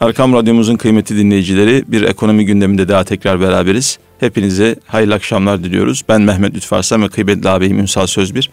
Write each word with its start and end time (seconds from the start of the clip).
Erkam 0.00 0.32
Radyomuzun 0.32 0.76
kıymetli 0.76 1.16
dinleyicileri 1.16 1.84
bir 1.86 2.02
ekonomi 2.02 2.46
gündeminde 2.46 2.88
daha 2.88 3.04
tekrar 3.04 3.40
beraberiz. 3.40 3.98
Hepinize 4.20 4.76
hayırlı 4.86 5.14
akşamlar 5.14 5.64
diliyoruz. 5.64 6.02
Ben 6.08 6.22
Mehmet 6.22 6.54
Lütfü 6.54 6.74
Arslan 6.74 7.02
ve 7.02 7.08
kıymetli 7.08 7.48
ağabeyim 7.48 7.78
Ünsal 7.78 8.06
Sözbir. 8.06 8.50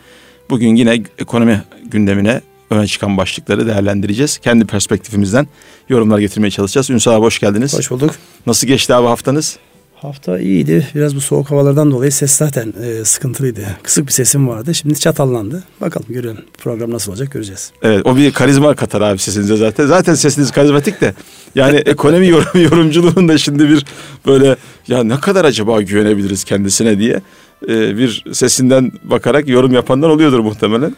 Bugün 0.49 0.75
yine 0.75 1.03
ekonomi 1.19 1.61
gündemine 1.85 2.41
öne 2.69 2.87
çıkan 2.87 3.17
başlıkları 3.17 3.67
değerlendireceğiz. 3.67 4.37
Kendi 4.37 4.65
perspektifimizden 4.65 5.47
yorumlar 5.89 6.19
getirmeye 6.19 6.51
çalışacağız. 6.51 6.89
Ünsal 6.89 7.11
abi 7.13 7.21
hoş 7.21 7.39
geldiniz. 7.39 7.77
Hoş 7.77 7.91
bulduk. 7.91 8.11
Nasıl 8.45 8.67
geçti 8.67 8.93
abi 8.93 9.07
haftanız? 9.07 9.57
Hafta 10.01 10.39
iyiydi. 10.39 10.87
Biraz 10.95 11.15
bu 11.15 11.21
soğuk 11.21 11.51
havalardan 11.51 11.91
dolayı 11.91 12.11
ses 12.11 12.31
zaten 12.31 12.73
e, 12.83 13.05
sıkıntılıydı. 13.05 13.61
Kısık 13.83 14.07
bir 14.07 14.11
sesim 14.11 14.47
vardı. 14.47 14.75
Şimdi 14.75 14.99
çatallandı. 14.99 15.63
Bakalım 15.81 16.07
görelim. 16.09 16.37
Program 16.57 16.91
nasıl 16.91 17.11
olacak 17.11 17.31
göreceğiz. 17.31 17.71
Evet 17.81 18.05
o 18.05 18.17
bir 18.17 18.31
karizma 18.33 18.75
katar 18.75 19.01
abi 19.01 19.17
sesinize 19.19 19.57
zaten. 19.57 19.85
Zaten 19.85 20.15
sesiniz 20.15 20.51
karizmatik 20.51 21.01
de. 21.01 21.13
Yani 21.55 21.77
ekonomi 21.77 22.27
yorum, 22.37 22.61
yorumculuğunda 22.61 23.37
şimdi 23.37 23.69
bir 23.69 23.85
böyle 24.25 24.55
ya 24.87 25.03
ne 25.03 25.19
kadar 25.19 25.45
acaba 25.45 25.81
güvenebiliriz 25.81 26.43
kendisine 26.43 26.99
diye 26.99 27.21
e, 27.69 27.97
bir 27.97 28.23
sesinden 28.33 28.91
bakarak 29.03 29.47
yorum 29.47 29.73
yapanlar 29.73 30.09
oluyordur 30.09 30.39
muhtemelen. 30.39 30.95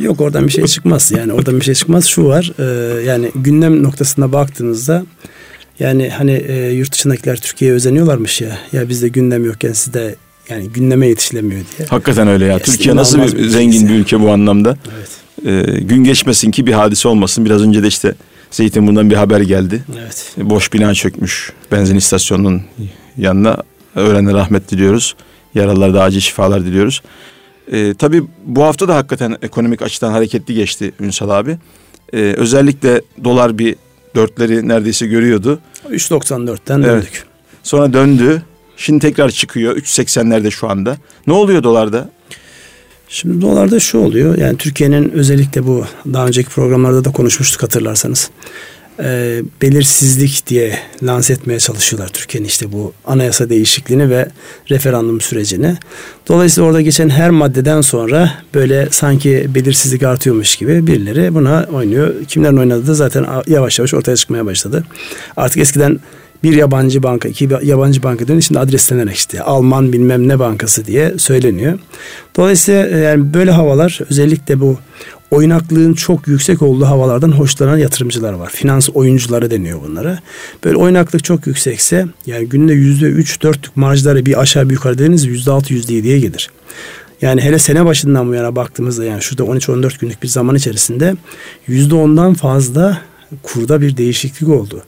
Yok 0.00 0.20
oradan 0.20 0.46
bir 0.46 0.52
şey 0.52 0.64
çıkmaz. 0.64 1.12
Yani 1.16 1.32
oradan 1.32 1.60
bir 1.60 1.64
şey 1.64 1.74
çıkmaz. 1.74 2.06
Şu 2.06 2.24
var. 2.24 2.52
E, 2.58 3.02
yani 3.02 3.32
gündem 3.34 3.82
noktasında 3.82 4.32
baktığınızda 4.32 5.04
yani 5.80 6.08
hani 6.08 6.32
e, 6.32 6.70
yurt 6.70 6.92
dışındakiler 6.92 7.36
Türkiye'ye 7.36 7.74
özeniyorlarmış 7.74 8.40
ya. 8.40 8.58
Ya 8.72 8.88
bizde 8.88 9.08
gündem 9.08 9.44
yokken 9.44 9.72
sizde 9.72 10.14
yani 10.48 10.68
gündeme 10.68 11.06
yetişilemiyor 11.06 11.60
diye. 11.78 11.88
Hakikaten 11.88 12.28
öyle 12.28 12.44
ya. 12.44 12.52
ya 12.52 12.58
Türkiye 12.58 12.96
nasıl 12.96 13.18
bir, 13.18 13.38
bir 13.38 13.48
zengin 13.48 13.88
bir 13.88 13.94
ülke 13.94 14.20
bu 14.20 14.30
anlamda. 14.30 14.76
Evet. 14.96 15.10
Ee, 15.46 15.80
gün 15.80 16.04
geçmesin 16.04 16.50
ki 16.50 16.66
bir 16.66 16.72
hadise 16.72 17.08
olmasın. 17.08 17.44
Biraz 17.44 17.62
önce 17.62 17.82
de 17.82 17.86
işte 17.86 18.14
Zeytinburnu'ndan 18.50 19.10
bir 19.10 19.16
haber 19.16 19.40
geldi. 19.40 19.84
Evet. 20.02 20.34
Boş 20.36 20.72
bina 20.72 20.94
çökmüş 20.94 21.52
benzin 21.72 21.96
istasyonunun 21.96 22.62
yanına. 23.16 23.56
Öğrenle 23.94 24.32
rahmet 24.32 24.70
diliyoruz. 24.70 25.16
Yaralılara 25.54 25.94
da 25.94 26.02
acil 26.02 26.20
şifalar 26.20 26.64
diliyoruz. 26.64 27.02
Ee, 27.72 27.94
tabii 27.98 28.22
bu 28.44 28.62
hafta 28.62 28.88
da 28.88 28.96
hakikaten 28.96 29.36
ekonomik 29.42 29.82
açıdan 29.82 30.12
hareketli 30.12 30.54
geçti 30.54 30.92
Ünsal 31.00 31.30
abi. 31.30 31.58
Ee, 32.12 32.18
özellikle 32.18 33.02
dolar 33.24 33.58
bir 33.58 33.76
dörtleri 34.14 34.68
neredeyse 34.68 35.06
görüyordu. 35.06 35.60
3.94'ten 35.90 36.82
evet. 36.82 36.88
döndük. 36.88 37.24
Sonra 37.62 37.92
döndü. 37.92 38.42
Şimdi 38.76 39.00
tekrar 39.00 39.30
çıkıyor. 39.30 39.76
3.80'lerde 39.76 40.50
şu 40.50 40.68
anda. 40.68 40.96
Ne 41.26 41.32
oluyor 41.32 41.62
dolarda? 41.62 42.10
Şimdi 43.08 43.40
dolarda 43.42 43.80
şu 43.80 43.98
oluyor. 43.98 44.38
Yani 44.38 44.56
Türkiye'nin 44.56 45.10
özellikle 45.10 45.66
bu 45.66 45.84
daha 46.12 46.26
önceki 46.26 46.48
programlarda 46.48 47.04
da 47.04 47.12
konuşmuştuk 47.12 47.62
hatırlarsanız 47.62 48.30
e, 49.02 49.42
belirsizlik 49.62 50.46
diye 50.46 50.78
lanse 51.02 51.32
etmeye 51.32 51.58
çalışıyorlar 51.58 52.08
Türkiye'nin 52.08 52.48
işte 52.48 52.72
bu 52.72 52.92
anayasa 53.06 53.50
değişikliğini 53.50 54.10
ve 54.10 54.28
referandum 54.70 55.20
sürecini. 55.20 55.76
Dolayısıyla 56.28 56.68
orada 56.68 56.80
geçen 56.80 57.08
her 57.08 57.30
maddeden 57.30 57.80
sonra 57.80 58.32
böyle 58.54 58.88
sanki 58.90 59.46
belirsizlik 59.54 60.02
artıyormuş 60.02 60.56
gibi 60.56 60.86
birileri 60.86 61.34
buna 61.34 61.66
oynuyor. 61.72 62.14
Kimlerin 62.28 62.56
oynadığı 62.56 62.86
da 62.86 62.94
zaten 62.94 63.26
yavaş 63.46 63.78
yavaş 63.78 63.94
ortaya 63.94 64.16
çıkmaya 64.16 64.46
başladı. 64.46 64.84
Artık 65.36 65.58
eskiden 65.58 65.98
bir 66.42 66.52
yabancı 66.52 67.02
banka, 67.02 67.28
iki 67.28 67.48
yabancı 67.62 68.02
banka 68.02 68.28
dönüyor. 68.28 68.42
Şimdi 68.42 68.60
adreslenerek 68.60 69.16
işte 69.16 69.42
Alman 69.42 69.92
bilmem 69.92 70.28
ne 70.28 70.38
bankası 70.38 70.86
diye 70.86 71.18
söyleniyor. 71.18 71.78
Dolayısıyla 72.36 72.86
e, 72.86 72.96
yani 72.96 73.34
böyle 73.34 73.50
havalar 73.50 74.00
özellikle 74.10 74.60
bu 74.60 74.78
oynaklığın 75.30 75.94
çok 75.94 76.28
yüksek 76.28 76.62
olduğu 76.62 76.84
havalardan 76.84 77.32
hoşlanan 77.32 77.76
yatırımcılar 77.76 78.32
var. 78.32 78.50
Finans 78.50 78.88
oyuncuları 78.94 79.50
deniyor 79.50 79.78
bunlara. 79.82 80.18
Böyle 80.64 80.76
oynaklık 80.76 81.24
çok 81.24 81.46
yüksekse 81.46 82.06
yani 82.26 82.46
günde 82.46 82.72
yüzde 82.72 83.06
üç 83.06 83.42
dörtlük 83.42 83.76
marjları 83.76 84.26
bir 84.26 84.40
aşağı 84.40 84.68
bir 84.68 84.74
yukarı 84.74 84.98
dediniz 84.98 85.24
yüzde 85.24 85.50
altı 85.50 85.72
yüzde 85.74 85.94
yediye 85.94 86.18
gelir. 86.18 86.50
Yani 87.22 87.40
hele 87.40 87.58
sene 87.58 87.84
başından 87.84 88.28
bu 88.28 88.34
yana 88.34 88.56
baktığımızda 88.56 89.04
yani 89.04 89.22
şurada 89.22 89.42
13-14 89.42 90.00
günlük 90.00 90.22
bir 90.22 90.28
zaman 90.28 90.54
içerisinde 90.54 91.14
yüzde 91.66 91.94
ondan 91.94 92.34
fazla 92.34 93.00
kurda 93.42 93.80
bir 93.80 93.96
değişiklik 93.96 94.48
oldu. 94.48 94.82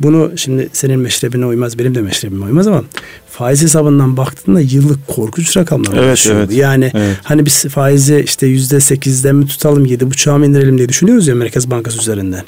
Bunu 0.00 0.32
şimdi 0.36 0.68
senin 0.72 1.00
meşrebine 1.00 1.46
uymaz, 1.46 1.78
benim 1.78 1.94
de 1.94 2.02
meşrebime 2.02 2.44
uymaz 2.44 2.66
ama 2.66 2.84
faiz 3.30 3.62
hesabından 3.62 4.16
baktığında 4.16 4.60
yıllık 4.60 5.06
korkunç 5.06 5.56
rakamlar 5.56 5.92
evet, 5.92 6.08
oluşuyor. 6.08 6.36
Evet, 6.36 6.52
yani 6.52 6.90
evet. 6.94 7.16
hani 7.22 7.46
biz 7.46 7.64
faizi 7.64 8.22
işte 8.24 8.46
yüzde 8.46 8.80
sekizden 8.80 9.36
mi 9.36 9.46
tutalım, 9.46 9.84
yedi 9.84 10.10
buçuğa 10.10 10.38
mı 10.38 10.46
indirelim 10.46 10.78
diye 10.78 10.88
düşünüyoruz 10.88 11.28
ya 11.28 11.34
Merkez 11.34 11.70
Bankası 11.70 11.98
üzerinden. 11.98 12.44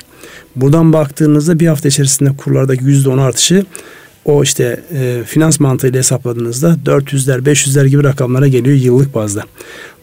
Buradan 0.56 0.92
baktığınızda 0.92 1.60
bir 1.60 1.66
hafta 1.66 1.88
içerisinde 1.88 2.36
kurlardaki 2.36 2.84
yüzde 2.84 3.08
on 3.08 3.18
artışı 3.18 3.64
o 4.24 4.42
işte 4.42 4.80
e, 4.94 5.22
finans 5.26 5.60
mantığıyla 5.60 5.98
hesapladığınızda 5.98 6.76
400'ler 6.86 7.44
500'ler 7.44 7.86
gibi 7.86 8.04
rakamlara 8.04 8.48
geliyor 8.48 8.76
yıllık 8.76 9.14
bazda. 9.14 9.42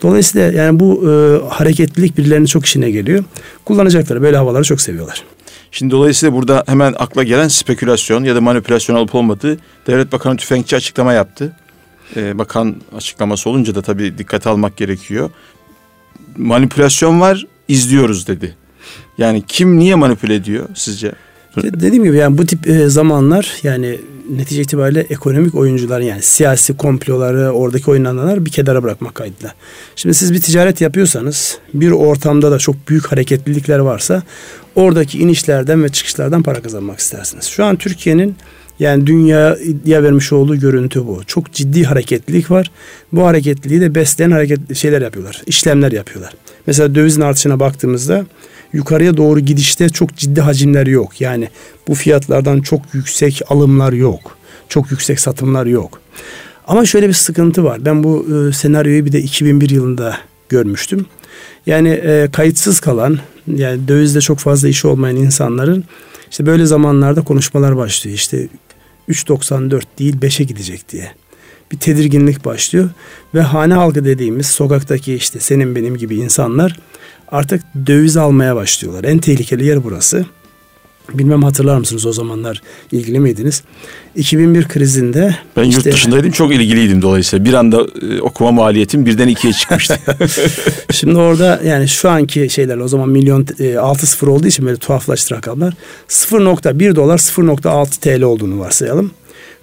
Dolayısıyla 0.02 0.52
yani 0.52 0.80
bu 0.80 1.12
e, 1.12 1.12
hareketlilik 1.50 2.18
birilerinin 2.18 2.46
çok 2.46 2.66
işine 2.66 2.92
geliyor. 2.92 3.24
Kullanacakları 3.66 4.22
böyle 4.22 4.38
havaları 4.38 4.64
çok 4.64 4.82
seviyorlar. 4.82 5.24
Şimdi 5.72 5.92
dolayısıyla 5.92 6.36
burada 6.36 6.64
hemen 6.68 6.96
akla 6.98 7.24
gelen 7.24 7.48
spekülasyon 7.48 8.24
ya 8.24 8.36
da 8.36 8.42
manipülasyon 8.42 8.96
olup 8.96 9.16
olmadığı 9.16 9.58
Devlet 9.88 10.12
Bakanı 10.12 10.38
Tüfekçi 10.38 10.76
açıklama 10.76 11.14
yaptı. 11.14 11.56
Ee, 12.16 12.38
bakan 12.38 12.76
açıklaması 12.98 13.50
olunca 13.50 13.76
da 13.76 13.82
tabii 13.82 14.18
dikkate 14.18 14.50
almak 14.50 14.78
gerekiyor. 14.78 15.30
Manipülasyon 16.38 17.22
var, 17.22 17.46
izliyoruz 17.68 18.28
dedi. 18.28 18.56
Yani 19.18 19.44
kim 19.48 19.80
niye 19.80 19.96
manipüle 19.96 20.36
ediyor 20.36 20.70
sizce? 20.76 21.12
Dediğim 21.64 22.04
gibi 22.04 22.18
yani 22.18 22.38
bu 22.38 22.46
tip 22.46 22.68
e, 22.68 22.90
zamanlar 22.90 23.54
yani 23.64 24.00
netice 24.30 24.62
itibariyle 24.62 25.06
ekonomik 25.10 25.56
oyuncular 25.56 26.00
yani 26.00 26.22
siyasi 26.22 26.78
komploları 26.78 27.52
oradaki 27.52 27.92
oynananlar 27.92 28.46
bir 28.46 28.52
kenara 28.52 28.84
bırakmak 28.84 29.16
kaydıyla. 29.16 29.54
Şimdi 29.96 30.16
siz 30.16 30.34
bir 30.34 30.42
ticaret 30.42 30.82
yapıyorsanız 30.82 31.58
bir 31.74 31.92
ortamda 31.92 32.52
da 32.52 32.60
çok 32.60 32.76
büyük 32.90 33.12
hareketlilikler 33.12 33.80
varsa 33.80 34.24
oradaki 34.76 35.20
inişlerden 35.20 35.84
ve 35.84 35.90
çıkışlardan 35.90 36.44
para 36.44 36.62
kazanmak 36.62 37.00
istersiniz. 37.00 37.46
Şu 37.46 37.66
an 37.66 37.76
Türkiye'nin 37.76 38.36
yani 38.80 39.08
dünyaya 39.08 40.04
vermiş 40.04 40.34
olduğu 40.34 40.56
görüntü 40.56 41.08
bu. 41.08 41.22
Çok 41.28 41.54
ciddi 41.54 41.84
hareketlilik 41.84 42.52
var. 42.52 42.72
Bu 43.14 43.26
hareketliliği 43.26 43.82
de 43.82 43.96
besleyen 43.96 44.32
hareket 44.32 44.76
şeyler 44.76 45.02
yapıyorlar. 45.02 45.42
işlemler 45.46 45.92
yapıyorlar. 45.92 46.34
Mesela 46.68 46.96
dövizin 46.96 47.22
artışına 47.22 47.60
baktığımızda 47.60 48.26
yukarıya 48.74 49.18
doğru 49.18 49.40
gidişte 49.40 49.90
çok 49.90 50.16
ciddi 50.16 50.42
hacimler 50.42 50.88
yok. 50.88 51.22
Yani 51.22 51.50
bu 51.88 51.96
fiyatlardan 51.96 52.62
çok 52.62 52.82
yüksek 52.94 53.42
alımlar 53.50 53.94
yok. 53.94 54.38
Çok 54.70 54.92
yüksek 54.92 55.20
satımlar 55.20 55.66
yok. 55.66 56.02
Ama 56.68 56.86
şöyle 56.86 57.08
bir 57.08 57.14
sıkıntı 57.14 57.64
var. 57.64 57.86
Ben 57.86 58.04
bu 58.04 58.28
e, 58.36 58.54
senaryoyu 58.54 59.06
bir 59.06 59.12
de 59.12 59.22
2001 59.22 59.70
yılında 59.70 60.18
görmüştüm. 60.50 61.06
Yani 61.66 61.90
e, 61.90 62.30
kayıtsız 62.34 62.80
kalan, 62.80 63.20
yani 63.56 63.88
dövizde 63.88 64.22
çok 64.22 64.40
fazla 64.40 64.68
işi 64.68 64.88
olmayan 64.88 65.16
insanların 65.16 65.84
işte 66.32 66.46
böyle 66.46 66.66
zamanlarda 66.66 67.22
konuşmalar 67.22 67.78
başlıyor. 67.78 68.16
İşte 68.16 68.48
3.94 69.10 69.82
değil 70.00 70.18
5'e 70.18 70.46
gidecek 70.46 70.90
diye. 70.90 71.12
Bir 71.72 71.78
tedirginlik 71.78 72.46
başlıyor 72.46 72.90
ve 73.34 73.42
hane 73.42 73.74
halkı 73.74 74.06
dediğimiz 74.06 74.48
sokaktaki 74.48 75.14
işte 75.14 75.40
senin 75.40 75.76
benim 75.76 75.98
gibi 75.98 76.16
insanlar 76.16 76.80
artık 77.32 77.64
döviz 77.88 78.18
almaya 78.18 78.56
başlıyorlar. 78.56 79.04
En 79.04 79.18
tehlikeli 79.18 79.66
yer 79.66 79.84
burası. 79.84 80.26
Bilmem 81.14 81.44
hatırlar 81.44 81.78
mısınız 81.78 82.06
o 82.06 82.14
zamanlar 82.14 82.62
ilgili 82.92 83.20
miydiniz? 83.20 83.64
2001 84.16 84.68
krizinde... 84.68 85.36
Ben 85.58 85.64
işte, 85.64 85.90
yurt 85.90 85.98
dışındaydım 85.98 86.32
çok 86.32 86.54
ilgiliydim 86.54 87.02
dolayısıyla. 87.02 87.46
Bir 87.46 87.54
anda 87.54 87.88
e, 88.02 88.22
okuma 88.22 88.52
maliyetim 88.52 89.06
birden 89.06 89.28
ikiye 89.28 89.54
çıkmıştı. 89.54 90.00
Şimdi 90.92 91.18
orada 91.18 91.62
yani 91.66 91.88
şu 91.88 92.10
anki 92.10 92.50
şeyler 92.50 92.78
o 92.78 92.88
zaman 92.88 93.10
milyon 93.10 93.48
e, 93.60 93.78
6 93.78 94.08
sıfır 94.08 94.28
olduğu 94.28 94.48
için 94.48 94.66
böyle 94.66 94.78
tuhaflaştı 94.78 95.36
rakamlar. 95.36 95.74
0.1 96.10 96.96
dolar 96.96 97.18
0.6 97.18 98.00
TL 98.00 98.22
olduğunu 98.22 98.60
varsayalım. 98.60 99.12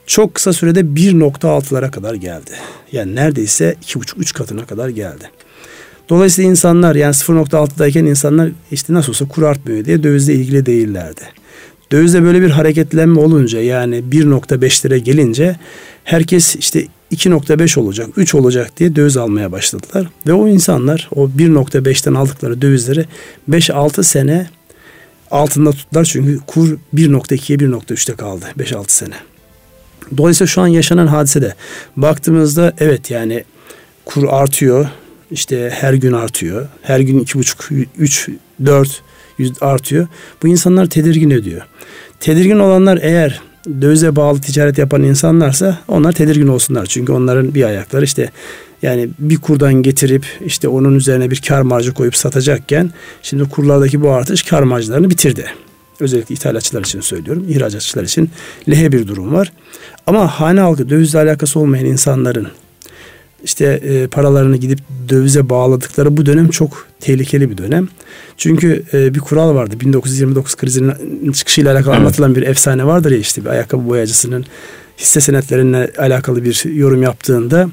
Çok 0.06 0.34
kısa 0.34 0.52
sürede 0.52 0.80
1.6'lara 0.80 1.90
kadar 1.90 2.14
geldi. 2.14 2.50
Yani 2.92 3.14
neredeyse 3.14 3.76
2.5-3 3.86 4.34
katına 4.34 4.66
kadar 4.66 4.88
geldi. 4.88 5.30
Dolayısıyla 6.08 6.50
insanlar 6.50 6.94
yani 6.94 7.14
0.6'dayken 7.14 8.04
insanlar 8.04 8.50
işte 8.70 8.94
nasıl 8.94 9.12
olsa 9.12 9.28
kur 9.28 9.42
artmıyor 9.42 9.84
diye 9.84 10.02
dövizle 10.02 10.34
ilgili 10.34 10.66
değillerdi. 10.66 11.20
Dövizde 11.92 12.22
böyle 12.22 12.42
bir 12.42 12.50
hareketlenme 12.50 13.20
olunca 13.20 13.60
yani 13.60 13.96
1.5'lere 14.10 14.96
gelince 14.96 15.56
herkes 16.04 16.56
işte 16.56 16.86
2.5 17.12 17.80
olacak, 17.80 18.08
3 18.16 18.34
olacak 18.34 18.76
diye 18.76 18.96
döviz 18.96 19.16
almaya 19.16 19.52
başladılar. 19.52 20.08
Ve 20.26 20.32
o 20.32 20.48
insanlar 20.48 21.08
o 21.14 21.28
1.5'ten 21.38 22.14
aldıkları 22.14 22.62
dövizleri 22.62 23.04
5-6 23.50 24.02
sene 24.04 24.46
altında 25.30 25.70
tuttular. 25.70 26.04
Çünkü 26.04 26.40
kur 26.46 26.78
1.2'ye 26.94 27.58
1.3'te 27.58 28.14
kaldı 28.14 28.44
5-6 28.58 28.84
sene. 28.86 29.14
Dolayısıyla 30.16 30.48
şu 30.48 30.60
an 30.60 30.66
yaşanan 30.66 31.06
hadisede 31.06 31.54
baktığımızda 31.96 32.72
evet 32.78 33.10
yani 33.10 33.44
kur 34.04 34.28
artıyor 34.30 34.86
işte 35.30 35.70
her 35.74 35.94
gün 35.94 36.12
artıyor. 36.12 36.66
Her 36.82 37.00
gün 37.00 37.18
iki 37.18 37.38
buçuk, 37.38 37.68
üç, 37.98 38.28
dört 38.66 39.02
artıyor. 39.60 40.06
Bu 40.42 40.48
insanlar 40.48 40.86
tedirgin 40.86 41.30
ediyor. 41.30 41.62
Tedirgin 42.20 42.58
olanlar 42.58 42.98
eğer 43.02 43.40
dövize 43.80 44.16
bağlı 44.16 44.40
ticaret 44.40 44.78
yapan 44.78 45.02
insanlarsa 45.02 45.78
onlar 45.88 46.12
tedirgin 46.12 46.46
olsunlar. 46.46 46.86
Çünkü 46.86 47.12
onların 47.12 47.54
bir 47.54 47.64
ayakları 47.64 48.04
işte 48.04 48.30
yani 48.82 49.08
bir 49.18 49.36
kurdan 49.36 49.74
getirip 49.74 50.26
işte 50.46 50.68
onun 50.68 50.94
üzerine 50.94 51.30
bir 51.30 51.42
kar 51.48 51.62
marjı 51.62 51.94
koyup 51.94 52.16
satacakken 52.16 52.90
şimdi 53.22 53.48
kurlardaki 53.48 54.02
bu 54.02 54.10
artış 54.10 54.42
kar 54.42 54.62
marjlarını 54.62 55.10
bitirdi. 55.10 55.46
Özellikle 56.00 56.34
ithalatçılar 56.34 56.80
için 56.80 57.00
söylüyorum. 57.00 57.46
ihracatçılar 57.48 58.04
için 58.04 58.30
lehe 58.68 58.92
bir 58.92 59.08
durum 59.08 59.32
var. 59.32 59.52
Ama 60.06 60.40
hane 60.40 60.60
halkı 60.60 60.88
dövizle 60.88 61.18
alakası 61.18 61.60
olmayan 61.60 61.86
insanların 61.86 62.48
işte 63.44 63.64
e, 63.64 64.06
paralarını 64.06 64.56
gidip 64.56 64.78
dövize 65.08 65.48
bağladıkları 65.48 66.16
bu 66.16 66.26
dönem 66.26 66.48
çok 66.48 66.86
tehlikeli 67.00 67.50
bir 67.50 67.58
dönem. 67.58 67.88
Çünkü 68.36 68.82
e, 68.92 69.14
bir 69.14 69.20
kural 69.20 69.54
vardı. 69.54 69.80
1929 69.80 70.54
krizinin 70.54 71.32
çıkışıyla 71.32 71.72
alakalı 71.74 71.94
anlatılan 71.94 72.34
bir 72.34 72.42
efsane 72.42 72.86
vardır 72.86 73.10
ya 73.10 73.18
işte 73.18 73.44
bir 73.44 73.50
ayakkabı 73.50 73.88
boyacısının 73.88 74.46
hisse 74.98 75.20
senetlerine 75.20 75.88
alakalı 75.98 76.44
bir 76.44 76.64
yorum 76.74 77.02
yaptığında 77.02 77.70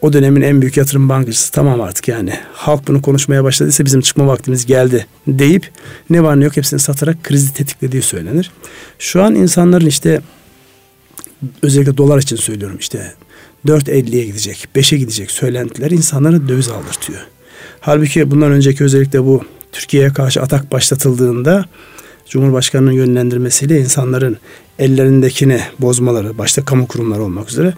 o 0.00 0.12
dönemin 0.12 0.42
en 0.42 0.60
büyük 0.60 0.76
yatırım 0.76 1.08
bankacısı 1.08 1.52
tamam 1.52 1.80
artık 1.80 2.08
yani 2.08 2.32
halk 2.52 2.88
bunu 2.88 3.02
konuşmaya 3.02 3.44
başladıysa 3.44 3.84
bizim 3.84 4.00
çıkma 4.00 4.26
vaktimiz 4.26 4.66
geldi 4.66 5.06
deyip 5.26 5.70
ne 6.10 6.22
var 6.22 6.40
ne 6.40 6.44
yok 6.44 6.56
hepsini 6.56 6.80
satarak 6.80 7.24
krizi 7.24 7.54
tetiklediği 7.54 8.02
söylenir. 8.02 8.50
Şu 8.98 9.22
an 9.22 9.34
insanların 9.34 9.86
işte 9.86 10.20
özellikle 11.62 11.96
dolar 11.96 12.18
için 12.18 12.36
söylüyorum 12.36 12.76
işte 12.80 13.14
4.50'ye 13.66 14.24
gidecek, 14.24 14.68
5'e 14.76 14.98
gidecek 14.98 15.30
söylentiler 15.30 15.90
insanlara 15.90 16.48
döviz 16.48 16.68
aldırtıyor. 16.68 17.20
Halbuki 17.80 18.30
bundan 18.30 18.52
önceki 18.52 18.84
özellikle 18.84 19.24
bu 19.24 19.44
Türkiye'ye 19.72 20.12
karşı 20.12 20.42
atak 20.42 20.72
başlatıldığında 20.72 21.64
Cumhurbaşkanı'nın 22.28 22.92
yönlendirmesiyle 22.92 23.80
insanların 23.80 24.36
ellerindekini 24.78 25.60
bozmaları, 25.78 26.38
başta 26.38 26.64
kamu 26.64 26.86
kurumları 26.86 27.22
olmak 27.22 27.50
üzere 27.50 27.74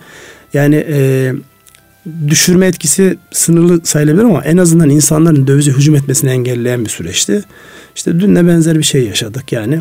yani 0.55 0.87
e, 0.88 1.32
düşürme 2.29 2.67
etkisi 2.67 3.19
sınırlı 3.32 3.81
sayılabilir 3.85 4.25
ama 4.25 4.44
en 4.44 4.56
azından 4.56 4.91
insanların 4.91 5.47
dövize 5.47 5.71
hücum 5.71 5.94
etmesini 5.94 6.31
engelleyen 6.31 6.85
bir 6.85 6.91
süreçti. 6.91 7.44
İşte 7.97 8.21
dün 8.21 8.37
de 8.37 8.49
benzer 8.49 8.79
bir 8.79 8.82
şey 8.82 9.06
yaşadık 9.06 9.53
yani. 9.53 9.81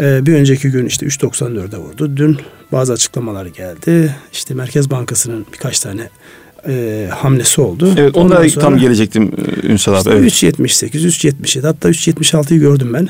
Ee, 0.00 0.26
bir 0.26 0.34
önceki 0.34 0.70
gün 0.70 0.86
işte 0.86 1.06
3.94'e 1.06 1.78
vurdu. 1.78 2.16
Dün 2.16 2.38
bazı 2.72 2.92
açıklamalar 2.92 3.46
geldi. 3.46 4.16
İşte 4.32 4.54
Merkez 4.54 4.90
Bankası'nın 4.90 5.46
birkaç 5.52 5.80
tane 5.80 6.10
e, 6.68 7.08
hamlesi 7.10 7.60
oldu. 7.60 7.94
Evet 7.96 8.16
onda 8.16 8.46
tam 8.48 8.78
gelecektim 8.78 9.32
e, 9.62 9.66
Ünsal 9.66 9.92
abi. 9.92 10.26
Işte 10.26 10.46
evet. 10.46 10.60
3.78, 10.60 11.32
3.77 11.42 11.62
hatta 11.66 11.90
3.76'yı 11.90 12.60
gördüm 12.60 12.94
ben. 12.94 13.08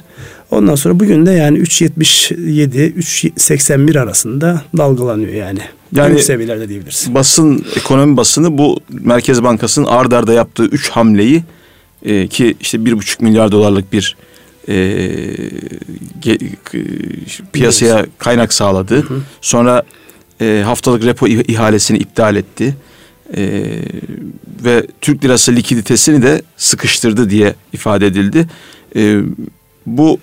Ondan 0.50 0.74
sonra 0.74 1.00
bugün 1.00 1.26
de 1.26 1.30
yani 1.30 1.58
3.77, 1.58 2.94
3.81 2.94 4.00
arasında 4.00 4.62
dalgalanıyor 4.76 5.32
yani. 5.32 5.60
Yani 5.94 6.10
Büyük 6.10 6.24
seviyelerde 6.24 6.68
diyebiliriz. 6.68 7.06
Basın, 7.14 7.64
ekonomi 7.76 8.16
basını 8.16 8.58
bu 8.58 8.80
Merkez 8.90 9.42
Bankası'nın 9.42 9.86
ard 9.86 10.12
arda 10.12 10.32
yaptığı 10.32 10.64
3 10.64 10.90
hamleyi 10.90 11.42
e, 12.02 12.26
ki 12.26 12.56
işte 12.60 12.78
1.5 12.78 13.24
milyar 13.24 13.52
dolarlık 13.52 13.92
bir 13.92 14.16
e, 14.68 14.76
ge, 16.20 16.38
piyasaya 17.52 18.06
kaynak 18.18 18.52
sağladı. 18.52 18.96
Hı 18.96 19.14
hı. 19.14 19.20
Sonra 19.40 19.82
e, 20.40 20.62
haftalık 20.64 21.04
repo 21.04 21.26
ihalesini 21.26 21.98
iptal 21.98 22.36
etti. 22.36 22.76
E, 23.36 23.62
ve 24.64 24.86
Türk 25.00 25.24
lirası 25.24 25.56
likiditesini 25.56 26.22
de 26.22 26.42
sıkıştırdı 26.56 27.30
diye 27.30 27.54
ifade 27.72 28.06
edildi. 28.06 28.46
E, 28.96 29.20
bu 29.86 30.18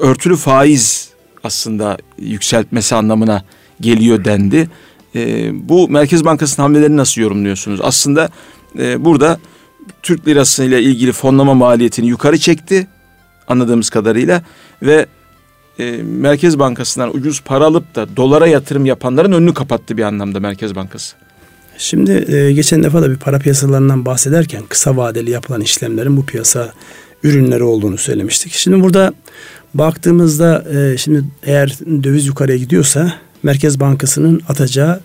örtülü 0.00 0.36
faiz 0.36 1.08
aslında 1.44 1.98
yükseltmesi 2.18 2.94
anlamına 2.94 3.44
geliyor 3.80 4.24
dendi. 4.24 4.68
E, 5.14 5.50
bu 5.68 5.88
Merkez 5.88 6.24
Bankası'nın 6.24 6.64
hamlelerini 6.64 6.96
nasıl 6.96 7.20
yorumluyorsunuz? 7.20 7.80
Aslında 7.82 8.28
e, 8.78 9.04
burada 9.04 9.38
Türk 10.02 10.28
lirası 10.28 10.64
ile 10.64 10.82
ilgili 10.82 11.12
fonlama 11.12 11.54
maliyetini 11.54 12.06
yukarı 12.06 12.38
çekti 12.38 12.86
anladığımız 13.48 13.90
kadarıyla 13.90 14.42
ve 14.82 15.06
e, 15.78 15.90
Merkez 16.02 16.58
Bankası'ndan 16.58 17.16
ucuz 17.16 17.40
para 17.40 17.64
alıp 17.64 17.94
da 17.94 18.16
dolara 18.16 18.46
yatırım 18.46 18.86
yapanların 18.86 19.32
önünü 19.32 19.54
kapattı 19.54 19.96
bir 19.96 20.02
anlamda 20.02 20.40
Merkez 20.40 20.74
Bankası. 20.74 21.16
Şimdi 21.78 22.32
e, 22.34 22.52
geçen 22.52 22.82
defa 22.82 23.02
da 23.02 23.10
bir 23.10 23.16
para 23.16 23.38
piyasalarından 23.38 24.04
bahsederken 24.04 24.62
kısa 24.68 24.96
vadeli 24.96 25.30
yapılan 25.30 25.60
işlemlerin 25.60 26.16
bu 26.16 26.26
piyasa 26.26 26.72
ürünleri 27.22 27.62
olduğunu 27.62 27.98
söylemiştik. 27.98 28.52
Şimdi 28.52 28.82
burada 28.82 29.12
baktığımızda 29.74 30.64
e, 30.74 30.96
şimdi 30.96 31.24
eğer 31.42 31.78
döviz 32.02 32.26
yukarıya 32.26 32.56
gidiyorsa 32.56 33.14
Merkez 33.42 33.80
Bankası'nın 33.80 34.42
atacağı 34.48 35.00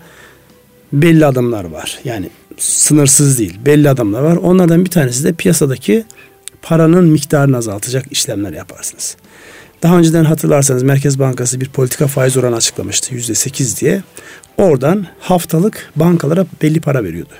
belli 0.92 1.26
adımlar 1.26 1.64
var. 1.64 1.98
Yani 2.04 2.30
sınırsız 2.58 3.38
değil. 3.38 3.58
Belli 3.66 3.90
adımlar 3.90 4.22
var. 4.22 4.36
Onlardan 4.36 4.84
bir 4.84 4.90
tanesi 4.90 5.24
de 5.24 5.32
piyasadaki 5.32 6.04
paranın 6.62 7.04
miktarını 7.04 7.56
azaltacak 7.56 8.04
işlemler 8.10 8.52
yaparsınız. 8.52 9.16
Daha 9.82 9.98
önceden 9.98 10.24
hatırlarsanız 10.24 10.82
Merkez 10.82 11.18
Bankası 11.18 11.60
bir 11.60 11.68
politika 11.68 12.06
faiz 12.06 12.36
oranı 12.36 12.56
açıklamıştı. 12.56 13.14
Yüzde 13.14 13.34
sekiz 13.34 13.80
diye. 13.80 14.02
Oradan 14.56 15.06
haftalık 15.20 15.92
bankalara 15.96 16.46
belli 16.62 16.80
para 16.80 17.04
veriyordu. 17.04 17.32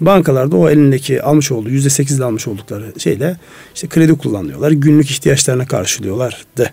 Bankalar 0.00 0.52
da 0.52 0.56
o 0.56 0.68
elindeki 0.68 1.22
almış 1.22 1.52
olduğu 1.52 1.70
yüzde 1.70 1.90
sekizde 1.90 2.24
almış 2.24 2.48
oldukları 2.48 2.92
şeyle 2.98 3.36
işte 3.74 3.88
kredi 3.88 4.18
kullanıyorlar. 4.18 4.70
Günlük 4.70 5.10
ihtiyaçlarını 5.10 5.66
karşılıyorlardı. 5.66 6.70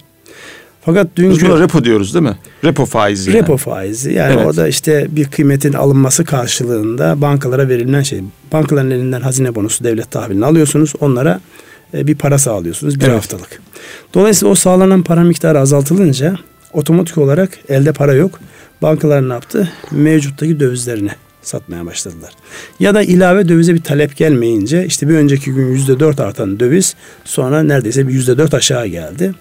Fakat 0.86 1.08
dünkü... 1.16 1.36
Biz 1.36 1.50
buna 1.50 1.60
repo 1.60 1.84
diyoruz 1.84 2.14
değil 2.14 2.24
mi? 2.24 2.38
Repo 2.64 2.86
faizi. 2.86 3.34
Repo 3.34 3.52
yani. 3.52 3.60
faizi. 3.60 4.14
Yani 4.14 4.34
evet. 4.34 4.46
orada 4.46 4.68
işte 4.68 5.08
bir 5.10 5.26
kıymetin 5.26 5.74
alınması 5.74 6.26
karşılığında 6.26 7.22
bankalara 7.22 7.70
verilen 7.70 8.02
şey. 8.02 8.22
Bankaların 8.54 8.92
elinden 8.92 9.22
hazine 9.22 9.56
bonusu 9.56 9.84
devlet 9.84 10.12
tahvilini 10.12 10.46
alıyorsunuz. 10.46 10.94
Onlara 11.00 11.40
bir 11.94 12.16
para 12.16 12.38
sağlıyorsunuz 12.38 13.00
bir 13.00 13.06
evet. 13.06 13.16
haftalık. 13.16 13.62
Dolayısıyla 14.14 14.52
o 14.52 14.56
sağlanan 14.56 15.04
para 15.04 15.22
miktarı 15.22 15.60
azaltılınca 15.60 16.36
otomatik 16.74 17.18
olarak 17.18 17.50
elde 17.70 17.94
para 17.94 18.14
yok. 18.14 18.40
Bankalar 18.82 19.30
ne 19.30 19.34
yaptı? 19.34 19.72
Mevcuttaki 19.92 20.60
dövizlerini 20.60 21.12
satmaya 21.42 21.86
başladılar. 21.86 22.34
Ya 22.80 22.96
da 22.96 23.02
ilave 23.02 23.50
dövize 23.50 23.74
bir 23.74 23.82
talep 23.82 24.18
gelmeyince 24.18 24.86
işte 24.86 25.10
bir 25.10 25.16
önceki 25.16 25.54
gün 25.54 25.68
yüzde 25.68 26.00
dört 26.00 26.20
artan 26.20 26.60
döviz 26.60 26.96
sonra 27.26 27.64
neredeyse 27.64 28.08
bir 28.08 28.14
yüzde 28.14 28.38
dört 28.38 28.54
aşağı 28.54 28.88
geldi. 28.88 29.34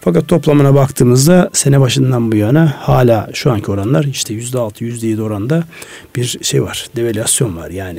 Fakat 0.00 0.28
toplamına 0.28 0.74
baktığımızda 0.74 1.50
sene 1.52 1.80
başından 1.80 2.32
bu 2.32 2.36
yana 2.36 2.74
hala 2.78 3.30
şu 3.34 3.52
anki 3.52 3.70
oranlar 3.70 4.04
işte 4.04 4.34
yüzde 4.34 4.58
altı, 4.58 4.84
yüzde 4.84 5.06
yedi 5.06 5.22
oranda 5.22 5.64
bir 6.16 6.38
şey 6.42 6.62
var. 6.62 6.86
Devalüasyon 6.96 7.56
var 7.56 7.70
yani. 7.70 7.98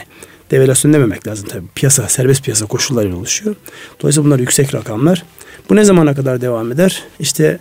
Devalüasyon 0.52 0.94
dememek 0.94 1.28
lazım 1.28 1.48
tabii. 1.50 1.66
Piyasa, 1.76 2.10
serbest 2.10 2.44
piyasa 2.44 2.66
koşullarıyla 2.66 3.18
oluşuyor. 3.18 3.56
Dolayısıyla 4.02 4.26
bunlar 4.26 4.40
yüksek 4.40 4.76
rakamlar. 4.76 5.24
Bu 5.70 5.76
ne 5.76 5.84
zamana 5.84 6.16
kadar 6.16 6.42
devam 6.42 6.72
eder? 6.72 7.04
İşte 7.20 7.60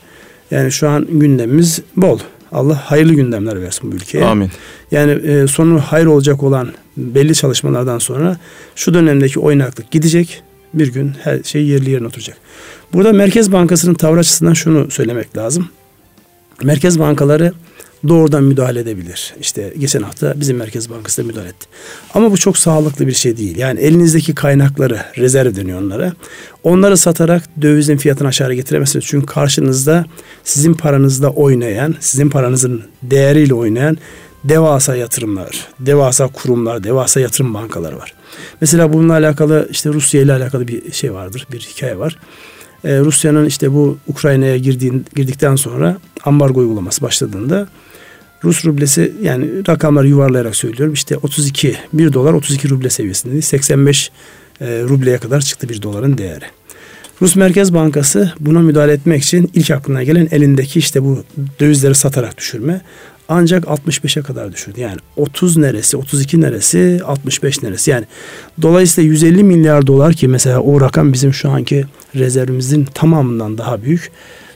yani 0.51 0.73
şu 0.73 0.89
an 0.89 1.07
gündemimiz 1.11 1.81
bol. 1.97 2.19
Allah 2.53 2.91
hayırlı 2.91 3.13
gündemler 3.13 3.63
versin 3.63 3.93
bu 3.93 3.97
ülkeye. 3.97 4.25
Amin. 4.25 4.51
Yani 4.91 5.13
e, 5.13 5.47
sonu 5.47 5.81
hayır 5.81 6.07
olacak 6.07 6.43
olan 6.43 6.73
belli 6.97 7.35
çalışmalardan 7.35 7.99
sonra 7.99 8.37
şu 8.77 8.95
dönemdeki 8.95 9.41
oynaklık 9.41 9.91
gidecek. 9.91 10.43
Bir 10.75 10.93
gün 10.93 11.13
her 11.23 11.43
şey 11.43 11.67
yerli 11.67 11.91
yerine 11.91 12.07
oturacak. 12.07 12.37
Burada 12.93 13.13
Merkez 13.13 13.53
Bankası'nın 13.53 13.95
tavır 13.95 14.19
açısından 14.19 14.53
şunu 14.53 14.91
söylemek 14.91 15.37
lazım. 15.37 15.69
Merkez 16.63 16.99
bankaları 16.99 17.53
doğrudan 18.09 18.45
müdahale 18.45 18.81
edebilir. 18.81 19.35
İşte 19.41 19.75
geçen 19.79 20.03
hafta 20.03 20.41
bizim 20.41 20.57
Merkez 20.57 20.91
Bankası 20.91 21.23
da 21.23 21.27
müdahale 21.27 21.49
etti. 21.49 21.67
Ama 22.15 22.31
bu 22.31 22.37
çok 22.37 22.59
sağlıklı 22.59 23.07
bir 23.07 23.13
şey 23.13 23.37
değil. 23.37 23.57
Yani 23.57 23.81
elinizdeki 23.81 24.35
kaynakları, 24.35 24.99
rezerv 25.19 25.57
deniyor 25.57 25.81
onlara. 25.81 26.13
Onları 26.63 26.97
satarak 26.97 27.43
dövizin 27.63 27.97
fiyatını 27.97 28.29
aşağı 28.29 28.53
getiremezsiniz. 28.53 29.05
Çünkü 29.05 29.27
karşınızda 29.27 30.07
sizin 30.45 30.75
paranızda 30.75 31.31
oynayan, 31.31 31.95
sizin 32.01 32.31
paranızın 32.31 32.83
değeriyle 33.03 33.55
oynayan 33.55 33.99
devasa 34.45 34.97
yatırımlar, 34.97 35.69
devasa 35.81 36.27
kurumlar, 36.27 36.85
devasa 36.85 37.21
yatırım 37.21 37.55
bankaları 37.55 37.99
var. 37.99 38.15
Mesela 38.61 38.93
bununla 38.93 39.13
alakalı 39.13 39.69
işte 39.71 39.91
Rusya 39.91 40.23
ile 40.23 40.33
alakalı 40.33 40.69
bir 40.69 40.93
şey 40.93 41.15
vardır, 41.15 41.47
bir 41.53 41.61
hikaye 41.61 41.99
var. 41.99 42.19
Ee, 42.85 42.99
Rusya'nın 42.99 43.47
işte 43.47 43.73
bu 43.73 43.99
Ukrayna'ya 44.09 44.57
girdiğin, 44.57 45.07
girdikten 45.17 45.57
sonra 45.57 45.99
ambargo 46.25 46.61
uygulaması 46.61 47.03
başladığında 47.03 47.69
Rus 48.45 48.65
rublesi 48.65 49.13
yani 49.23 49.47
rakamları 49.69 50.09
yuvarlayarak 50.09 50.57
söylüyorum 50.57 50.95
işte 50.95 51.17
32 51.17 51.77
1 51.93 52.13
dolar 52.13 52.33
32 52.33 52.71
ruble 52.71 52.91
seviyesinde 52.91 53.43
85 53.43 54.11
e, 54.61 54.67
rubleye 54.83 55.19
kadar 55.19 55.41
çıktı 55.41 55.69
bir 55.69 55.83
doların 55.83 56.19
değeri. 56.19 56.45
Rus 57.23 57.37
Merkez 57.37 57.75
Bankası 57.75 58.33
buna 58.41 58.61
müdahale 58.61 58.93
etmek 58.93 59.23
için 59.23 59.51
ilk 59.55 59.71
aklına 59.71 60.03
gelen 60.03 60.29
elindeki 60.31 60.79
işte 60.79 61.03
bu 61.03 61.25
dövizleri 61.61 61.95
satarak 61.95 62.39
düşürme. 62.39 62.81
Ancak 63.29 63.65
65'e 63.65 64.23
kadar 64.23 64.53
düşürdü. 64.53 64.81
Yani 64.81 64.97
30 65.17 65.57
neresi, 65.57 65.97
32 65.97 66.41
neresi, 66.41 67.01
65 67.05 67.63
neresi. 67.63 67.91
Yani 67.91 68.05
dolayısıyla 68.63 69.11
150 69.11 69.45
milyar 69.45 69.87
dolar 69.87 70.15
ki 70.15 70.29
mesela 70.29 70.61
o 70.61 70.81
rakam 70.81 71.13
bizim 71.13 71.35
şu 71.35 71.51
anki 71.51 71.85
rezervimizin 72.15 72.85
tamamından 72.85 73.59
daha 73.59 73.83
büyük. 73.83 74.11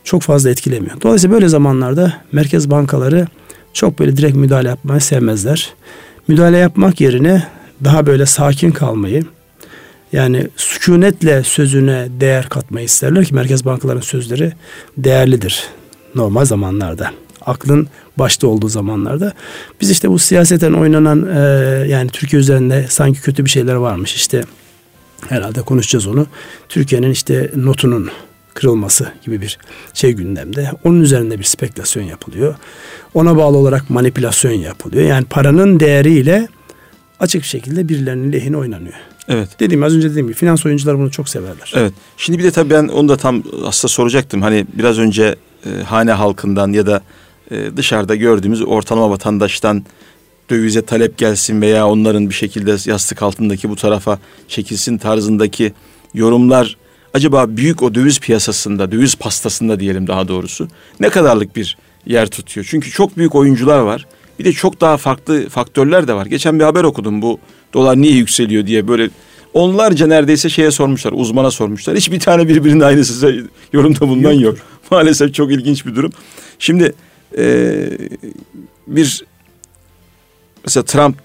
Çok 0.04 0.22
fazla 0.22 0.50
etkilemiyor. 0.50 1.00
Dolayısıyla 1.00 1.34
böyle 1.34 1.48
zamanlarda 1.48 2.12
merkez 2.32 2.70
bankaları 2.70 3.26
çok 3.76 3.98
böyle 3.98 4.16
direkt 4.16 4.36
müdahale 4.36 4.68
yapmayı 4.68 5.00
sevmezler. 5.00 5.74
Müdahale 6.28 6.56
yapmak 6.56 7.00
yerine 7.00 7.46
daha 7.84 8.06
böyle 8.06 8.26
sakin 8.26 8.70
kalmayı, 8.70 9.24
yani 10.12 10.48
sükunetle 10.56 11.42
sözüne 11.42 12.08
değer 12.20 12.48
katmayı 12.48 12.84
isterler 12.84 13.24
ki 13.24 13.34
merkez 13.34 13.64
bankaların 13.64 14.00
sözleri 14.00 14.52
değerlidir 14.96 15.64
normal 16.14 16.44
zamanlarda. 16.44 17.10
Aklın 17.46 17.88
başta 18.18 18.46
olduğu 18.46 18.68
zamanlarda. 18.68 19.32
Biz 19.80 19.90
işte 19.90 20.10
bu 20.10 20.18
siyaseten 20.18 20.72
oynanan 20.72 21.28
e, 21.36 21.38
yani 21.88 22.10
Türkiye 22.10 22.40
üzerinde 22.40 22.86
sanki 22.88 23.20
kötü 23.20 23.44
bir 23.44 23.50
şeyler 23.50 23.74
varmış 23.74 24.14
işte 24.14 24.44
herhalde 25.28 25.62
konuşacağız 25.62 26.06
onu. 26.06 26.26
Türkiye'nin 26.68 27.10
işte 27.10 27.50
notunun 27.56 28.10
kırılması 28.56 29.12
gibi 29.24 29.40
bir 29.40 29.58
şey 29.94 30.12
gündemde. 30.12 30.70
Onun 30.84 31.00
üzerinde 31.00 31.38
bir 31.38 31.44
spekülasyon 31.44 32.02
yapılıyor. 32.02 32.54
Ona 33.14 33.36
bağlı 33.36 33.56
olarak 33.56 33.90
manipülasyon 33.90 34.52
yapılıyor. 34.52 35.04
Yani 35.04 35.24
paranın 35.24 35.80
değeriyle 35.80 36.48
açık 37.20 37.42
bir 37.42 37.46
şekilde 37.46 37.88
birilerinin 37.88 38.32
lehine 38.32 38.56
oynanıyor. 38.56 38.94
Evet. 39.28 39.48
Dediğim 39.60 39.82
az 39.82 39.96
önce 39.96 40.10
dediğim 40.10 40.26
gibi 40.26 40.36
finans 40.36 40.66
oyuncular 40.66 40.98
bunu 40.98 41.10
çok 41.10 41.28
severler. 41.28 41.72
Evet. 41.74 41.92
Şimdi 42.16 42.38
bir 42.38 42.44
de 42.44 42.50
tabii 42.50 42.70
ben 42.70 42.88
onu 42.88 43.08
da 43.08 43.16
tam 43.16 43.42
aslında 43.64 43.92
soracaktım. 43.92 44.42
Hani 44.42 44.66
biraz 44.72 44.98
önce 44.98 45.36
e, 45.66 45.82
hane 45.82 46.12
halkından 46.12 46.72
ya 46.72 46.86
da 46.86 47.00
e, 47.50 47.76
dışarıda 47.76 48.16
gördüğümüz 48.16 48.62
ortalama 48.62 49.10
vatandaştan 49.10 49.84
dövize 50.50 50.82
talep 50.82 51.18
gelsin 51.18 51.62
veya 51.62 51.88
onların 51.88 52.28
bir 52.28 52.34
şekilde 52.34 52.90
yastık 52.90 53.22
altındaki 53.22 53.70
bu 53.70 53.76
tarafa 53.76 54.18
çekilsin 54.48 54.98
tarzındaki 54.98 55.72
yorumlar 56.14 56.76
acaba 57.16 57.56
büyük 57.56 57.82
o 57.82 57.94
döviz 57.94 58.20
piyasasında, 58.20 58.92
döviz 58.92 59.14
pastasında 59.14 59.80
diyelim 59.80 60.06
daha 60.06 60.28
doğrusu 60.28 60.68
ne 61.00 61.08
kadarlık 61.08 61.56
bir 61.56 61.76
yer 62.06 62.26
tutuyor? 62.26 62.66
Çünkü 62.70 62.90
çok 62.90 63.16
büyük 63.16 63.34
oyuncular 63.34 63.78
var. 63.78 64.06
Bir 64.38 64.44
de 64.44 64.52
çok 64.52 64.80
daha 64.80 64.96
farklı 64.96 65.48
faktörler 65.48 66.08
de 66.08 66.14
var. 66.14 66.26
Geçen 66.26 66.58
bir 66.58 66.64
haber 66.64 66.84
okudum 66.84 67.22
bu 67.22 67.38
dolar 67.74 67.96
niye 67.96 68.12
yükseliyor 68.12 68.66
diye 68.66 68.88
böyle 68.88 69.10
onlarca 69.54 70.06
neredeyse 70.06 70.48
şeye 70.48 70.70
sormuşlar, 70.70 71.12
uzmana 71.12 71.50
sormuşlar. 71.50 71.96
Hiçbir 71.96 72.20
tane 72.20 72.48
birbirinin 72.48 72.80
aynısı 72.80 73.44
yorumda 73.72 74.00
bundan 74.00 74.32
yok. 74.32 74.42
yok. 74.42 74.56
Maalesef 74.90 75.34
çok 75.34 75.52
ilginç 75.52 75.86
bir 75.86 75.94
durum. 75.94 76.12
Şimdi 76.58 76.94
e, 77.38 77.74
bir 78.86 79.24
mesela 80.64 80.84
Trump 80.84 81.16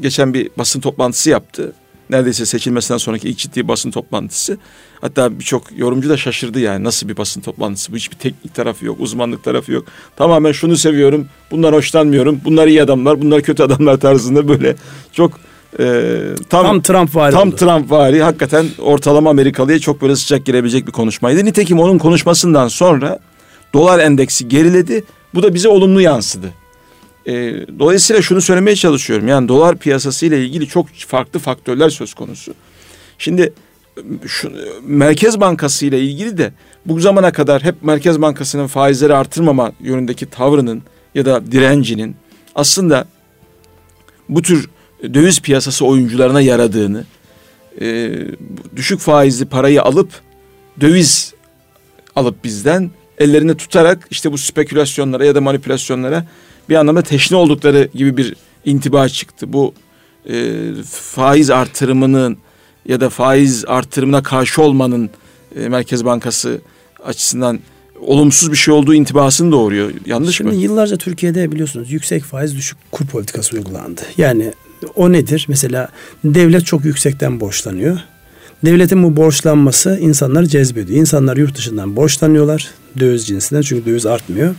geçen 0.00 0.34
bir 0.34 0.50
basın 0.58 0.80
toplantısı 0.80 1.30
yaptı. 1.30 1.72
Neredeyse 2.10 2.46
seçilmesinden 2.46 2.98
sonraki 2.98 3.28
ilk 3.28 3.38
ciddi 3.38 3.68
basın 3.68 3.90
toplantısı. 3.90 4.58
Hatta 5.00 5.38
birçok 5.38 5.78
yorumcu 5.78 6.08
da 6.08 6.16
şaşırdı 6.16 6.60
yani 6.60 6.84
nasıl 6.84 7.08
bir 7.08 7.16
basın 7.16 7.40
toplantısı 7.40 7.92
bu 7.92 7.96
hiçbir 7.96 8.16
teknik 8.16 8.54
tarafı 8.54 8.86
yok 8.86 8.96
uzmanlık 9.00 9.44
tarafı 9.44 9.72
yok. 9.72 9.84
Tamamen 10.16 10.52
şunu 10.52 10.76
seviyorum 10.76 11.28
bunlar 11.50 11.74
hoşlanmıyorum 11.74 12.40
bunlar 12.44 12.66
iyi 12.66 12.82
adamlar 12.82 13.22
bunlar 13.22 13.42
kötü 13.42 13.62
adamlar 13.62 13.96
tarzında 13.96 14.48
böyle 14.48 14.76
çok 15.12 15.32
e, 15.78 16.14
tam, 16.48 16.66
tam 16.66 16.80
Trump 16.80 17.16
vari 17.16 17.32
tam 17.32 17.48
oldu. 17.48 17.56
Trump 17.56 17.90
vari 17.90 18.22
hakikaten 18.22 18.66
ortalama 18.78 19.30
Amerikalıya 19.30 19.78
çok 19.78 20.02
böyle 20.02 20.16
sıcak 20.16 20.46
girebilecek 20.46 20.86
bir 20.86 20.92
konuşmaydı. 20.92 21.44
Nitekim 21.44 21.80
onun 21.80 21.98
konuşmasından 21.98 22.68
sonra 22.68 23.18
dolar 23.74 23.98
endeksi 23.98 24.48
geriledi 24.48 25.04
bu 25.34 25.42
da 25.42 25.54
bize 25.54 25.68
olumlu 25.68 26.00
yansıdı. 26.00 26.52
E, 27.26 27.32
dolayısıyla 27.78 28.22
şunu 28.22 28.40
söylemeye 28.40 28.76
çalışıyorum. 28.76 29.28
Yani 29.28 29.48
dolar 29.48 29.76
piyasası 29.78 30.26
ile 30.26 30.44
ilgili 30.44 30.66
çok 30.66 30.88
farklı 30.88 31.40
faktörler 31.40 31.90
söz 31.90 32.14
konusu. 32.14 32.54
Şimdi 33.18 33.52
şu, 34.26 34.52
Merkez 34.82 35.40
Bankası 35.40 35.86
ile 35.86 36.00
ilgili 36.00 36.38
de 36.38 36.52
bu 36.86 37.00
zamana 37.00 37.32
kadar 37.32 37.62
hep 37.62 37.82
Merkez 37.82 38.22
Bankası'nın 38.22 38.66
faizleri 38.66 39.14
artırmama 39.14 39.72
yönündeki 39.80 40.26
tavrının 40.26 40.82
ya 41.14 41.24
da 41.24 41.52
direncinin 41.52 42.16
aslında 42.54 43.06
bu 44.28 44.42
tür 44.42 44.70
döviz 45.02 45.40
piyasası 45.40 45.86
oyuncularına 45.86 46.40
yaradığını, 46.40 47.04
e, 47.80 48.10
düşük 48.76 49.00
faizli 49.00 49.46
parayı 49.46 49.82
alıp 49.82 50.10
döviz 50.80 51.34
alıp 52.16 52.44
bizden 52.44 52.90
ellerinde 53.18 53.56
tutarak 53.56 54.08
işte 54.10 54.32
bu 54.32 54.38
spekülasyonlara 54.38 55.24
ya 55.24 55.34
da 55.34 55.40
manipülasyonlara 55.40 56.26
bir 56.68 56.74
anlamda 56.74 57.02
teşne 57.02 57.36
oldukları 57.36 57.88
gibi 57.94 58.16
bir 58.16 58.36
intiba 58.64 59.08
çıktı. 59.08 59.52
Bu 59.52 59.74
e, 60.30 60.62
faiz 60.90 61.50
artırımının 61.50 62.38
ya 62.88 63.00
da 63.00 63.10
faiz 63.10 63.64
artırımına 63.66 64.22
karşı 64.22 64.62
olmanın 64.62 65.10
e, 65.56 65.68
Merkez 65.68 66.04
Bankası 66.04 66.60
açısından 67.04 67.60
olumsuz 68.00 68.52
bir 68.52 68.56
şey 68.56 68.74
olduğu 68.74 68.94
intibasını 68.94 69.52
doğuruyor. 69.52 69.90
Yanlış 70.06 70.36
Şimdi 70.36 70.48
mı? 70.48 70.54
Şimdi 70.54 70.64
yıllarca 70.64 70.96
Türkiye'de 70.96 71.52
biliyorsunuz 71.52 71.92
yüksek 71.92 72.24
faiz 72.24 72.56
düşük 72.56 72.78
kur 72.92 73.06
politikası 73.06 73.56
uygulandı. 73.56 74.00
Yani 74.16 74.52
o 74.94 75.12
nedir? 75.12 75.46
Mesela 75.48 75.88
devlet 76.24 76.66
çok 76.66 76.84
yüksekten 76.84 77.40
borçlanıyor. 77.40 77.98
Devletin 78.64 79.02
bu 79.02 79.16
borçlanması 79.16 79.98
insanları 80.00 80.46
cezbediyor. 80.46 81.00
İnsanlar 81.00 81.36
yurt 81.36 81.56
dışından 81.56 81.96
borçlanıyorlar 81.96 82.70
döviz 83.00 83.26
cinsinden 83.26 83.62
çünkü 83.62 83.86
döviz 83.86 84.06
artmıyor. 84.06 84.54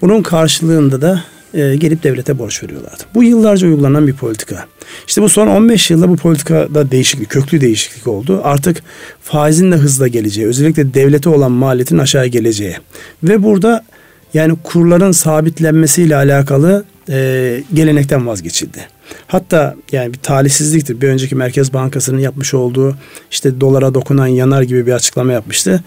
Bunun 0.00 0.22
karşılığında 0.22 1.00
da 1.00 1.24
e, 1.54 1.76
gelip 1.76 2.02
devlete 2.02 2.38
borç 2.38 2.62
veriyorlardı. 2.62 3.02
Bu 3.14 3.22
yıllarca 3.22 3.68
uygulanan 3.68 4.06
bir 4.06 4.12
politika. 4.12 4.66
İşte 5.06 5.22
bu 5.22 5.28
son 5.28 5.46
15 5.46 5.90
yılda 5.90 6.08
bu 6.08 6.16
politikada 6.16 6.90
değişiklik, 6.90 7.28
köklü 7.28 7.60
değişiklik 7.60 8.06
oldu. 8.06 8.40
Artık 8.44 8.82
faizin 9.22 9.72
de 9.72 9.76
hızla 9.76 10.08
geleceği, 10.08 10.46
özellikle 10.46 10.94
devlete 10.94 11.28
olan 11.28 11.52
maliyetin 11.52 11.98
aşağı 11.98 12.26
geleceği 12.26 12.76
ve 13.22 13.42
burada 13.42 13.84
yani 14.34 14.56
kurların 14.62 15.12
sabitlenmesiyle 15.12 16.16
alakalı 16.16 16.84
e, 17.08 17.62
gelenekten 17.74 18.26
vazgeçildi. 18.26 18.86
Hatta 19.26 19.74
yani 19.92 20.12
bir 20.12 20.18
talihsizliktir. 20.18 21.00
Bir 21.00 21.08
önceki 21.08 21.34
Merkez 21.34 21.72
Bankası'nın 21.72 22.18
yapmış 22.18 22.54
olduğu 22.54 22.96
işte 23.30 23.60
dolara 23.60 23.94
dokunan 23.94 24.26
yanar 24.26 24.62
gibi 24.62 24.86
bir 24.86 24.92
açıklama 24.92 25.32
yapmıştı. 25.32 25.84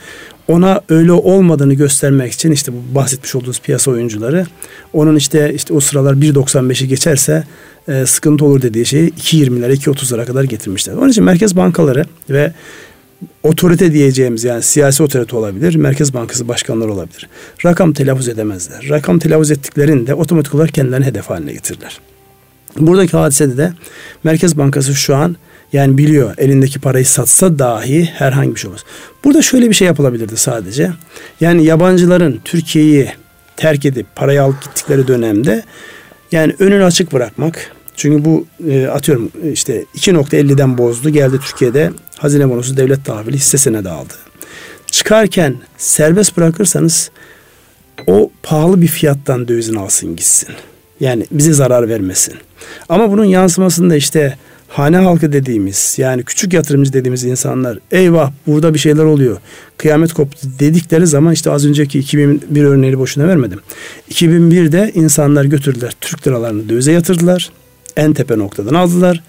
Ona 0.48 0.82
öyle 0.90 1.12
olmadığını 1.12 1.74
göstermek 1.74 2.34
için 2.34 2.52
işte 2.52 2.72
bu 2.74 2.96
bahsetmiş 2.96 3.36
olduğunuz 3.36 3.62
piyasa 3.62 3.92
oyuncuları 3.92 4.46
onun 4.94 5.16
işte 5.16 5.54
işte 5.54 5.74
o 5.74 5.80
sıralar 5.80 6.14
1.95'i 6.14 6.88
geçerse 6.88 7.44
e, 7.88 8.06
sıkıntı 8.06 8.46
olur 8.46 8.62
dediği 8.62 8.86
şeyi 8.86 9.10
2.20'lere 9.10 9.74
2.30'lara 9.74 10.26
kadar 10.26 10.44
getirmişler. 10.44 10.94
Onun 10.94 11.10
için 11.10 11.24
merkez 11.24 11.56
bankaları 11.56 12.06
ve 12.30 12.54
otorite 13.44 13.94
diyeceğimiz 13.94 14.44
yani 14.44 14.62
siyasi 14.62 15.04
otorite 15.04 15.36
olabilir, 15.36 15.76
Merkez 15.76 16.14
Bankası 16.14 16.48
başkanları 16.48 16.94
olabilir. 16.94 17.30
Rakam 17.66 17.94
telaffuz 17.94 18.30
edemezler. 18.30 18.90
Rakam 18.90 19.20
telaffuz 19.20 19.52
ettiklerinde 19.52 20.14
otomatik 20.14 20.56
olarak 20.56 20.74
kendilerini 20.74 21.06
hedef 21.06 21.30
haline 21.30 21.54
getirirler. 21.54 22.00
Buradaki 22.80 23.18
hadisede 23.18 23.58
de 23.58 23.74
Merkez 24.24 24.58
Bankası 24.58 24.96
şu 24.96 25.16
an 25.16 25.36
yani 25.74 25.98
biliyor 25.98 26.34
elindeki 26.38 26.80
parayı 26.80 27.06
satsa 27.06 27.60
dahi 27.60 28.06
herhangi 28.06 28.56
bir 28.56 28.60
şey 28.60 28.68
olmaz. 28.68 28.84
Burada 29.24 29.42
şöyle 29.42 29.70
bir 29.70 29.76
şey 29.76 29.88
yapılabilirdi 29.88 30.38
sadece. 30.38 30.92
Yani 31.42 31.66
yabancıların 31.66 32.40
Türkiye'yi 32.46 33.12
terk 33.58 33.86
edip 33.86 34.16
parayı 34.16 34.44
alıp 34.44 34.62
gittikleri 34.64 35.08
dönemde 35.08 35.64
yani 36.32 36.56
önünü 36.60 36.84
açık 36.84 37.14
bırakmak. 37.14 37.72
Çünkü 37.96 38.26
bu 38.26 38.46
e, 38.70 38.88
atıyorum 38.88 39.32
işte 39.54 39.86
2.50'den 39.96 40.78
bozdu 40.78 41.10
geldi 41.10 41.40
Türkiye'de 41.46 41.92
hazine 42.18 42.50
bonosu 42.50 42.78
devlet 42.78 43.06
tahvili 43.06 43.36
hissesine 43.38 43.84
de 43.84 43.90
aldı. 43.90 44.14
Çıkarken 44.88 45.56
serbest 45.78 46.38
bırakırsanız 46.38 47.12
o 48.08 48.32
pahalı 48.44 48.82
bir 48.82 48.88
fiyattan 48.88 49.48
dövizini 49.48 49.80
alsın 49.80 50.16
gitsin. 50.16 50.50
Yani 51.00 51.26
bize 51.32 51.54
zarar 51.54 51.90
vermesin. 51.90 52.34
Ama 52.90 53.12
bunun 53.12 53.26
yansımasında 53.26 53.96
işte 53.96 54.38
hane 54.74 54.98
halkı 54.98 55.34
dediğimiz 55.34 55.96
yani 55.98 56.24
küçük 56.24 56.54
yatırımcı 56.54 56.94
dediğimiz 56.94 57.24
insanlar 57.24 57.80
eyvah 57.92 58.32
burada 58.48 58.74
bir 58.74 58.80
şeyler 58.80 59.04
oluyor. 59.04 59.38
Kıyamet 59.78 60.14
koptu 60.14 60.48
dedikleri 60.60 61.08
zaman 61.08 61.34
işte 61.34 61.52
az 61.52 61.66
önceki 61.66 62.00
2001 62.00 62.64
örneğini 62.64 63.00
boşuna 63.00 63.28
vermedim. 63.28 63.60
2001'de 64.12 64.92
insanlar 64.96 65.46
götürdüler 65.46 65.94
Türk 66.02 66.28
liralarını 66.28 66.70
dövize 66.70 66.92
yatırdılar. 66.92 67.52
En 67.98 68.14
tepe 68.14 68.38
noktadan 68.38 68.74
aldılar. 68.74 69.24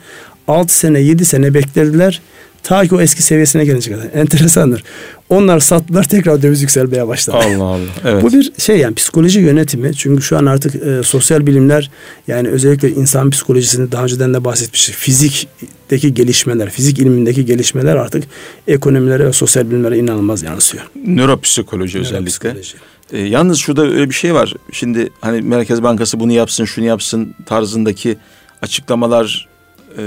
6 0.49 0.79
sene 0.79 1.01
7 1.01 1.25
sene 1.25 1.55
beklediler. 1.55 2.21
Ta 2.65 2.87
ki 2.87 2.95
o 2.95 3.01
eski 3.01 3.23
seviyesine 3.23 3.65
gelince 3.65 3.93
kadar. 3.93 4.07
Enteresandır. 4.15 4.85
Onlar 5.29 5.61
sattılar 5.61 6.05
tekrar 6.05 6.43
döviz 6.43 6.63
yükselmeye 6.63 7.09
başladı. 7.09 7.37
Allah 7.37 7.65
Allah. 7.65 7.81
Evet. 8.05 8.23
Bu 8.23 8.33
bir 8.33 8.53
şey 8.59 8.79
yani 8.79 8.95
psikoloji 8.95 9.41
yönetimi. 9.41 9.95
Çünkü 9.95 10.23
şu 10.23 10.39
an 10.39 10.47
artık 10.47 10.75
e, 10.75 11.03
sosyal 11.03 11.47
bilimler 11.47 11.91
yani 12.29 12.49
özellikle 12.49 12.91
insan 12.91 13.31
psikolojisini 13.31 13.93
daha 13.93 14.03
önceden 14.03 14.35
de 14.35 14.45
bahsetmiştik. 14.45 14.95
Fizikteki 14.95 16.15
gelişmeler, 16.15 16.71
fizik 16.71 16.99
ilmindeki 16.99 17.45
gelişmeler 17.45 17.97
artık 17.97 18.25
ekonomilere 18.69 19.27
ve 19.27 19.33
sosyal 19.33 19.71
bilimlere 19.71 19.99
inanılmaz 19.99 20.43
yansıyor. 20.43 20.85
Nöropsikoloji 21.07 21.99
özellikle. 21.99 22.49
Nöropsikoloji. 22.49 22.77
E, 23.13 23.19
yalnız 23.19 23.59
şurada 23.59 23.83
öyle 23.83 24.11
bir 24.11 24.15
şey 24.15 24.35
var. 24.35 24.55
Şimdi 24.73 25.11
hani 25.21 25.43
Merkez 25.43 25.83
Bankası 25.83 26.21
bunu 26.21 26.33
yapsın, 26.33 26.65
şunu 26.65 26.85
yapsın 26.85 27.35
tarzındaki 27.47 28.17
açıklamalar 28.63 29.54
e, 29.99 30.03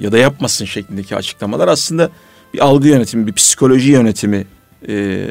ya 0.00 0.12
da 0.12 0.18
yapmasın 0.18 0.64
şeklindeki 0.64 1.16
açıklamalar 1.16 1.68
aslında 1.68 2.10
bir 2.54 2.64
algı 2.64 2.88
yönetimi, 2.88 3.26
bir 3.26 3.32
psikoloji 3.32 3.90
yönetimi 3.90 4.46
e, 4.88 5.26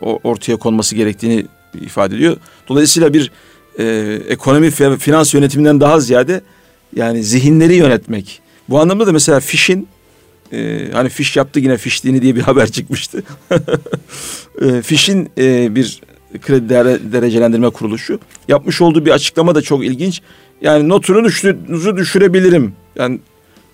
ortaya 0.00 0.56
konması 0.56 0.94
gerektiğini 0.94 1.46
ifade 1.80 2.16
ediyor. 2.16 2.36
Dolayısıyla 2.68 3.14
bir 3.14 3.30
e, 3.78 4.18
ekonomi 4.28 4.66
ve 4.80 4.96
finans 4.96 5.34
yönetiminden 5.34 5.80
daha 5.80 6.00
ziyade 6.00 6.40
yani 6.96 7.22
zihinleri 7.22 7.74
yönetmek. 7.74 8.40
Bu 8.68 8.80
anlamda 8.80 9.06
da 9.06 9.12
mesela 9.12 9.40
Fish'in 9.40 9.88
e, 10.52 10.88
hani 10.92 11.08
Fish 11.08 11.36
yaptı 11.36 11.60
yine 11.60 11.76
fiştiğini 11.76 12.22
diye 12.22 12.36
bir 12.36 12.40
haber 12.40 12.70
çıkmıştı. 12.70 13.22
e, 14.62 14.82
Fish'in 14.82 15.30
e, 15.38 15.74
bir 15.74 16.00
kredi 16.42 16.68
derecelendirme 17.12 17.70
kuruluşu 17.70 18.20
yapmış 18.48 18.80
olduğu 18.80 19.06
bir 19.06 19.10
açıklama 19.10 19.54
da 19.54 19.62
çok 19.62 19.84
ilginç. 19.84 20.22
Yani 20.60 20.88
notunu 20.88 21.24
düşürü, 21.24 21.96
düşürebilirim. 21.96 22.72
Yani 22.98 23.20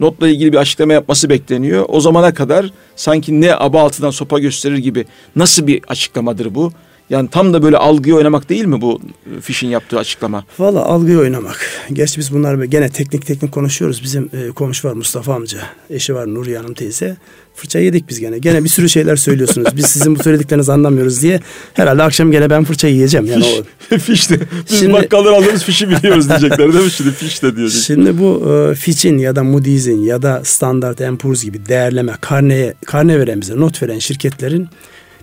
notla 0.01 0.29
ilgili 0.29 0.53
bir 0.53 0.59
açıklama 0.59 0.93
yapması 0.93 1.29
bekleniyor. 1.31 1.85
O 1.89 2.01
zamana 2.01 2.35
kadar 2.35 2.71
sanki 2.97 3.41
ne 3.41 3.55
aba 3.55 3.83
altından 3.83 4.11
sopa 4.11 4.39
gösterir 4.39 4.79
gibi 4.79 5.05
nasıl 5.37 5.67
bir 5.67 5.81
açıklamadır 5.89 6.55
bu? 6.55 6.73
Yani 7.11 7.29
tam 7.29 7.53
da 7.53 7.63
böyle 7.63 7.77
algıyı 7.77 8.17
oynamak 8.17 8.49
değil 8.49 8.65
mi 8.65 8.81
bu 8.81 9.01
Fiş'in 9.41 9.69
yaptığı 9.69 9.99
açıklama? 9.99 10.45
Valla 10.59 10.85
algıyı 10.85 11.19
oynamak. 11.19 11.67
Gerçi 11.93 12.19
biz 12.19 12.35
bunlar 12.35 12.65
gene 12.65 12.89
teknik 12.89 13.27
teknik 13.27 13.53
konuşuyoruz. 13.53 14.03
Bizim 14.03 14.31
e, 14.33 14.49
komşu 14.49 14.89
var 14.89 14.93
Mustafa 14.93 15.35
amca. 15.35 15.59
Eşi 15.91 16.15
var 16.15 16.35
Nuriye 16.35 16.59
Hanım 16.59 16.75
teyze. 16.75 17.17
Fırça 17.55 17.79
yedik 17.79 18.09
biz 18.09 18.21
gene. 18.21 18.39
Gene 18.39 18.65
bir 18.65 18.69
sürü 18.69 18.89
şeyler 18.89 19.17
söylüyorsunuz. 19.17 19.77
Biz 19.77 19.87
sizin 19.87 20.19
bu 20.19 20.23
söylediklerinizi 20.23 20.73
anlamıyoruz 20.73 21.23
diye. 21.23 21.41
Herhalde 21.75 22.03
akşam 22.03 22.33
gene 22.33 22.51
ben 22.51 22.65
fırça 22.65 22.89
yiyeceğim. 22.89 23.27
Yani 23.27 23.45
o... 23.93 23.99
fiş 23.99 24.31
de. 24.31 24.39
Biz 24.71 24.79
şimdi, 24.79 24.93
bakkaldan 24.93 25.33
alırız 25.33 25.65
fişi 25.65 25.91
biliyoruz 25.91 26.29
diyecekler 26.29 26.73
değil 26.73 26.85
mi? 26.85 26.91
Şimdi 26.91 27.11
fiş 27.11 27.43
de 27.43 27.57
diyecek. 27.57 27.83
Şimdi 27.83 28.19
bu 28.19 28.53
e, 28.71 28.75
Fitch'in 28.75 29.19
ya 29.19 29.37
da 29.37 29.45
Moody's'in 29.45 30.03
ya 30.03 30.23
da 30.23 30.43
Standard 30.45 31.17
Poor's 31.19 31.45
gibi 31.45 31.67
değerleme, 31.67 32.13
karneye, 32.21 32.75
karne 32.87 33.19
veren 33.19 33.41
bize 33.41 33.61
not 33.61 33.83
veren 33.83 33.99
şirketlerin 33.99 34.69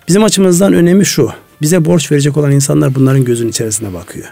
bizim 0.08 0.24
açımızdan 0.24 0.74
önemi 0.74 1.06
şu. 1.06 1.30
Bize 1.62 1.86
borç 1.86 2.12
verecek 2.12 2.38
olan 2.38 2.52
insanlar 2.52 2.96
bunların 2.96 3.26
gözünün 3.26 3.50
içerisine 3.50 3.94
bakıyor. 3.94 4.28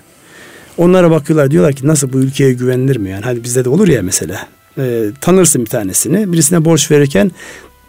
Onlara 0.77 1.11
bakıyorlar 1.11 1.51
diyorlar 1.51 1.73
ki 1.73 1.87
nasıl 1.87 2.13
bu 2.13 2.19
ülkeye 2.19 2.53
güvenilir 2.53 2.97
mi? 2.97 3.09
Yani 3.09 3.23
hadi 3.23 3.43
bizde 3.43 3.65
de 3.65 3.69
olur 3.69 3.87
ya 3.87 4.01
mesela. 4.03 4.47
E, 4.77 5.05
tanırsın 5.21 5.61
bir 5.61 5.69
tanesini. 5.69 6.33
Birisine 6.33 6.65
borç 6.65 6.91
verirken 6.91 7.31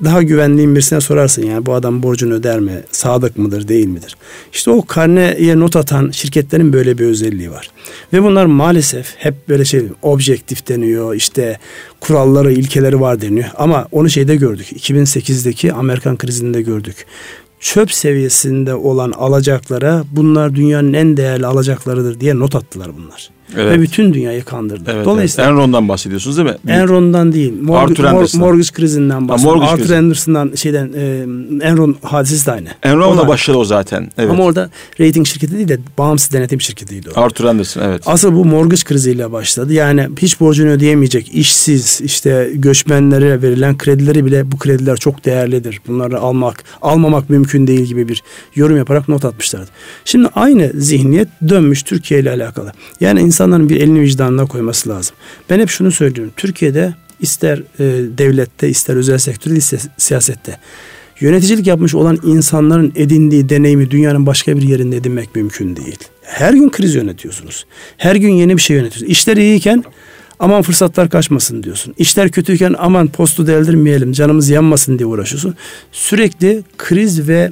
daha 0.05 0.23
güvendiğin 0.23 0.75
birisine 0.75 1.00
sorarsın 1.00 1.43
yani 1.43 1.67
bu 1.67 1.75
adam 1.75 2.02
borcunu 2.02 2.35
öder 2.35 2.61
mi? 2.61 2.83
Sadık 2.93 3.38
mıdır 3.38 3.69
değil 3.69 3.87
midir? 3.87 4.17
İşte 4.52 4.71
o 4.71 4.87
karneye 4.87 5.59
not 5.59 5.76
atan 5.76 6.11
şirketlerin 6.11 6.73
böyle 6.73 6.99
bir 6.99 7.05
özelliği 7.05 7.50
var. 7.50 7.71
Ve 8.12 8.23
bunlar 8.23 8.47
maalesef 8.47 9.14
hep 9.17 9.49
böyle 9.49 9.64
şey 9.64 9.83
objektif 10.02 10.69
deniyor 10.69 11.14
işte 11.14 11.59
kuralları 12.00 12.52
ilkeleri 12.52 13.00
var 13.00 13.21
deniyor. 13.21 13.49
Ama 13.57 13.88
onu 13.93 14.11
şeyde 14.11 14.37
gördük 14.37 14.67
2008'deki 14.73 15.73
Amerikan 15.73 16.17
krizinde 16.17 16.62
gördük 16.62 17.07
çöp 17.61 17.93
seviyesinde 17.93 18.75
olan 18.75 19.11
alacaklara 19.12 20.05
bunlar 20.12 20.55
dünyanın 20.55 20.93
en 20.93 21.17
değerli 21.17 21.47
alacaklarıdır 21.47 22.21
diye 22.21 22.38
not 22.38 22.55
attılar 22.55 22.97
bunlar. 22.97 23.31
Evet. 23.57 23.78
Ve 23.78 23.83
bütün 23.83 24.14
dünyayı 24.14 24.45
kandırdı. 24.45 24.90
Evet, 24.95 25.07
Dolayısıyla 25.07 25.45
evet. 25.45 25.59
Enron'dan 25.59 25.88
bahsediyorsunuz 25.88 26.37
değil 26.37 26.49
mi? 26.49 26.57
Enron'dan 26.69 27.33
değil. 27.33 27.52
Morg 27.62 27.90
Arthur 27.90 28.05
Mor 28.05 28.28
mortgage 28.35 28.69
krizinden 28.73 29.28
bahsediyorum. 29.28 29.62
Arthur 29.62 29.78
krizi. 29.78 29.97
Anderson'dan 29.97 30.52
şeyden 30.55 30.93
e, 30.97 31.05
Enron 31.67 31.97
hadisesi 32.02 32.47
de 32.47 32.52
aynı. 32.52 32.69
Enron'la 32.83 33.28
başladı 33.28 33.59
o 33.59 33.64
zaten. 33.64 34.11
Evet. 34.19 34.31
Ama 34.31 34.45
orada 34.45 34.71
rating 35.00 35.26
şirketi 35.26 35.57
değil 35.57 35.69
de 35.69 35.78
bağımsız 35.99 36.33
denetim 36.33 36.61
şirketiydi 36.61 37.09
o. 37.17 37.21
Arthur 37.21 37.45
Anderson 37.45 37.83
evet. 37.83 38.02
Asıl 38.07 38.33
bu 38.33 38.45
mortgage 38.45 38.83
kriziyle 38.83 39.33
başladı. 39.33 39.73
Yani 39.73 40.09
hiç 40.21 40.40
borcunu 40.40 40.71
ödeyemeyecek, 40.71 41.35
işsiz, 41.35 42.00
işte 42.00 42.50
göçmenlere 42.55 43.43
verilen 43.43 43.78
kredileri 43.78 44.25
bile 44.25 44.52
bu 44.52 44.59
krediler 44.59 44.97
çok 44.97 45.25
değerlidir. 45.25 45.81
Bunları 45.88 46.19
almak, 46.19 46.64
almamak 46.83 47.31
mümkün 47.31 47.67
değil 47.67 47.87
gibi 47.87 48.09
bir 48.09 48.23
yorum 48.55 48.76
yaparak 48.76 49.09
not 49.09 49.25
atmışlardı. 49.25 49.71
Şimdi 50.05 50.28
aynı 50.35 50.71
zihniyet 50.75 51.28
dönmüş 51.49 51.83
Türkiye 51.83 52.21
ile 52.21 52.31
alakalı. 52.31 52.73
Yani 53.00 53.21
insan 53.21 53.38
insanların 53.38 53.68
bir 53.68 53.80
elini 53.80 54.00
vicdanına 54.00 54.47
koyması 54.47 54.89
lazım. 54.89 55.17
Ben 55.50 55.60
hep 55.60 55.69
şunu 55.69 55.93
söylüyorum. 55.93 56.32
Türkiye'de 56.36 56.95
ister 57.21 57.58
e, 57.58 57.84
devlette 58.19 58.69
ister 58.69 58.97
özel 58.97 59.19
sektörde 59.19 59.56
ister 59.56 59.80
siyasette 59.97 60.58
yöneticilik 61.21 61.67
yapmış 61.67 61.95
olan 61.95 62.19
insanların 62.23 62.93
edindiği 62.97 63.49
deneyimi 63.49 63.91
dünyanın 63.91 64.26
başka 64.26 64.56
bir 64.56 64.63
yerinde 64.63 64.97
edinmek 64.97 65.36
mümkün 65.36 65.76
değil. 65.76 65.99
Her 66.23 66.52
gün 66.52 66.69
kriz 66.69 66.95
yönetiyorsunuz. 66.95 67.67
Her 67.97 68.17
gün 68.17 68.32
yeni 68.32 68.56
bir 68.56 68.63
şey 68.63 68.76
yönetiyorsunuz. 68.76 69.13
İşler 69.13 69.36
iyiyken 69.36 69.84
aman 70.39 70.63
fırsatlar 70.63 71.10
kaçmasın 71.10 71.63
diyorsun. 71.63 71.95
İşler 71.99 72.30
kötüyken 72.30 72.75
aman 72.78 73.08
postu 73.08 73.47
deldirmeyelim 73.47 74.13
canımız 74.13 74.49
yanmasın 74.49 74.99
diye 74.99 75.06
uğraşıyorsun. 75.06 75.54
Sürekli 75.93 76.63
kriz 76.78 77.28
ve 77.28 77.50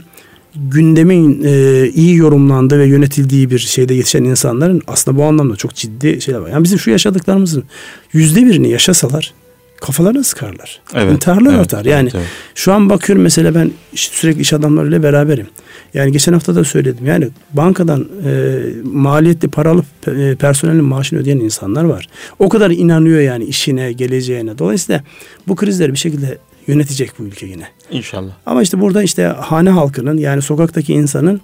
gündemin 0.56 1.42
e, 1.44 1.86
iyi 1.88 2.16
yorumlandığı 2.16 2.78
ve 2.78 2.86
yönetildiği 2.86 3.50
bir 3.50 3.58
şeyde 3.58 3.94
yetişen 3.94 4.24
insanların 4.24 4.82
aslında 4.86 5.18
bu 5.18 5.24
anlamda 5.24 5.56
çok 5.56 5.74
ciddi 5.74 6.20
şeyler 6.20 6.40
var. 6.40 6.50
Yani 6.50 6.64
bizim 6.64 6.78
şu 6.78 6.90
yaşadıklarımızın 6.90 7.64
yüzde 8.12 8.46
birini 8.46 8.70
yaşasalar 8.70 9.34
kafalarına 9.80 10.24
sıkarlar. 10.24 10.80
Evet, 10.94 11.12
İntiharlar 11.12 11.50
evet, 11.50 11.60
artar. 11.60 11.84
Yani 11.84 12.02
evet, 12.02 12.14
evet. 12.14 12.26
şu 12.54 12.72
an 12.72 12.90
bakıyorum 12.90 13.22
mesela 13.22 13.54
ben 13.54 13.70
sürekli 13.94 14.40
iş 14.40 14.52
adamlarıyla 14.52 15.02
beraberim. 15.02 15.46
Yani 15.94 16.12
geçen 16.12 16.32
hafta 16.32 16.54
da 16.54 16.64
söyledim. 16.64 17.06
Yani 17.06 17.28
bankadan 17.52 18.08
e, 18.24 18.60
maliyetli 18.84 19.48
paralı 19.48 19.82
e, 20.06 20.34
personelin 20.34 20.84
maaşını 20.84 21.18
ödeyen 21.18 21.36
insanlar 21.36 21.84
var. 21.84 22.08
O 22.38 22.48
kadar 22.48 22.70
inanıyor 22.70 23.20
yani 23.20 23.44
işine, 23.44 23.92
geleceğine. 23.92 24.58
Dolayısıyla 24.58 25.02
bu 25.48 25.56
krizleri 25.56 25.92
bir 25.92 25.98
şekilde 25.98 26.38
yönetecek 26.66 27.12
bu 27.18 27.22
ülke 27.22 27.46
yine. 27.46 27.68
İnşallah. 27.90 28.32
Ama 28.46 28.62
işte 28.62 28.80
burada 28.80 29.02
işte 29.02 29.24
hane 29.24 29.70
halkının 29.70 30.18
yani 30.18 30.42
sokaktaki 30.42 30.92
insanın 30.92 31.40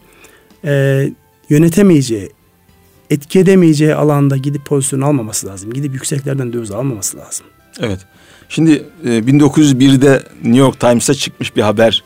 e, 0.65 1.09
yönetemeyeceği, 1.49 2.31
etki 3.11 3.39
edemeyeceği 3.39 3.95
alanda 3.95 4.37
gidip 4.37 4.65
pozisyon 4.65 5.01
almaması 5.01 5.47
lazım. 5.47 5.73
Gidip 5.73 5.95
yükseklerden 5.95 6.53
döviz 6.53 6.71
almaması 6.71 7.19
lazım. 7.19 7.47
Evet. 7.81 8.01
Şimdi 8.49 8.73
e, 9.05 9.09
1901'de 9.09 10.23
New 10.43 10.59
York 10.59 10.81
Times'ta 10.81 11.15
çıkmış 11.15 11.57
bir 11.57 11.63
haber 11.63 12.05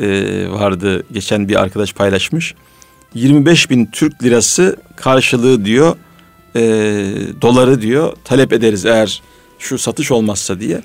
e, 0.00 0.08
vardı. 0.50 1.06
Geçen 1.12 1.48
bir 1.48 1.62
arkadaş 1.62 1.92
paylaşmış. 1.92 2.54
25 3.14 3.70
bin 3.70 3.86
Türk 3.86 4.22
lirası 4.22 4.76
karşılığı 4.96 5.64
diyor 5.64 5.96
e, 6.56 6.60
doları 7.42 7.82
diyor 7.82 8.12
talep 8.24 8.52
ederiz 8.52 8.84
eğer 8.84 9.22
şu 9.58 9.78
satış 9.78 10.10
olmazsa 10.10 10.60
diye 10.60 10.82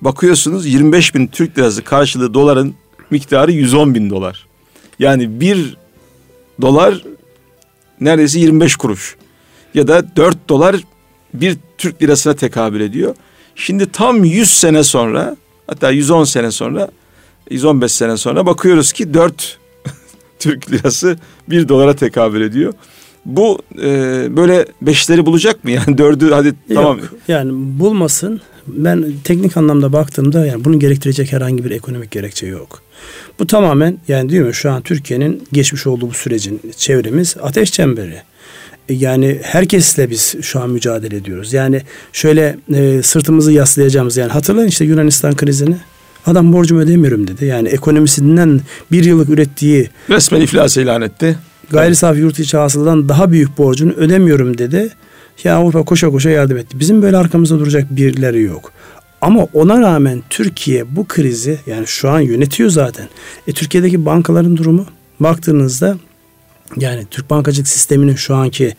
bakıyorsunuz 0.00 0.66
25 0.66 1.14
bin 1.14 1.26
Türk 1.26 1.58
lirası 1.58 1.84
karşılığı 1.84 2.34
doların 2.34 2.74
miktarı 3.10 3.52
110 3.52 3.94
bin 3.94 4.10
dolar. 4.10 4.46
Yani 4.98 5.40
bir 5.40 5.76
dolar 6.60 7.04
neredeyse 8.00 8.40
25 8.40 8.76
kuruş. 8.76 9.16
Ya 9.74 9.88
da 9.88 10.16
4 10.16 10.48
dolar 10.48 10.76
bir 11.34 11.56
Türk 11.78 12.02
lirasına 12.02 12.34
tekabül 12.34 12.80
ediyor. 12.80 13.14
Şimdi 13.54 13.92
tam 13.92 14.24
100 14.24 14.50
sene 14.50 14.84
sonra 14.84 15.36
hatta 15.66 15.90
110 15.90 16.24
sene 16.24 16.50
sonra 16.50 16.90
115 17.50 17.92
sene 17.92 18.16
sonra 18.16 18.46
bakıyoruz 18.46 18.92
ki 18.92 19.14
4 19.14 19.58
Türk 20.38 20.70
lirası 20.72 21.18
bir 21.48 21.68
dolara 21.68 21.96
tekabül 21.96 22.40
ediyor. 22.40 22.74
Bu 23.24 23.58
e, 23.82 23.88
böyle 24.36 24.66
beşleri 24.82 25.26
bulacak 25.26 25.64
mı? 25.64 25.70
Yani 25.86 25.98
dördü 25.98 26.30
hadi 26.30 26.46
Yok, 26.46 26.54
tamam. 26.74 27.00
Yani 27.28 27.52
bulmasın 27.54 28.40
ben 28.66 29.12
teknik 29.24 29.56
anlamda 29.56 29.92
baktığımda 29.92 30.46
yani 30.46 30.64
bunu 30.64 30.78
gerektirecek 30.78 31.32
herhangi 31.32 31.64
bir 31.64 31.70
ekonomik 31.70 32.10
gerekçe 32.10 32.46
yok. 32.46 32.82
Bu 33.38 33.46
tamamen 33.46 33.98
yani 34.08 34.30
değil 34.30 34.42
mi 34.42 34.54
şu 34.54 34.70
an 34.70 34.82
Türkiye'nin 34.82 35.42
geçmiş 35.52 35.86
olduğu 35.86 36.10
bu 36.10 36.14
sürecin 36.14 36.60
çevremiz 36.76 37.36
ateş 37.42 37.72
çemberi. 37.72 38.22
E, 38.88 38.94
yani 38.94 39.38
herkesle 39.42 40.10
biz 40.10 40.34
şu 40.42 40.60
an 40.60 40.70
mücadele 40.70 41.16
ediyoruz. 41.16 41.52
Yani 41.52 41.82
şöyle 42.12 42.56
e, 42.74 43.02
sırtımızı 43.02 43.52
yaslayacağımız 43.52 44.16
yani 44.16 44.32
hatırlayın 44.32 44.68
işte 44.68 44.84
Yunanistan 44.84 45.36
krizini. 45.36 45.76
Adam 46.26 46.52
borcumu 46.52 46.80
ödemiyorum 46.80 47.28
dedi. 47.28 47.44
Yani 47.44 47.68
ekonomisinden 47.68 48.60
bir 48.92 49.04
yıllık 49.04 49.28
ürettiği... 49.28 49.90
Resmen 50.10 50.40
iflas 50.40 50.76
ilan 50.76 51.02
etti. 51.02 51.38
Gayri 51.70 51.96
safi 51.96 52.20
yurt 52.20 52.38
içi 52.38 52.56
hasıladan 52.56 53.08
daha 53.08 53.30
büyük 53.30 53.58
borcunu 53.58 53.92
ödemiyorum 53.92 54.58
dedi. 54.58 54.90
Ya 55.44 55.56
Avrupa 55.56 55.84
koşa 55.84 56.10
koşa 56.10 56.30
yardım 56.30 56.56
etti. 56.56 56.80
Bizim 56.80 57.02
böyle 57.02 57.16
arkamızda 57.16 57.58
duracak 57.58 57.96
birileri 57.96 58.42
yok. 58.42 58.72
Ama 59.20 59.46
ona 59.52 59.80
rağmen 59.80 60.22
Türkiye 60.30 60.96
bu 60.96 61.06
krizi 61.08 61.58
yani 61.66 61.86
şu 61.86 62.10
an 62.10 62.20
yönetiyor 62.20 62.70
zaten. 62.70 63.08
E, 63.46 63.52
Türkiye'deki 63.52 64.06
bankaların 64.06 64.56
durumu 64.56 64.86
baktığınızda 65.20 65.96
yani 66.76 67.06
Türk 67.10 67.30
bankacılık 67.30 67.68
sisteminin 67.68 68.14
şu 68.14 68.34
anki 68.34 68.74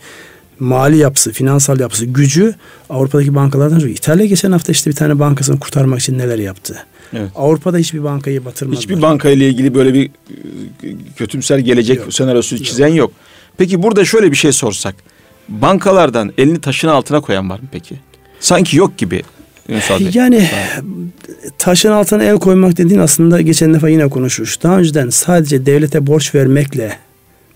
mali 0.60 0.96
yapısı, 0.98 1.32
finansal 1.32 1.80
yapısı, 1.80 2.06
gücü 2.06 2.54
Avrupa'daki 2.90 3.34
bankalardan 3.34 3.78
çok. 3.78 3.90
İtalya 3.90 4.26
geçen 4.26 4.52
hafta 4.52 4.72
işte 4.72 4.90
bir 4.90 4.96
tane 4.96 5.18
bankasını 5.18 5.60
kurtarmak 5.60 6.00
için 6.00 6.18
neler 6.18 6.38
yaptı. 6.38 6.86
Evet. 7.12 7.30
Avrupa'da 7.34 7.76
hiçbir 7.76 8.04
bankayı 8.04 8.44
batırmadılar. 8.44 8.82
Hiçbir 8.82 9.02
bankayla 9.02 9.46
ilgili 9.46 9.74
böyle 9.74 9.94
bir 9.94 10.06
e, 10.06 10.10
kötümser 11.16 11.58
gelecek 11.58 11.98
yok. 11.98 12.14
senaryosu 12.14 12.54
yok. 12.56 12.64
çizen 12.64 12.88
yok. 12.88 13.12
Peki 13.56 13.82
burada 13.82 14.04
şöyle 14.04 14.30
bir 14.30 14.36
şey 14.36 14.52
sorsak. 14.52 14.94
Bankalardan 15.48 16.32
elini 16.38 16.60
taşın 16.60 16.88
altına 16.88 17.20
koyan 17.20 17.50
var 17.50 17.58
mı 17.58 17.66
peki? 17.72 17.96
Sanki 18.40 18.76
yok 18.76 18.98
gibi. 18.98 19.22
Yani 20.12 20.50
taşın 21.58 21.90
altına 21.90 22.24
el 22.24 22.38
koymak 22.38 22.76
dediğin 22.76 23.00
aslında 23.00 23.40
geçen 23.40 23.74
defa 23.74 23.88
yine 23.88 24.08
konuşmuş. 24.08 24.62
Daha 24.62 24.78
önceden 24.78 25.10
sadece 25.10 25.66
devlete 25.66 26.06
borç 26.06 26.34
vermekle 26.34 26.98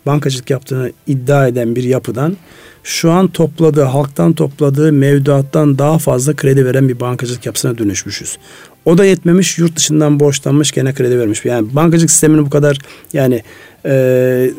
bankacılık 0.06 0.50
yaptığını 0.50 0.92
iddia 1.06 1.48
eden 1.48 1.76
bir 1.76 1.82
yapıdan 1.82 2.36
şu 2.82 3.10
an 3.10 3.28
topladığı, 3.28 3.82
halktan 3.82 4.32
topladığı 4.32 4.92
mevduattan 4.92 5.78
daha 5.78 5.98
fazla 5.98 6.36
kredi 6.36 6.66
veren 6.66 6.88
bir 6.88 7.00
bankacılık 7.00 7.46
yapısına 7.46 7.78
dönüşmüşüz. 7.78 8.38
O 8.84 8.98
da 8.98 9.04
yetmemiş, 9.04 9.58
yurt 9.58 9.76
dışından 9.76 10.20
borçlanmış 10.20 10.72
gene 10.72 10.94
kredi 10.94 11.18
vermiş. 11.18 11.44
Yani 11.44 11.74
bankacılık 11.74 12.10
sistemini 12.10 12.46
bu 12.46 12.50
kadar 12.50 12.78
yani 13.12 13.42
e, 13.86 14.50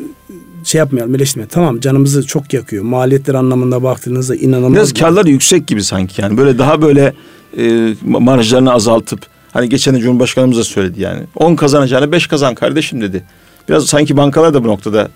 şey 0.64 0.78
yapmayalım, 0.78 1.14
eleştirmeyelim. 1.14 1.50
Tamam 1.54 1.80
canımızı 1.80 2.26
çok 2.26 2.52
yakıyor. 2.52 2.84
Maliyetler 2.84 3.34
anlamında 3.34 3.82
baktığınızda 3.82 4.36
inanılmaz. 4.36 4.74
Biraz 4.74 4.92
karları 4.92 5.30
yüksek 5.30 5.66
gibi 5.66 5.84
sanki 5.84 6.22
yani. 6.22 6.36
Böyle 6.36 6.58
daha 6.58 6.82
böyle 6.82 7.12
e, 7.58 7.94
marjlarını 8.02 8.72
azaltıp 8.72 9.20
hani 9.52 9.68
geçen 9.68 9.94
de 9.94 10.00
Cumhurbaşkanımız 10.00 10.58
da 10.58 10.64
söyledi 10.64 11.00
yani. 11.00 11.20
10 11.36 11.56
kazanacağını 11.56 12.12
5 12.12 12.26
kazan 12.26 12.54
kardeşim 12.54 13.00
dedi. 13.00 13.22
Biraz 13.68 13.86
sanki 13.86 14.16
bankalar 14.16 14.54
da 14.54 14.64
bu 14.64 14.68
noktada 14.68 15.08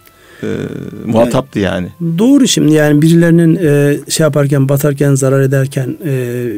e, 0.43 0.49
muhataptı 1.07 1.59
yani, 1.59 1.91
yani. 2.01 2.19
Doğru 2.19 2.49
şimdi 2.49 2.73
yani 2.73 3.03
birilerinin 3.03 3.57
e, 3.57 3.99
şey 4.11 4.25
yaparken 4.25 4.69
batarken 4.69 5.15
zarar 5.15 5.41
ederken 5.41 5.97
e, 6.05 6.11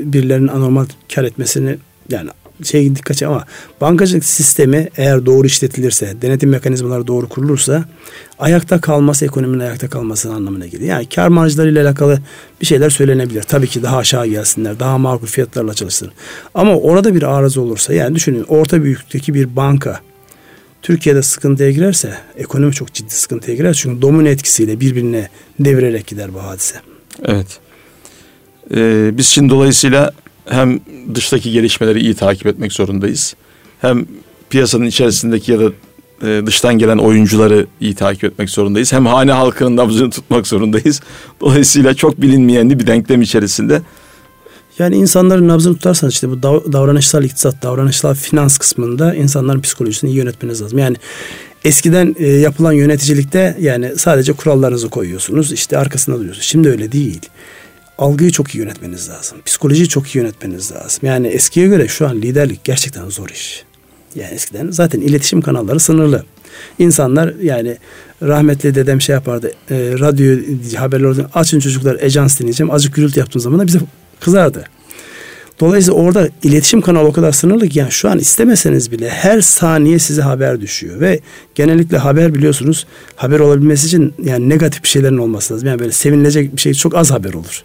birilerinin 0.05 0.49
anormal 0.49 0.87
kar 1.15 1.25
etmesini 1.25 1.77
yani 2.11 2.31
şey 2.63 2.97
dikkat 2.97 3.23
ama 3.23 3.45
bankacılık 3.81 4.25
sistemi 4.25 4.89
eğer 4.97 5.27
doğru 5.27 5.47
işletilirse, 5.47 6.15
denetim 6.23 6.51
mekanizmaları 6.51 7.07
doğru 7.07 7.29
kurulursa 7.29 7.85
ayakta 8.39 8.81
kalması 8.81 9.25
ekonominin 9.25 9.61
ayakta 9.61 9.89
kalması 9.89 10.33
anlamına 10.33 10.67
geliyor. 10.67 10.91
Yani 10.91 11.09
kar 11.09 11.29
marjlarıyla 11.29 11.83
alakalı 11.83 12.19
bir 12.61 12.67
şeyler 12.67 12.91
söylenebilir. 12.91 13.43
Tabii 13.43 13.67
ki 13.67 13.83
daha 13.83 13.97
aşağı 13.97 14.27
gelsinler, 14.27 14.81
daha 14.81 14.99
makul 14.99 15.27
fiyatlarla 15.27 15.75
çalışsın. 15.75 16.11
Ama 16.55 16.77
orada 16.77 17.15
bir 17.15 17.23
arıza 17.23 17.61
olursa 17.61 17.95
yani 17.95 18.15
düşünün 18.15 18.45
orta 18.49 18.83
büyüklükteki 18.83 19.35
bir 19.35 19.57
banka 19.57 20.01
Türkiye'de 20.85 21.23
sıkıntıya 21.23 21.71
girerse 21.71 22.15
ekonomi 22.37 22.73
çok 22.73 22.93
ciddi 22.93 23.15
sıkıntıya 23.15 23.57
girer. 23.57 23.75
Çünkü 23.75 24.03
domino 24.03 24.29
etkisiyle 24.29 24.81
birbirine 24.81 25.29
devirerek 25.61 26.07
gider 26.07 26.35
bu 26.35 26.43
hadise. 26.43 26.77
Evet. 27.25 27.47
Ee, 28.75 29.11
biz 29.13 29.27
şimdi 29.27 29.51
dolayısıyla 29.51 30.13
hem 30.47 30.81
dıştaki 31.15 31.53
gelişmeleri 31.53 32.01
iyi 32.01 32.15
takip 32.15 32.47
etmek 32.47 32.73
zorundayız. 32.73 33.35
Hem 33.81 34.07
piyasanın 34.51 34.87
içerisindeki 34.87 35.53
ya 35.53 35.61
da 35.61 35.71
e, 36.23 36.47
dıştan 36.47 36.79
gelen 36.79 36.99
oyuncuları 36.99 37.67
iyi 37.81 37.95
takip 37.95 38.25
etmek 38.25 38.51
zorundayız. 38.51 38.93
Hem 38.93 39.07
hane 39.07 39.33
halkının 39.33 39.77
nabzını 39.77 40.11
tutmak 40.11 40.47
zorundayız. 40.47 41.01
Dolayısıyla 41.41 41.95
çok 41.95 42.23
bilinmeyenli 42.23 42.79
bir 42.79 42.87
denklem 42.87 43.23
içerisinde. 43.23 43.83
Yani 44.79 44.97
insanların 44.97 45.49
nabzını 45.49 45.75
tutarsanız 45.75 46.15
işte 46.15 46.31
bu 46.31 46.43
davranışsal 46.43 47.25
iktisat, 47.25 47.63
davranışsal 47.63 48.15
finans 48.15 48.59
kısmında 48.59 49.15
insanların 49.15 49.61
psikolojisini 49.61 50.11
iyi 50.11 50.17
yönetmeniz 50.17 50.63
lazım. 50.63 50.79
Yani 50.79 50.97
eskiden 51.65 52.17
e, 52.19 52.27
yapılan 52.27 52.73
yöneticilikte 52.73 53.57
yani 53.61 53.93
sadece 53.97 54.33
kurallarınızı 54.33 54.89
koyuyorsunuz 54.89 55.53
işte 55.53 55.79
arkasında 55.79 56.17
duruyorsunuz. 56.17 56.47
Şimdi 56.47 56.69
öyle 56.69 56.93
değil 56.93 57.21
algıyı 57.99 58.31
çok 58.31 58.55
iyi 58.55 58.59
yönetmeniz 58.59 59.09
lazım. 59.09 59.39
Psikolojiyi 59.45 59.89
çok 59.89 60.07
iyi 60.07 60.19
yönetmeniz 60.19 60.73
lazım. 60.73 61.01
Yani 61.03 61.27
eskiye 61.27 61.67
göre 61.67 61.89
şu 61.89 62.09
an 62.09 62.17
liderlik 62.17 62.65
gerçekten 62.65 63.09
zor 63.09 63.29
iş. 63.29 63.65
Yani 64.15 64.35
eskiden 64.35 64.71
zaten 64.71 65.01
iletişim 65.01 65.41
kanalları 65.41 65.81
sınırlı. 65.81 66.25
İnsanlar 66.79 67.35
yani 67.43 67.77
rahmetli 68.23 68.75
dedem 68.75 69.01
şey 69.01 69.13
yapardı. 69.13 69.53
E, 69.71 69.77
radyo 69.99 70.37
haberler 70.77 71.27
açın 71.35 71.61
çocuklar 71.61 71.97
ejans 72.01 72.41
dinleyeceğim. 72.41 72.71
Azıcık 72.71 72.95
gürültü 72.95 73.21
yaptığın 73.21 73.41
zaman 73.41 73.61
da 73.61 73.67
bize 73.67 73.81
kızardı. 74.21 74.65
Dolayısıyla 75.61 76.01
orada 76.01 76.29
iletişim 76.43 76.81
kanalı 76.81 77.09
o 77.09 77.13
kadar 77.13 77.33
sınırlı 77.33 77.69
ki 77.69 77.79
yani 77.79 77.91
şu 77.91 78.11
an 78.11 78.19
istemeseniz 78.19 78.93
bile 78.93 79.09
her 79.09 79.41
saniye 79.41 79.99
size 79.99 80.23
haber 80.23 80.61
düşüyor 80.61 81.01
ve 81.01 81.21
genellikle 81.55 81.99
haber 81.99 82.35
biliyorsunuz 82.35 82.87
haber 83.17 83.41
olabilmesi 83.41 83.87
için 83.87 84.15
yani 84.25 84.49
negatif 84.49 84.83
bir 84.83 84.89
şeylerin 84.89 85.19
olması 85.19 85.55
lazım. 85.55 85.69
Yani 85.69 85.79
böyle 85.79 85.93
sevinilecek 85.93 86.57
bir 86.57 86.61
şey 86.61 86.75
çok 86.75 86.95
az 86.95 87.11
haber 87.11 87.35
olur 87.35 87.65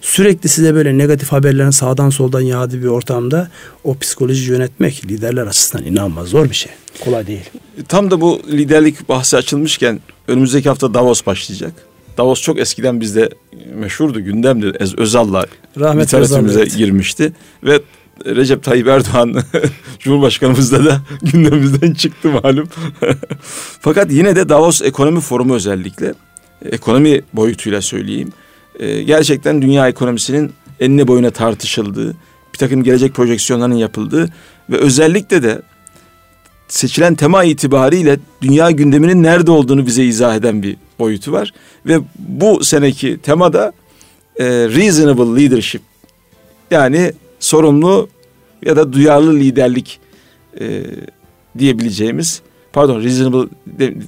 sürekli 0.00 0.48
size 0.48 0.74
böyle 0.74 0.98
negatif 0.98 1.32
haberlerin 1.32 1.70
sağdan 1.70 2.10
soldan 2.10 2.40
yağdığı 2.40 2.82
bir 2.82 2.86
ortamda 2.86 3.50
o 3.84 3.98
psikoloji 3.98 4.50
yönetmek 4.50 5.04
liderler 5.04 5.46
açısından 5.46 5.86
inanılmaz 5.86 6.28
zor 6.28 6.50
bir 6.50 6.54
şey. 6.54 6.72
Kolay 7.04 7.26
değil. 7.26 7.50
Tam 7.88 8.10
da 8.10 8.20
bu 8.20 8.40
liderlik 8.48 9.08
bahsi 9.08 9.36
açılmışken 9.36 10.00
önümüzdeki 10.28 10.68
hafta 10.68 10.94
Davos 10.94 11.26
başlayacak. 11.26 11.72
Davos 12.20 12.42
çok 12.42 12.58
eskiden 12.58 13.00
bizde 13.00 13.28
meşhurdu, 13.74 14.20
gündemdi. 14.20 14.72
Özal'la 14.96 15.46
literatürümüze 15.76 16.60
evet. 16.60 16.76
girmişti. 16.76 17.32
Ve 17.64 17.80
Recep 18.26 18.62
Tayyip 18.62 18.86
Erdoğan 18.86 19.34
Cumhurbaşkanımızda 19.98 20.84
da 20.84 21.00
gündemimizden 21.22 21.94
çıktı 21.94 22.28
malum. 22.28 22.68
Fakat 23.80 24.12
yine 24.12 24.36
de 24.36 24.48
Davos 24.48 24.82
Ekonomi 24.82 25.20
Forumu 25.20 25.54
özellikle 25.54 26.14
ekonomi 26.64 27.20
boyutuyla 27.32 27.82
söyleyeyim 27.82 28.32
e, 28.78 29.02
gerçekten 29.02 29.62
dünya 29.62 29.88
ekonomisinin 29.88 30.52
enine 30.80 31.08
boyuna 31.08 31.30
tartışıldığı, 31.30 32.16
bir 32.52 32.58
takım 32.58 32.82
gelecek 32.82 33.14
projeksiyonlarının 33.14 33.76
yapıldığı 33.76 34.28
ve 34.70 34.76
özellikle 34.76 35.42
de 35.42 35.62
seçilen 36.68 37.14
tema 37.14 37.44
itibariyle 37.44 38.18
dünya 38.42 38.70
gündeminin 38.70 39.22
nerede 39.22 39.50
olduğunu 39.50 39.86
bize 39.86 40.04
izah 40.04 40.36
eden 40.36 40.62
bir 40.62 40.76
boyutu 41.00 41.32
var. 41.32 41.52
Ve 41.86 41.98
bu 42.18 42.64
seneki 42.64 43.18
tema 43.18 43.52
da 43.52 43.72
e, 44.36 44.44
reasonable 44.46 45.42
leadership 45.42 45.82
yani 46.70 47.12
sorumlu 47.40 48.08
ya 48.64 48.76
da 48.76 48.92
duyarlı 48.92 49.36
liderlik 49.36 50.00
e, 50.60 50.82
diyebileceğimiz 51.58 52.42
pardon 52.72 53.02
reasonable 53.02 53.48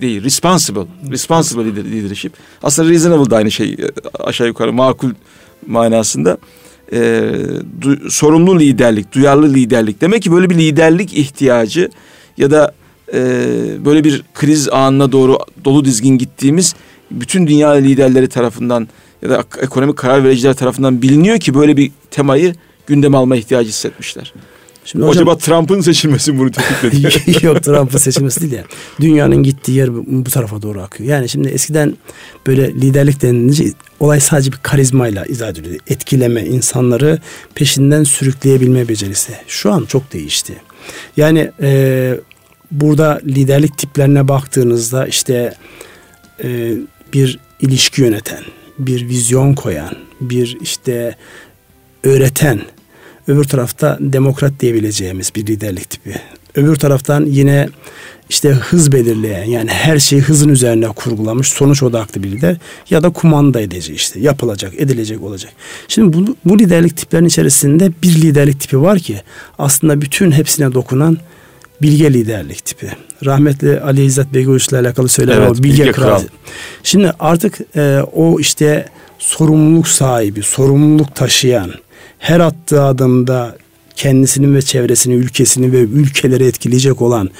değil 0.01 0.25
responsible 0.25 0.87
responsible 1.11 1.65
leadership. 1.65 2.33
Aslında 2.63 2.91
reasonable 2.91 3.31
da 3.31 3.37
aynı 3.37 3.51
şey 3.51 3.73
e, 3.73 3.77
aşağı 4.25 4.47
yukarı 4.47 4.73
makul 4.73 5.11
manasında. 5.67 6.39
E, 6.93 7.31
du, 7.81 8.11
sorumlu 8.11 8.61
liderlik 8.61 9.13
duyarlı 9.15 9.55
liderlik. 9.55 10.01
Demek 10.01 10.23
ki 10.23 10.33
böyle 10.33 10.51
bir 10.51 10.55
liderlik 10.55 11.15
ihtiyacı 11.15 11.91
ya 12.37 12.51
da 12.51 12.75
e, 13.14 13.18
böyle 13.85 14.05
bir 14.05 14.22
kriz 14.35 14.68
anına 14.68 15.12
doğru 15.12 15.38
dolu 15.64 15.85
dizgin 15.85 16.18
gittiğimiz 16.18 16.75
bütün 17.11 17.46
dünya 17.46 17.70
liderleri 17.70 18.29
tarafından 18.29 18.88
ya 19.22 19.31
da 19.31 19.44
ekonomik 19.61 19.96
karar 19.96 20.25
vericiler 20.25 20.55
tarafından 20.55 21.03
biliniyor 21.03 21.38
ki 21.38 21.55
böyle 21.55 21.77
bir 21.77 21.90
temayı 22.11 22.55
gündeme 22.87 23.16
alma 23.16 23.37
ihtiyacı 23.37 23.68
hissetmişler. 23.68 24.33
Şimdi 24.85 25.05
hocam, 25.05 25.29
Acaba 25.29 25.38
Trump'ın 25.38 25.81
seçilmesi 25.81 26.38
bunu 26.38 26.51
tetikledi? 26.81 27.46
Yok 27.46 27.62
Trump'ın 27.62 27.98
seçilmesi 27.98 28.40
değil 28.40 28.53
yani. 28.53 28.66
Dünyanın 29.01 29.42
gittiği 29.42 29.72
yer 29.72 29.94
bu, 29.94 30.05
bu 30.07 30.31
tarafa 30.31 30.62
doğru 30.62 30.81
akıyor. 30.81 31.11
Yani 31.11 31.29
şimdi 31.29 31.48
eskiden 31.48 31.96
böyle 32.46 32.68
liderlik 32.68 33.22
denilince 33.22 33.64
olay 34.01 34.20
sadece 34.20 34.53
bir 34.53 34.59
karizmayla 34.62 35.25
izah 35.25 35.48
ediliyor. 35.48 35.81
Etkileme, 35.88 36.46
insanları 36.46 37.18
peşinden 37.55 38.05
sürükleyebilme 38.05 38.88
becerisi. 38.88 39.33
Şu 39.46 39.72
an 39.72 39.85
çok 39.85 40.12
değişti. 40.12 40.55
Yani 41.16 41.51
e, 41.62 42.20
burada 42.73 43.21
liderlik 43.27 43.79
tiplerine 43.79 44.29
baktığınızda 44.29 45.07
işte 45.07 45.55
e, 46.45 46.73
bir 47.13 47.39
ilişki 47.61 48.03
yöneten, 48.03 48.45
bir 48.79 49.09
vizyon 49.09 49.55
koyan, 49.55 49.97
bir 50.21 50.59
işte 50.61 51.17
öğreten, 52.05 52.61
Öbür 53.29 53.45
tarafta 53.45 53.99
demokrat 54.01 54.53
diyebileceğimiz 54.61 55.31
bir 55.37 55.47
liderlik 55.47 55.91
tipi. 55.91 56.15
Öbür 56.55 56.77
taraftan 56.77 57.27
yine 57.27 57.69
işte 58.29 58.49
hız 58.49 58.93
belirleyen 58.93 59.45
yani 59.45 59.71
her 59.71 59.99
şeyi 59.99 60.23
hızın 60.23 60.49
üzerine 60.49 60.89
kurgulamış 60.89 61.49
sonuç 61.49 61.83
odaklı 61.83 62.23
bir 62.23 62.31
lider 62.31 62.57
ya 62.91 63.03
da 63.03 63.11
kumanda 63.11 63.61
edici 63.61 63.95
işte 63.95 64.21
yapılacak 64.21 64.75
edilecek 64.77 65.23
olacak. 65.23 65.53
Şimdi 65.89 66.17
bu, 66.17 66.37
bu 66.45 66.59
liderlik 66.59 66.97
tiplerinin 66.97 67.29
içerisinde 67.29 67.93
bir 68.03 68.15
liderlik 68.15 68.61
tipi 68.61 68.81
var 68.81 68.99
ki 68.99 69.21
aslında 69.59 70.01
bütün 70.01 70.33
hepsine 70.33 70.75
dokunan 70.75 71.19
bilge 71.83 72.12
liderlik 72.12 72.64
tipi. 72.64 72.92
Rahmetli 73.25 73.81
Ali 73.81 74.05
İzzet 74.05 74.35
Begoviç 74.35 74.68
ile 74.68 74.79
alakalı 74.79 75.09
söyler 75.09 75.38
evet, 75.38 75.51
o 75.51 75.55
bilge, 75.55 75.68
bilge 75.68 75.92
kral. 75.92 76.07
kral. 76.07 76.23
Şimdi 76.83 77.12
artık 77.21 77.59
e, 77.77 78.01
o 78.12 78.40
işte 78.40 78.87
sorumluluk 79.18 79.88
sahibi, 79.88 80.42
sorumluluk 80.42 81.14
taşıyan, 81.14 81.71
her 82.18 82.40
attığı 82.40 82.83
adımda 82.83 83.57
kendisinin 83.97 84.55
ve 84.55 84.62
çevresini, 84.62 85.14
ülkesini 85.14 85.73
ve 85.73 85.81
ülkeleri 85.81 86.45
etkileyecek 86.45 87.03
olan 87.03 87.31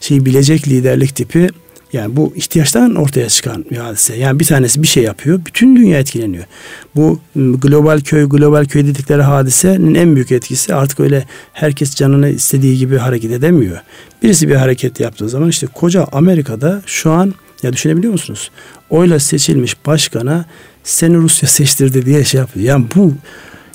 şeyi 0.00 0.26
bilecek 0.26 0.68
liderlik 0.68 1.16
tipi 1.16 1.48
yani 1.92 2.16
bu 2.16 2.32
ihtiyaçtan 2.36 2.94
ortaya 2.94 3.28
çıkan 3.28 3.64
bir 3.70 3.76
hadise. 3.76 4.16
Yani 4.16 4.40
bir 4.40 4.44
tanesi 4.44 4.82
bir 4.82 4.86
şey 4.86 5.02
yapıyor, 5.02 5.40
bütün 5.46 5.76
dünya 5.76 5.98
etkileniyor. 5.98 6.44
Bu 6.96 7.20
global 7.36 8.00
köy, 8.00 8.28
global 8.28 8.64
köy 8.64 8.86
dedikleri 8.86 9.22
hadisenin 9.22 9.94
en 9.94 10.14
büyük 10.14 10.32
etkisi 10.32 10.74
artık 10.74 11.00
öyle 11.00 11.24
herkes 11.52 11.94
canını 11.94 12.28
istediği 12.28 12.78
gibi 12.78 12.96
hareket 12.96 13.32
edemiyor. 13.32 13.78
Birisi 14.22 14.48
bir 14.48 14.54
hareket 14.54 15.00
yaptığı 15.00 15.28
zaman 15.28 15.48
işte 15.48 15.66
koca 15.66 16.06
Amerika'da 16.12 16.82
şu 16.86 17.10
an 17.10 17.34
ya 17.62 17.72
düşünebiliyor 17.72 18.12
musunuz? 18.12 18.50
Oyla 18.90 19.18
seçilmiş 19.18 19.86
başkana 19.86 20.44
seni 20.84 21.16
Rusya 21.16 21.48
seçtirdi 21.48 22.06
diye 22.06 22.24
şey 22.24 22.40
yapıyor. 22.40 22.66
Yani 22.66 22.84
bu 22.94 23.12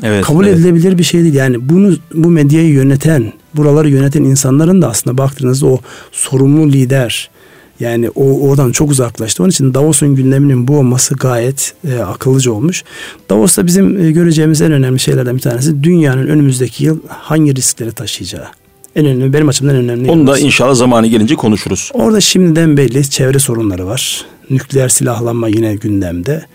evet, 0.03 0.25
kabul 0.25 0.45
evet. 0.45 0.59
edilebilir 0.59 0.97
bir 0.97 1.03
şey 1.03 1.23
değil. 1.23 1.33
Yani 1.33 1.69
bunu 1.69 1.95
bu 2.13 2.29
medyayı 2.29 2.69
yöneten, 2.69 3.33
buraları 3.53 3.89
yöneten 3.89 4.23
insanların 4.23 4.81
da 4.81 4.89
aslında 4.89 5.17
baktığınızda 5.17 5.67
o 5.67 5.79
sorumlu 6.11 6.71
lider 6.71 7.29
yani 7.79 8.09
o 8.09 8.49
oradan 8.49 8.71
çok 8.71 8.91
uzaklaştı. 8.91 9.43
Onun 9.43 9.49
için 9.49 9.73
Davos'un 9.73 10.15
gündeminin 10.15 10.67
bu 10.67 10.77
olması 10.77 11.15
gayet 11.15 11.73
e, 11.87 11.99
akıllıca 11.99 12.51
olmuş. 12.51 12.83
Davos'ta 13.29 13.65
bizim 13.65 14.05
e, 14.05 14.11
göreceğimiz 14.11 14.61
en 14.61 14.71
önemli 14.71 14.99
şeylerden 14.99 15.35
bir 15.35 15.41
tanesi 15.41 15.83
dünyanın 15.83 16.27
önümüzdeki 16.27 16.85
yıl 16.85 16.99
hangi 17.07 17.55
riskleri 17.55 17.91
taşıyacağı. 17.91 18.47
En 18.95 19.05
önemli 19.05 19.33
benim 19.33 19.49
açımdan 19.49 19.75
önemli. 19.75 20.11
Onu 20.11 20.27
da 20.27 20.39
inşallah 20.39 20.75
zamanı 20.75 21.07
gelince 21.07 21.35
konuşuruz. 21.35 21.91
Orada 21.93 22.21
şimdiden 22.21 22.77
belli 22.77 23.09
çevre 23.09 23.39
sorunları 23.39 23.87
var. 23.87 24.25
Nükleer 24.49 24.89
silahlanma 24.89 25.47
yine 25.47 25.75
gündemde 25.75 26.45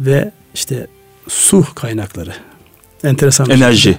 ve 0.00 0.30
işte 0.54 0.86
su 1.28 1.64
kaynakları. 1.74 2.32
Enteresan. 3.04 3.50
Enerji. 3.50 3.82
Şey 3.82 3.96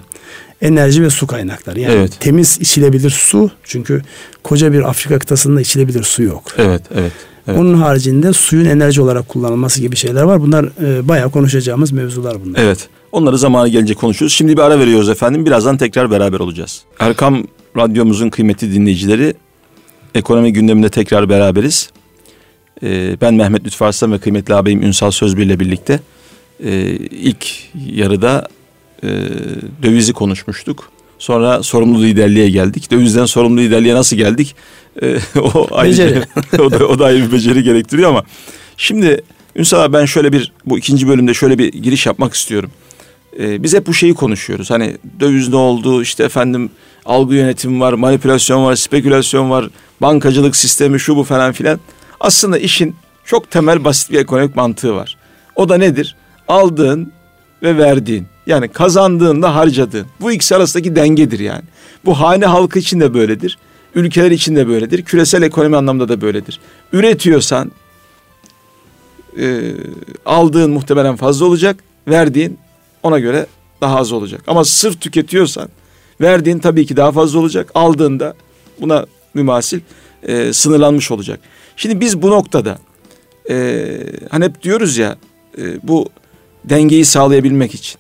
enerji 0.61 1.03
ve 1.03 1.09
su 1.09 1.27
kaynakları. 1.27 1.79
Yani 1.79 1.93
evet. 1.93 2.19
temiz 2.19 2.57
içilebilir 2.61 3.09
su 3.09 3.51
çünkü 3.63 4.01
koca 4.43 4.73
bir 4.73 4.89
Afrika 4.89 5.19
kıtasında 5.19 5.61
içilebilir 5.61 6.03
su 6.03 6.23
yok. 6.23 6.43
Evet, 6.57 6.81
evet. 6.95 7.11
Evet. 7.47 7.59
Onun 7.59 7.73
haricinde 7.73 8.33
suyun 8.33 8.65
enerji 8.65 9.01
olarak 9.01 9.29
kullanılması 9.29 9.81
gibi 9.81 9.95
şeyler 9.95 10.23
var. 10.23 10.41
Bunlar 10.41 10.65
e, 10.83 11.07
bayağı 11.07 11.31
konuşacağımız 11.31 11.91
mevzular 11.91 12.45
bunlar. 12.45 12.59
Evet. 12.59 12.87
Onları 13.11 13.37
zamanı 13.37 13.69
gelince 13.69 13.93
konuşuruz. 13.93 14.33
Şimdi 14.33 14.57
bir 14.57 14.61
ara 14.61 14.79
veriyoruz 14.79 15.09
efendim. 15.09 15.45
Birazdan 15.45 15.77
tekrar 15.77 16.11
beraber 16.11 16.39
olacağız. 16.39 16.81
Erkam 16.99 17.43
Radyomuzun 17.77 18.29
kıymetli 18.29 18.73
dinleyicileri 18.73 19.33
ekonomi 20.15 20.53
gündeminde 20.53 20.89
tekrar 20.89 21.29
beraberiz. 21.29 21.89
Ee, 22.83 23.17
ben 23.21 23.33
Mehmet 23.33 23.65
Lütfü 23.65 23.85
Arslan 23.85 24.11
ve 24.11 24.17
kıymetli 24.17 24.55
ağabeyim 24.55 24.81
Ünsal 24.81 25.11
Sözbir 25.11 25.45
ile 25.45 25.59
birlikte 25.59 25.99
e, 26.63 26.71
ilk 26.95 27.47
yarıda 27.75 28.47
e, 29.05 29.09
dövizi 29.83 30.13
konuşmuştuk. 30.13 30.89
Sonra 31.19 31.63
sorumlu 31.63 32.03
liderliğe 32.03 32.49
geldik. 32.49 32.91
Dövizden 32.91 33.25
sorumlu 33.25 33.61
liderliğe 33.61 33.95
nasıl 33.95 34.15
geldik? 34.15 34.55
E, 35.01 35.17
o 35.39 35.67
ayrı, 35.71 36.25
o, 36.59 36.71
da, 36.71 36.87
o 36.87 36.99
da 36.99 37.05
ayrı 37.05 37.27
bir 37.27 37.31
beceri 37.31 37.63
gerektiriyor 37.63 38.09
ama. 38.09 38.23
Şimdi 38.77 39.21
Ünsal 39.55 39.93
ben 39.93 40.05
şöyle 40.05 40.33
bir 40.33 40.51
bu 40.65 40.77
ikinci 40.77 41.07
bölümde 41.07 41.33
şöyle 41.33 41.57
bir 41.57 41.71
giriş 41.71 42.05
yapmak 42.05 42.33
istiyorum. 42.33 42.71
E, 43.39 43.63
biz 43.63 43.73
hep 43.73 43.87
bu 43.87 43.93
şeyi 43.93 44.13
konuşuyoruz. 44.13 44.71
Hani 44.71 44.97
döviz 45.19 45.49
ne 45.49 45.55
oldu? 45.55 46.01
İşte 46.01 46.23
efendim 46.23 46.69
algı 47.05 47.35
yönetimi 47.35 47.79
var, 47.79 47.93
manipülasyon 47.93 48.65
var, 48.65 48.75
spekülasyon 48.75 49.49
var, 49.49 49.69
bankacılık 50.01 50.55
sistemi 50.55 50.99
şu 50.99 51.15
bu 51.15 51.23
falan 51.23 51.51
filan. 51.51 51.79
Aslında 52.19 52.57
işin 52.57 52.95
çok 53.25 53.51
temel 53.51 53.83
basit 53.83 54.11
bir 54.11 54.19
ekonomik 54.19 54.55
mantığı 54.55 54.95
var. 54.95 55.17
O 55.55 55.69
da 55.69 55.77
nedir? 55.77 56.15
Aldığın 56.47 57.11
ve 57.65 57.78
verdiğin. 57.78 58.25
Yani 58.47 58.67
kazandığında 58.67 59.56
harcadığın. 59.56 60.06
Bu 60.21 60.32
ikisi 60.32 60.56
arasındaki 60.56 60.95
dengedir 60.95 61.39
yani. 61.39 61.63
Bu 62.06 62.19
hane 62.19 62.45
halkı 62.45 62.80
için 62.80 62.99
de 62.99 63.13
böyledir. 63.13 63.58
Ülkeler 63.95 64.32
için 64.32 64.56
de 64.56 64.67
böyledir. 64.67 65.01
Küresel 65.01 65.41
ekonomi 65.41 65.78
anlamda 65.78 66.10
da 66.10 66.21
böyledir. 66.21 66.60
Üretiyorsan 66.93 67.71
e, 69.39 69.73
aldığın 70.25 70.71
muhtemelen 70.71 71.15
fazla 71.15 71.45
olacak. 71.45 71.84
Verdiğin 72.08 72.58
ona 73.04 73.19
göre 73.19 73.45
daha 73.82 73.97
az 73.97 74.12
olacak. 74.12 74.41
Ama 74.47 74.65
sırf 74.65 75.01
tüketiyorsan 75.01 75.69
verdiğin 76.21 76.60
tabii 76.60 76.86
ki 76.86 76.97
daha 76.97 77.12
fazla 77.12 77.39
olacak. 77.39 77.71
Aldığında 77.75 78.34
buna 78.82 79.06
mümasil 79.34 79.80
e, 80.23 80.54
sınırlanmış 80.54 81.12
olacak. 81.12 81.39
Şimdi 81.75 81.99
biz 81.99 82.21
bu 82.21 82.30
noktada 82.30 82.78
e, 83.49 83.88
hani 84.30 84.45
hep 84.45 84.63
diyoruz 84.63 84.97
ya 84.97 85.15
e, 85.58 85.63
bu 85.84 86.10
dengeyi 86.69 87.06
sağlayabilmek 87.06 87.75
için 87.75 87.99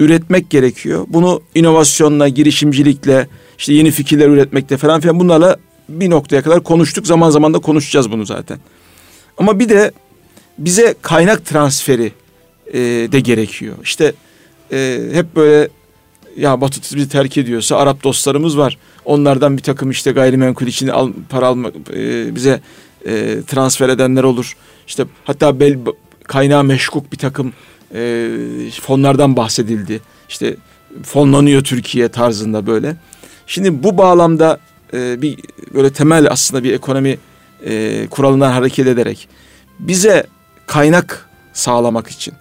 üretmek 0.00 0.50
gerekiyor. 0.50 1.06
Bunu 1.08 1.42
inovasyonla, 1.54 2.28
girişimcilikle, 2.28 3.28
işte 3.58 3.72
yeni 3.72 3.90
fikirler 3.90 4.28
üretmekte 4.28 4.76
falan 4.76 5.00
filan 5.00 5.20
bunlarla 5.20 5.56
bir 5.88 6.10
noktaya 6.10 6.42
kadar 6.42 6.62
konuştuk. 6.62 7.06
Zaman 7.06 7.30
zaman 7.30 7.54
da 7.54 7.58
konuşacağız 7.58 8.10
bunu 8.10 8.26
zaten. 8.26 8.58
Ama 9.38 9.58
bir 9.58 9.68
de 9.68 9.92
bize 10.58 10.94
kaynak 11.02 11.46
transferi 11.46 12.12
e, 12.72 12.78
de 13.12 13.20
gerekiyor. 13.20 13.74
İşte 13.82 14.12
e, 14.72 15.00
hep 15.12 15.36
böyle 15.36 15.68
ya 16.36 16.60
Batı 16.60 16.96
bizi 16.96 17.08
terk 17.08 17.38
ediyorsa 17.38 17.76
Arap 17.76 18.04
dostlarımız 18.04 18.58
var. 18.58 18.78
Onlardan 19.04 19.56
bir 19.56 19.62
takım 19.62 19.90
işte 19.90 20.12
gayrimenkul 20.12 20.66
için 20.66 20.88
al, 20.88 21.12
para 21.28 21.46
almak 21.46 21.74
e, 21.94 22.34
bize 22.34 22.60
e, 23.06 23.38
transfer 23.46 23.88
edenler 23.88 24.22
olur. 24.22 24.56
İşte 24.86 25.04
hatta 25.24 25.60
bel 25.60 25.78
kaynağı 26.24 26.64
meşkuk 26.64 27.12
bir 27.12 27.18
takım 27.18 27.52
e, 27.94 28.30
fonlardan 28.82 29.36
bahsedildi. 29.36 30.00
İşte 30.28 30.56
fonlanıyor 31.02 31.64
Türkiye 31.64 32.08
tarzında 32.08 32.66
böyle. 32.66 32.96
Şimdi 33.46 33.82
bu 33.82 33.98
bağlamda 33.98 34.58
e, 34.94 35.22
bir 35.22 35.38
böyle 35.74 35.92
temel 35.92 36.30
aslında 36.30 36.64
bir 36.64 36.72
ekonomi 36.72 37.18
e, 37.66 38.06
kuralından 38.10 38.52
hareket 38.52 38.86
ederek 38.86 39.28
bize 39.78 40.26
kaynak 40.66 41.28
sağlamak 41.52 42.08
için 42.08 42.34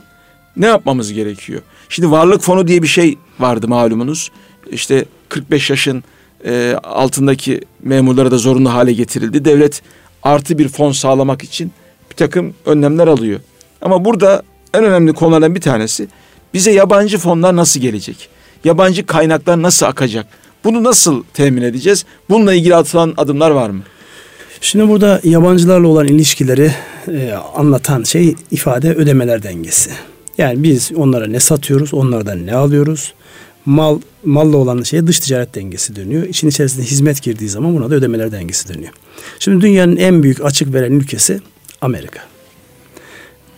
ne 0.57 0.65
yapmamız 0.65 1.13
gerekiyor? 1.13 1.61
Şimdi 1.89 2.11
varlık 2.11 2.41
fonu 2.41 2.67
diye 2.67 2.81
bir 2.81 2.87
şey 2.87 3.17
vardı 3.39 3.67
malumunuz. 3.67 4.31
İşte 4.71 5.05
45 5.29 5.69
yaşın 5.69 6.03
e, 6.45 6.75
altındaki 6.83 7.61
memurlara 7.83 8.31
da 8.31 8.37
zorunlu 8.37 8.73
hale 8.73 8.93
getirildi. 8.93 9.45
Devlet 9.45 9.81
artı 10.23 10.57
bir 10.57 10.67
fon 10.67 10.91
sağlamak 10.91 11.43
için 11.43 11.71
bir 12.09 12.15
takım 12.15 12.53
önlemler 12.65 13.07
alıyor. 13.07 13.39
Ama 13.81 14.05
burada 14.05 14.43
en 14.73 14.83
önemli 14.83 15.13
konulardan 15.13 15.55
bir 15.55 15.61
tanesi 15.61 16.07
bize 16.53 16.71
yabancı 16.71 17.17
fonlar 17.17 17.55
nasıl 17.55 17.79
gelecek? 17.79 18.29
Yabancı 18.63 19.05
kaynaklar 19.05 19.61
nasıl 19.61 19.85
akacak? 19.85 20.27
Bunu 20.63 20.83
nasıl 20.83 21.23
temin 21.33 21.61
edeceğiz? 21.61 22.05
Bununla 22.29 22.53
ilgili 22.53 22.75
atılan 22.75 23.13
adımlar 23.17 23.51
var 23.51 23.69
mı? 23.69 23.83
Şimdi 24.61 24.89
burada 24.89 25.21
yabancılarla 25.23 25.87
olan 25.87 26.07
ilişkileri 26.07 26.71
e, 27.07 27.33
anlatan 27.55 28.03
şey 28.03 28.35
ifade 28.51 28.93
ödemeler 28.93 29.43
dengesi. 29.43 29.91
Yani 30.37 30.63
biz 30.63 30.91
onlara 30.95 31.27
ne 31.27 31.39
satıyoruz, 31.39 31.93
onlardan 31.93 32.45
ne 32.45 32.55
alıyoruz? 32.55 33.13
Mal 33.65 33.99
malla 34.25 34.57
olan 34.57 34.83
şeye 34.83 35.07
dış 35.07 35.19
ticaret 35.19 35.55
dengesi 35.55 35.95
dönüyor. 35.95 36.23
İçin 36.23 36.47
içerisinde 36.47 36.85
hizmet 36.85 37.23
girdiği 37.23 37.49
zaman 37.49 37.75
buna 37.75 37.89
da 37.89 37.95
ödemeler 37.95 38.31
dengesi 38.31 38.73
dönüyor. 38.73 38.93
Şimdi 39.39 39.65
dünyanın 39.65 39.97
en 39.97 40.23
büyük 40.23 40.45
açık 40.45 40.73
veren 40.73 40.91
ülkesi 40.91 41.39
Amerika 41.81 42.30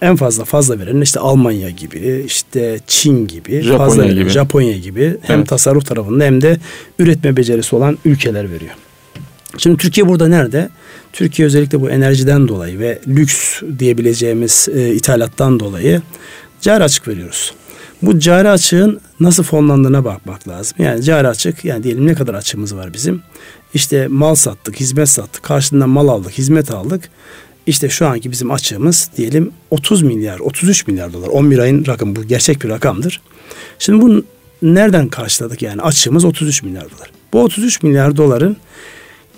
en 0.04 0.16
fazla 0.16 0.46
fazla 0.46 0.80
veren 0.80 1.02
işte 1.02 1.20
Almanya 1.20 1.70
gibi, 1.70 2.24
işte 2.26 2.80
Çin 2.88 3.28
gibi, 3.28 3.62
Japonya 3.62 3.78
fazla 3.78 4.06
gibi, 4.06 4.30
Japonya 4.30 4.78
gibi 4.78 5.18
hem 5.22 5.40
evet. 5.40 5.50
tasarruf 5.50 5.86
tarafında 5.86 6.24
hem 6.24 6.42
de 6.42 6.58
üretme 7.00 7.38
becerisi 7.38 7.76
olan 7.76 7.98
ülkeler 8.06 8.52
veriyor. 8.52 8.72
Şimdi 9.58 9.78
Türkiye 9.78 10.08
burada 10.08 10.28
nerede? 10.28 10.70
Türkiye 11.14 11.46
özellikle 11.46 11.82
bu 11.82 11.90
enerjiden 11.90 12.48
dolayı 12.48 12.80
ve 12.80 13.00
lüks 13.08 13.62
diyebileceğimiz 13.80 14.70
e, 14.76 14.94
ithalattan 14.94 15.60
dolayı 15.60 16.02
cari 16.62 16.84
açık 16.84 17.08
veriyoruz. 17.08 17.54
Bu 18.02 18.20
cari 18.20 18.50
açığın 18.50 19.02
nasıl 19.20 19.44
fonlandığına 19.44 20.06
bakmak 20.06 20.48
lazım. 20.48 20.78
Yani 20.80 21.04
cari 21.04 21.28
açık 21.28 21.66
yani 21.66 21.84
diyelim 21.84 22.08
ne 22.08 22.14
kadar 22.14 22.34
açığımız 22.34 22.76
var 22.76 22.94
bizim. 22.94 23.22
İşte 23.74 24.08
mal 24.08 24.36
sattık, 24.36 24.80
hizmet 24.80 25.10
sattık, 25.10 25.44
karşılığında 25.44 25.88
mal 25.88 26.08
aldık, 26.08 26.32
hizmet 26.32 26.72
aldık. 26.72 27.10
İşte 27.68 27.90
şu 27.90 28.08
anki 28.08 28.32
bizim 28.32 28.52
açığımız 28.52 29.10
diyelim 29.18 29.52
30 29.72 30.02
milyar, 30.02 30.40
33 30.40 30.88
milyar 30.88 31.14
dolar. 31.14 31.28
11 31.28 31.60
ayın 31.60 31.86
rakamı 31.86 32.16
bu 32.16 32.24
gerçek 32.24 32.64
bir 32.64 32.70
rakamdır. 32.70 33.22
Şimdi 33.80 34.02
bunu 34.02 34.24
nereden 34.62 35.08
karşıladık 35.08 35.62
yani? 35.62 35.82
Açığımız 35.82 36.26
33 36.26 36.64
milyar 36.64 36.84
dolar. 36.84 37.12
Bu 37.34 37.44
33 37.44 37.84
milyar 37.84 38.18
doların 38.18 38.58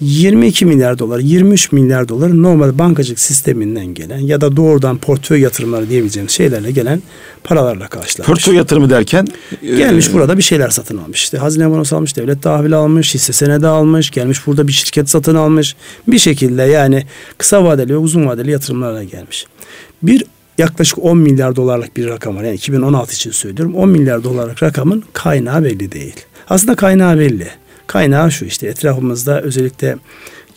22 0.01 0.65
milyar 0.65 0.99
dolar, 0.99 1.19
23 1.19 1.71
milyar 1.71 2.09
dolar 2.09 2.41
normal 2.41 2.79
bankacılık 2.79 3.19
sisteminden 3.19 3.85
gelen 3.85 4.19
ya 4.19 4.41
da 4.41 4.55
doğrudan 4.57 4.97
portföy 4.97 5.39
yatırımları 5.39 5.89
diyebileceğimiz 5.89 6.31
şeylerle 6.31 6.71
gelen 6.71 7.01
paralarla 7.43 7.87
karşılanmış. 7.87 8.27
Portföy 8.27 8.55
yatırımı 8.55 8.89
derken? 8.89 9.27
Gelmiş 9.61 10.09
e... 10.09 10.13
burada 10.13 10.37
bir 10.37 10.43
şeyler 10.43 10.69
satın 10.69 10.97
almış. 10.97 11.23
İşte 11.23 11.37
hazine 11.37 11.69
bonosu 11.69 11.95
almış, 11.95 12.17
devlet 12.17 12.43
tahvil 12.43 12.73
almış, 12.73 13.13
hisse 13.13 13.33
senedi 13.33 13.67
almış, 13.67 14.11
gelmiş 14.11 14.47
burada 14.47 14.67
bir 14.67 14.73
şirket 14.73 15.09
satın 15.09 15.35
almış. 15.35 15.75
Bir 16.07 16.19
şekilde 16.19 16.63
yani 16.63 17.03
kısa 17.37 17.63
vadeli 17.63 17.93
ve 17.93 17.97
uzun 17.97 18.25
vadeli 18.25 18.51
yatırımlarla 18.51 19.03
gelmiş. 19.03 19.45
Bir 20.03 20.23
yaklaşık 20.57 21.03
10 21.03 21.17
milyar 21.17 21.55
dolarlık 21.55 21.97
bir 21.97 22.07
rakam 22.07 22.35
var. 22.35 22.43
Yani 22.43 22.55
2016 22.55 23.13
için 23.13 23.31
söylüyorum. 23.31 23.75
10 23.75 23.89
milyar 23.89 24.23
dolarlık 24.23 24.63
rakamın 24.63 25.03
kaynağı 25.13 25.63
belli 25.63 25.91
değil. 25.91 26.15
Aslında 26.49 26.75
kaynağı 26.75 27.19
belli. 27.19 27.47
Kaynağı 27.87 28.31
şu 28.31 28.45
işte 28.45 28.67
etrafımızda 28.67 29.41
özellikle 29.41 29.97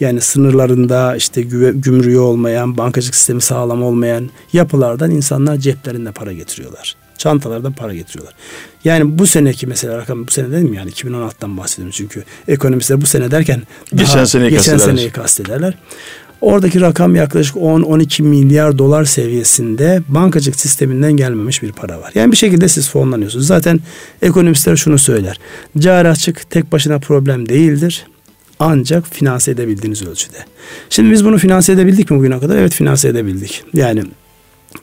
yani 0.01 0.21
sınırlarında 0.21 1.17
işte 1.17 1.43
gümrüğü 1.73 2.19
olmayan, 2.19 2.77
bankacılık 2.77 3.15
sistemi 3.15 3.41
sağlam 3.41 3.83
olmayan 3.83 4.31
yapılardan 4.53 5.11
insanlar 5.11 5.57
ceplerinde 5.57 6.13
para 6.13 6.33
getiriyorlar. 6.33 6.97
Çantalardan 7.19 7.73
para 7.73 7.95
getiriyorlar. 7.95 8.35
Yani 8.85 9.19
bu 9.19 9.27
seneki 9.27 9.67
mesela 9.67 9.99
rakam 9.99 10.27
bu 10.27 10.31
sene 10.31 10.51
dedim 10.51 10.75
yani 10.75 10.91
2016'dan 10.91 11.57
bahsediyorum 11.57 11.93
çünkü 11.97 12.25
ekonomistler 12.49 13.01
bu 13.01 13.07
sene 13.07 13.31
derken 13.31 13.63
geçen 13.95 14.25
seneyi 14.25 14.51
geçen 14.51 14.77
seneyi 14.77 15.11
kastederler. 15.11 15.75
Oradaki 16.41 16.81
rakam 16.81 17.15
yaklaşık 17.15 17.57
10-12 17.57 18.23
milyar 18.23 18.79
dolar 18.79 19.05
seviyesinde 19.05 20.03
bankacılık 20.09 20.61
sisteminden 20.61 21.13
gelmemiş 21.13 21.63
bir 21.63 21.73
para 21.73 22.01
var. 22.01 22.13
Yani 22.15 22.33
bir 22.33 22.37
şekilde 22.37 22.69
siz 22.69 22.91
fonlanıyorsunuz. 22.91 23.47
Zaten 23.47 23.81
ekonomistler 24.23 24.77
şunu 24.77 24.99
söyler. 24.99 25.41
Cari 25.79 26.09
açık 26.09 26.51
tek 26.51 26.73
başına 26.73 26.99
problem 26.99 27.49
değildir. 27.49 28.07
Ancak 28.59 29.07
finanse 29.07 29.51
edebildiğiniz 29.51 30.07
ölçüde. 30.07 30.37
Şimdi 30.91 31.11
biz 31.13 31.25
bunu 31.25 31.39
finanse 31.39 31.73
edebildik 31.73 32.11
mi 32.11 32.19
bugüne 32.19 32.39
kadar? 32.39 32.57
Evet 32.57 32.75
finanse 32.75 33.09
edebildik. 33.09 33.65
Yani 33.75 34.03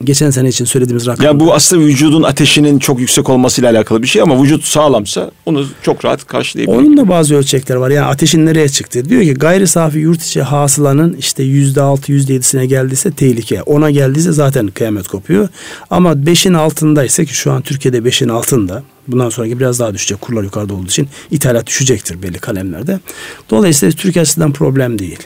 geçen 0.04 0.30
sene 0.30 0.48
için 0.48 0.64
söylediğimiz 0.64 1.06
rakam. 1.06 1.26
Ya 1.26 1.40
bu 1.40 1.54
aslında 1.54 1.84
vücudun 1.84 2.22
ateşinin 2.22 2.78
çok 2.78 3.00
yüksek 3.00 3.28
olmasıyla 3.30 3.70
alakalı 3.70 4.02
bir 4.02 4.08
şey 4.08 4.22
ama 4.22 4.42
vücut 4.42 4.64
sağlamsa 4.64 5.30
onu 5.46 5.66
çok 5.82 6.04
rahat 6.04 6.26
karşılayabilir. 6.26 6.78
Onun 6.78 6.96
da 6.96 7.08
bazı 7.08 7.36
ölçekler 7.36 7.76
var. 7.76 7.90
Yani 7.90 8.06
ateşin 8.06 8.46
nereye 8.46 8.68
çıktı? 8.68 9.08
Diyor 9.08 9.22
ki 9.22 9.34
gayri 9.34 9.66
safi 9.66 9.98
yurt 9.98 10.22
içi 10.22 10.42
hasılanın 10.42 11.12
işte 11.18 11.42
yüzde 11.42 11.80
altı 11.80 12.12
yüzde 12.12 12.32
yedisine 12.32 12.66
geldiyse 12.66 13.10
tehlike. 13.10 13.62
Ona 13.62 13.90
geldiyse 13.90 14.32
zaten 14.32 14.68
kıyamet 14.68 15.08
kopuyor. 15.08 15.48
Ama 15.90 16.26
beşin 16.26 16.54
altındaysa 16.54 17.24
ki 17.24 17.34
şu 17.34 17.52
an 17.52 17.62
Türkiye'de 17.62 18.04
beşin 18.04 18.28
altında. 18.28 18.82
Bundan 19.08 19.28
sonraki 19.28 19.60
biraz 19.60 19.80
daha 19.80 19.94
düşecek. 19.94 20.20
Kurlar 20.20 20.42
yukarıda 20.42 20.74
olduğu 20.74 20.86
için 20.86 21.08
ithalat 21.30 21.66
düşecektir 21.66 22.22
belli 22.22 22.38
kalemlerde. 22.38 23.00
Dolayısıyla 23.50 23.92
Türkiye 23.92 24.22
açısından 24.22 24.52
problem 24.52 24.98
değil. 24.98 25.18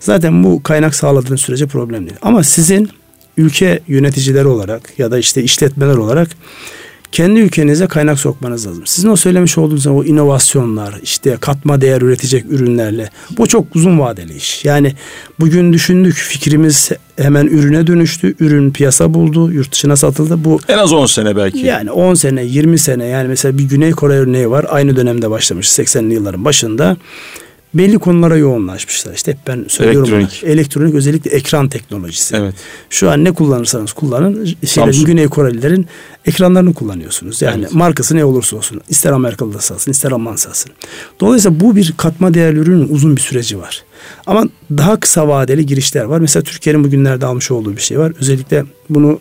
Zaten 0.00 0.44
bu 0.44 0.62
kaynak 0.62 0.94
sağladığınız 0.94 1.40
sürece 1.40 1.66
problem 1.66 2.06
değil. 2.06 2.18
Ama 2.22 2.42
sizin 2.42 2.90
ülke 3.36 3.80
yöneticileri 3.88 4.46
olarak 4.46 4.98
ya 4.98 5.10
da 5.10 5.18
işte 5.18 5.42
işletmeler 5.42 5.96
olarak 5.96 6.28
kendi 7.12 7.40
ülkenize 7.40 7.86
kaynak 7.86 8.18
sokmanız 8.18 8.66
lazım. 8.66 8.82
Sizin 8.86 9.08
o 9.08 9.16
söylemiş 9.16 9.58
olduğunuz 9.58 9.86
o 9.86 10.04
inovasyonlar, 10.04 11.00
işte 11.02 11.36
katma 11.40 11.80
değer 11.80 12.02
üretecek 12.02 12.44
ürünlerle 12.50 13.10
bu 13.38 13.46
çok 13.46 13.76
uzun 13.76 13.98
vadeli 13.98 14.36
iş. 14.36 14.64
Yani 14.64 14.94
bugün 15.40 15.72
düşündük 15.72 16.14
fikrimiz 16.14 16.90
hemen 17.16 17.46
ürüne 17.46 17.86
dönüştü. 17.86 18.34
Ürün 18.40 18.70
piyasa 18.70 19.14
buldu, 19.14 19.52
yurt 19.52 19.72
dışına 19.72 19.96
satıldı. 19.96 20.44
Bu 20.44 20.60
en 20.68 20.78
az 20.78 20.92
10 20.92 21.06
sene 21.06 21.36
belki. 21.36 21.58
Yani 21.58 21.90
10 21.90 22.14
sene, 22.14 22.44
20 22.44 22.78
sene 22.78 23.06
yani 23.06 23.28
mesela 23.28 23.58
bir 23.58 23.64
Güney 23.64 23.90
Kore 23.90 24.14
örneği 24.14 24.50
var. 24.50 24.66
Aynı 24.68 24.96
dönemde 24.96 25.30
başlamış 25.30 25.68
80'li 25.68 26.14
yılların 26.14 26.44
başında 26.44 26.96
belli 27.74 27.98
konulara 27.98 28.36
yoğunlaşmışlar. 28.36 29.14
İşte 29.14 29.32
hep 29.32 29.38
ben 29.46 29.64
söylüyorum. 29.68 30.14
Elektronik. 30.14 30.42
Buna. 30.42 30.50
Elektronik 30.50 30.94
özellikle 30.94 31.30
ekran 31.30 31.68
teknolojisi. 31.68 32.36
Evet. 32.36 32.54
Şu 32.90 33.10
an 33.10 33.24
ne 33.24 33.32
kullanırsanız 33.32 33.92
kullanın. 33.92 34.54
Şeylerin, 34.66 35.04
Güney 35.04 35.28
Korelilerin 35.28 35.86
ekranlarını 36.24 36.74
kullanıyorsunuz. 36.74 37.42
Yani 37.42 37.62
evet. 37.62 37.74
markası 37.74 38.16
ne 38.16 38.24
olursa 38.24 38.56
olsun. 38.56 38.80
İster 38.88 39.12
Amerikalı 39.12 39.54
da 39.54 39.58
satsın, 39.58 39.90
ister 39.90 40.12
Alman 40.12 40.36
satsın. 40.36 40.72
Dolayısıyla 41.20 41.60
bu 41.60 41.76
bir 41.76 41.94
katma 41.96 42.34
değerli 42.34 42.58
ürünün 42.58 42.88
uzun 42.88 43.16
bir 43.16 43.20
süreci 43.20 43.58
var. 43.58 43.84
Ama 44.26 44.44
daha 44.70 45.00
kısa 45.00 45.28
vadeli 45.28 45.66
girişler 45.66 46.04
var. 46.04 46.18
Mesela 46.18 46.42
Türkiye'nin 46.42 46.84
bugünlerde 46.84 47.26
almış 47.26 47.50
olduğu 47.50 47.76
bir 47.76 47.82
şey 47.82 47.98
var. 47.98 48.12
Özellikle 48.20 48.64
bunu 48.90 49.20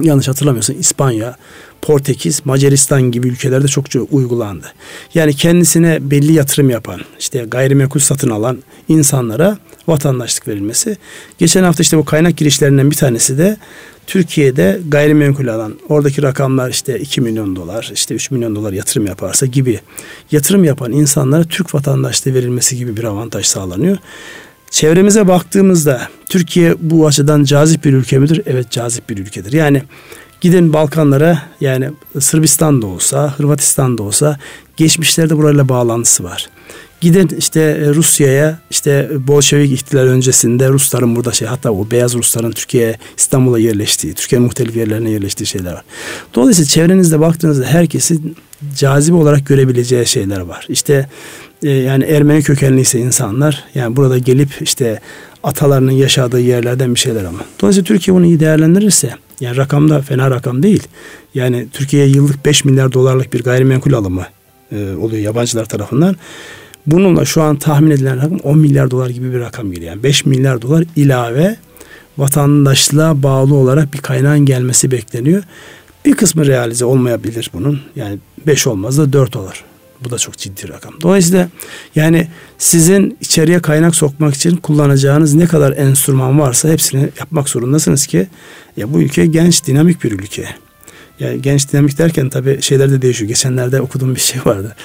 yanlış 0.00 0.28
hatırlamıyorsun 0.28 0.74
İspanya, 0.74 1.36
Portekiz, 1.82 2.46
Macaristan 2.46 3.02
gibi 3.02 3.28
ülkelerde 3.28 3.68
çokça 3.68 4.00
uygulandı. 4.00 4.66
Yani 5.14 5.34
kendisine 5.34 6.10
belli 6.10 6.32
yatırım 6.32 6.70
yapan, 6.70 7.00
işte 7.18 7.44
gayrimenkul 7.48 8.00
satın 8.00 8.30
alan 8.30 8.62
insanlara 8.88 9.58
vatandaşlık 9.88 10.48
verilmesi. 10.48 10.96
Geçen 11.38 11.62
hafta 11.62 11.82
işte 11.82 11.98
bu 11.98 12.04
kaynak 12.04 12.36
girişlerinden 12.36 12.90
bir 12.90 12.96
tanesi 12.96 13.38
de 13.38 13.56
Türkiye'de 14.06 14.80
gayrimenkul 14.88 15.48
alan 15.48 15.74
oradaki 15.88 16.22
rakamlar 16.22 16.70
işte 16.70 16.98
2 16.98 17.20
milyon 17.20 17.56
dolar 17.56 17.90
işte 17.94 18.14
3 18.14 18.30
milyon 18.30 18.56
dolar 18.56 18.72
yatırım 18.72 19.06
yaparsa 19.06 19.46
gibi 19.46 19.80
yatırım 20.32 20.64
yapan 20.64 20.92
insanlara 20.92 21.44
Türk 21.44 21.74
vatandaşlığı 21.74 22.34
verilmesi 22.34 22.76
gibi 22.76 22.96
bir 22.96 23.04
avantaj 23.04 23.46
sağlanıyor. 23.46 23.96
Çevremize 24.70 25.28
baktığımızda 25.28 26.08
Türkiye 26.28 26.74
bu 26.80 27.06
açıdan 27.06 27.44
cazip 27.44 27.84
bir 27.84 27.92
ülke 27.92 28.18
midir? 28.18 28.42
Evet 28.46 28.70
cazip 28.70 29.10
bir 29.10 29.18
ülkedir. 29.18 29.52
Yani 29.52 29.82
gidin 30.46 30.72
Balkanlara 30.72 31.42
yani 31.60 31.90
Sırbistan 32.20 32.82
da 32.82 32.86
olsa, 32.86 33.34
Hırvatistan 33.36 33.98
da 33.98 34.02
olsa 34.02 34.38
geçmişlerde 34.76 35.36
burayla 35.36 35.68
bağlantısı 35.68 36.24
var. 36.24 36.48
Gidin 37.00 37.28
işte 37.38 37.60
e, 37.60 37.94
Rusya'ya 37.94 38.58
işte 38.70 39.10
Bolşevik 39.26 39.72
ihtilal 39.72 40.02
öncesinde 40.02 40.68
Rusların 40.68 41.16
burada 41.16 41.32
şey 41.32 41.48
hatta 41.48 41.70
o 41.70 41.90
beyaz 41.90 42.14
Rusların 42.14 42.50
Türkiye'ye 42.50 42.98
İstanbul'a 43.16 43.58
yerleştiği, 43.58 44.14
Türkiye'nin 44.14 44.46
muhtelif 44.46 44.76
yerlerine 44.76 45.10
yerleştiği 45.10 45.46
şeyler 45.46 45.72
var. 45.72 45.84
Dolayısıyla 46.34 46.68
çevrenizde 46.68 47.20
baktığınızda 47.20 47.64
herkesin 47.64 48.36
cazibe 48.76 49.16
olarak 49.16 49.46
görebileceği 49.46 50.06
şeyler 50.06 50.40
var. 50.40 50.66
İşte 50.68 51.08
e, 51.62 51.70
yani 51.70 52.04
Ermeni 52.04 52.42
kökenliyse 52.42 52.98
insanlar 52.98 53.64
yani 53.74 53.96
burada 53.96 54.18
gelip 54.18 54.50
işte 54.60 55.00
atalarının 55.42 55.92
yaşadığı 55.92 56.40
yerlerden 56.40 56.94
bir 56.94 57.00
şeyler 57.00 57.24
ama. 57.24 57.38
Dolayısıyla 57.60 57.86
Türkiye 57.86 58.14
bunu 58.14 58.26
iyi 58.26 58.40
değerlendirirse 58.40 59.14
yani 59.40 59.56
rakamda 59.56 60.00
fena 60.00 60.30
rakam 60.30 60.62
değil. 60.62 60.82
Yani 61.34 61.66
Türkiye'ye 61.72 62.08
yıllık 62.08 62.46
5 62.46 62.64
milyar 62.64 62.92
dolarlık 62.92 63.32
bir 63.32 63.42
gayrimenkul 63.42 63.92
alımı 63.92 64.26
e, 64.72 64.76
oluyor 64.94 65.22
yabancılar 65.22 65.64
tarafından. 65.64 66.16
Bununla 66.86 67.24
şu 67.24 67.42
an 67.42 67.56
tahmin 67.56 67.90
edilen 67.90 68.16
rakam 68.16 68.38
10 68.38 68.58
milyar 68.58 68.90
dolar 68.90 69.10
gibi 69.10 69.32
bir 69.32 69.40
rakam 69.40 69.72
geliyor. 69.72 69.92
Yani 69.92 70.02
5 70.02 70.26
milyar 70.26 70.62
dolar 70.62 70.84
ilave 70.96 71.56
vatandaşlığa 72.18 73.22
bağlı 73.22 73.54
olarak 73.54 73.94
bir 73.94 73.98
kaynağın 73.98 74.46
gelmesi 74.46 74.90
bekleniyor. 74.90 75.42
Bir 76.04 76.16
kısmı 76.16 76.46
realize 76.46 76.84
olmayabilir 76.84 77.50
bunun. 77.54 77.80
Yani 77.96 78.18
5 78.46 78.66
olmaz 78.66 78.98
da 78.98 79.12
4 79.12 79.36
olur. 79.36 79.64
Bu 80.04 80.10
da 80.10 80.18
çok 80.18 80.38
ciddi 80.38 80.68
rakam. 80.68 80.94
Dolayısıyla 81.02 81.48
yani 81.94 82.28
sizin 82.58 83.18
içeriye 83.20 83.60
kaynak 83.60 83.96
sokmak 83.96 84.34
için 84.34 84.56
kullanacağınız 84.56 85.34
ne 85.34 85.46
kadar 85.46 85.76
enstrüman 85.76 86.40
varsa 86.40 86.68
hepsini 86.68 87.08
yapmak 87.18 87.48
zorundasınız 87.48 88.06
ki 88.06 88.26
ya 88.76 88.92
bu 88.92 89.00
ülke 89.00 89.26
genç 89.26 89.66
dinamik 89.66 90.04
bir 90.04 90.12
ülke. 90.12 90.48
Yani 91.20 91.42
genç 91.42 91.72
dinamik 91.72 91.98
derken 91.98 92.28
tabii 92.28 92.62
şeyler 92.62 92.90
de 92.90 93.02
değişiyor. 93.02 93.28
Geçenlerde 93.28 93.80
okuduğum 93.80 94.14
bir 94.14 94.20
şey 94.20 94.40
vardı. 94.44 94.76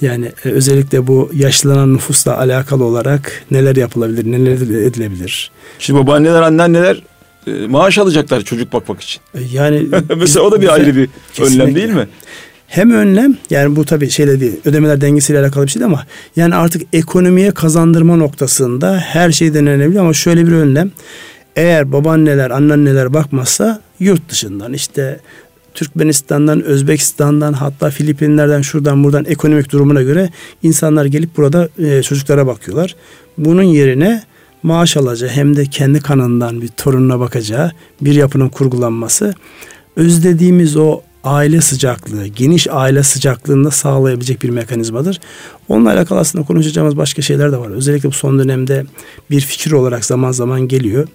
Yani 0.00 0.32
e, 0.44 0.48
özellikle 0.48 1.06
bu 1.06 1.30
yaşlanan 1.34 1.94
nüfusla 1.94 2.38
alakalı 2.38 2.84
olarak 2.84 3.44
neler 3.50 3.76
yapılabilir, 3.76 4.32
neler 4.32 4.52
edilebilir? 4.86 5.50
Şimdi 5.78 6.00
babaanneler, 6.00 6.42
anneanneler 6.42 7.02
e, 7.46 7.50
maaş 7.50 7.98
alacaklar 7.98 8.40
çocuk 8.40 8.72
bakmak 8.72 9.00
için. 9.00 9.20
E, 9.34 9.40
yani 9.52 9.86
mesela 10.16 10.46
o 10.46 10.52
da 10.52 10.60
bir 10.60 10.74
ayrı 10.74 10.96
bir 10.96 11.08
önlem 11.40 11.74
değil 11.74 11.90
mi? 11.90 12.08
Hem 12.66 12.90
önlem 12.90 13.36
yani 13.50 13.76
bu 13.76 13.84
tabii 13.84 14.10
şeyle 14.10 14.40
değil 14.40 14.56
ödemeler 14.64 15.00
dengesiyle 15.00 15.40
alakalı 15.40 15.66
bir 15.66 15.70
şey 15.70 15.84
ama 15.84 16.06
yani 16.36 16.54
artık 16.54 16.82
ekonomiye 16.92 17.50
kazandırma 17.50 18.16
noktasında 18.16 18.98
her 18.98 19.32
şey 19.32 19.54
denenebilir 19.54 19.98
ama 19.98 20.12
şöyle 20.12 20.46
bir 20.46 20.52
önlem 20.52 20.90
eğer 21.56 21.92
babaanneler 21.92 22.50
anneanneler 22.50 23.14
bakmazsa 23.14 23.80
yurt 24.00 24.28
dışından 24.28 24.72
işte 24.72 25.20
Türkmenistan'dan, 25.74 26.62
Özbekistan'dan 26.62 27.52
hatta 27.52 27.90
Filipinler'den 27.90 28.62
şuradan 28.62 29.04
buradan 29.04 29.24
ekonomik 29.24 29.72
durumuna 29.72 30.02
göre 30.02 30.30
insanlar 30.62 31.04
gelip 31.04 31.36
burada 31.36 31.68
e, 31.78 32.02
çocuklara 32.02 32.46
bakıyorlar. 32.46 32.96
Bunun 33.38 33.62
yerine 33.62 34.22
maaş 34.62 34.96
alacağı 34.96 35.30
hem 35.30 35.56
de 35.56 35.64
kendi 35.64 36.00
kanından 36.00 36.60
bir 36.60 36.68
torununa 36.68 37.20
bakacağı 37.20 37.72
bir 38.00 38.14
yapının 38.14 38.48
kurgulanması 38.48 39.34
özlediğimiz 39.96 40.76
o 40.76 41.00
aile 41.24 41.60
sıcaklığı, 41.60 42.26
geniş 42.26 42.66
aile 42.70 43.02
sıcaklığında 43.02 43.70
sağlayabilecek 43.70 44.42
bir 44.42 44.50
mekanizmadır. 44.50 45.20
Onunla 45.68 45.92
alakalı 45.92 46.18
aslında 46.18 46.44
konuşacağımız 46.44 46.96
başka 46.96 47.22
şeyler 47.22 47.52
de 47.52 47.56
var. 47.56 47.70
Özellikle 47.70 48.08
bu 48.08 48.12
son 48.12 48.38
dönemde 48.38 48.84
bir 49.30 49.40
fikir 49.40 49.72
olarak 49.72 50.04
zaman 50.04 50.32
zaman 50.32 50.60
geliyor. 50.60 51.08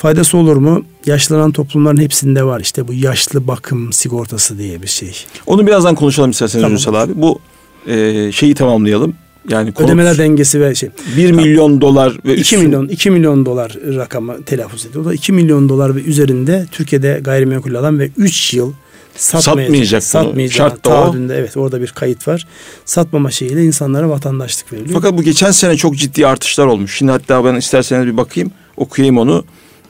Faydası 0.00 0.38
olur 0.38 0.56
mu? 0.56 0.84
Yaşlanan 1.06 1.52
toplumların 1.52 2.00
hepsinde 2.00 2.44
var. 2.44 2.60
İşte 2.60 2.88
bu 2.88 2.92
yaşlı 2.92 3.46
bakım 3.46 3.92
sigortası 3.92 4.58
diye 4.58 4.82
bir 4.82 4.86
şey. 4.86 5.16
Onu 5.46 5.66
birazdan 5.66 5.94
konuşalım 5.94 6.30
isterseniz 6.30 6.62
tamam. 6.62 6.72
Ünsal 6.72 6.94
abi. 6.94 7.12
Bu 7.16 7.38
e, 7.86 8.32
şeyi 8.32 8.54
tamamlayalım. 8.54 9.14
Yani 9.48 9.72
konut, 9.72 9.88
ödemeler 9.88 10.18
dengesi 10.18 10.60
ve 10.60 10.74
şey. 10.74 10.88
1 11.16 11.32
milyon 11.32 11.80
dolar 11.80 12.12
ve 12.24 12.32
2 12.32 12.40
üstü. 12.40 12.58
milyon 12.58 12.88
2 12.88 13.10
milyon 13.10 13.46
dolar 13.46 13.76
rakamı 13.96 14.42
telaffuz 14.42 14.86
ediyor. 14.86 15.04
O 15.04 15.08
da 15.08 15.14
2 15.14 15.32
milyon 15.32 15.68
dolar 15.68 15.96
ve 15.96 16.00
üzerinde 16.00 16.66
Türkiye'de 16.72 17.20
gayrimenkul 17.24 17.74
alan 17.74 17.98
ve 17.98 18.10
3 18.16 18.54
yıl 18.54 18.72
satmayacak, 19.16 20.02
satmayacak 20.02 20.56
Şart 20.56 20.84
da 20.84 21.10
o. 21.10 21.16
Evet 21.32 21.56
orada 21.56 21.82
bir 21.82 21.88
kayıt 21.88 22.28
var. 22.28 22.46
Satmama 22.84 23.30
şeyiyle 23.30 23.64
insanlara 23.64 24.08
vatandaşlık 24.08 24.72
veriliyor. 24.72 25.00
Fakat 25.02 25.18
bu 25.18 25.22
geçen 25.22 25.50
sene 25.50 25.76
çok 25.76 25.96
ciddi 25.96 26.26
artışlar 26.26 26.66
olmuş. 26.66 26.98
Şimdi 26.98 27.12
hatta 27.12 27.44
ben 27.44 27.54
isterseniz 27.54 28.06
bir 28.06 28.16
bakayım 28.16 28.50
okuyayım 28.76 29.18
onu. 29.18 29.44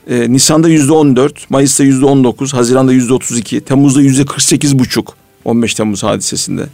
Ee, 0.08 0.32
Nisan'da 0.32 0.68
yüzde 0.68 0.92
on 0.92 1.16
dört, 1.16 1.50
Mayıs'ta 1.50 1.84
yüzde 1.84 2.04
on 2.04 2.24
dokuz, 2.24 2.54
Haziran'da 2.54 2.92
yüzde 2.92 3.12
otuz 3.12 3.38
iki, 3.38 3.60
Temmuz'da 3.60 4.02
yüzde 4.02 4.24
kırk 4.24 4.42
sekiz 4.42 4.78
buçuk. 4.78 5.16
15 5.44 5.74
Temmuz 5.74 6.02
hadisesinde. 6.02 6.66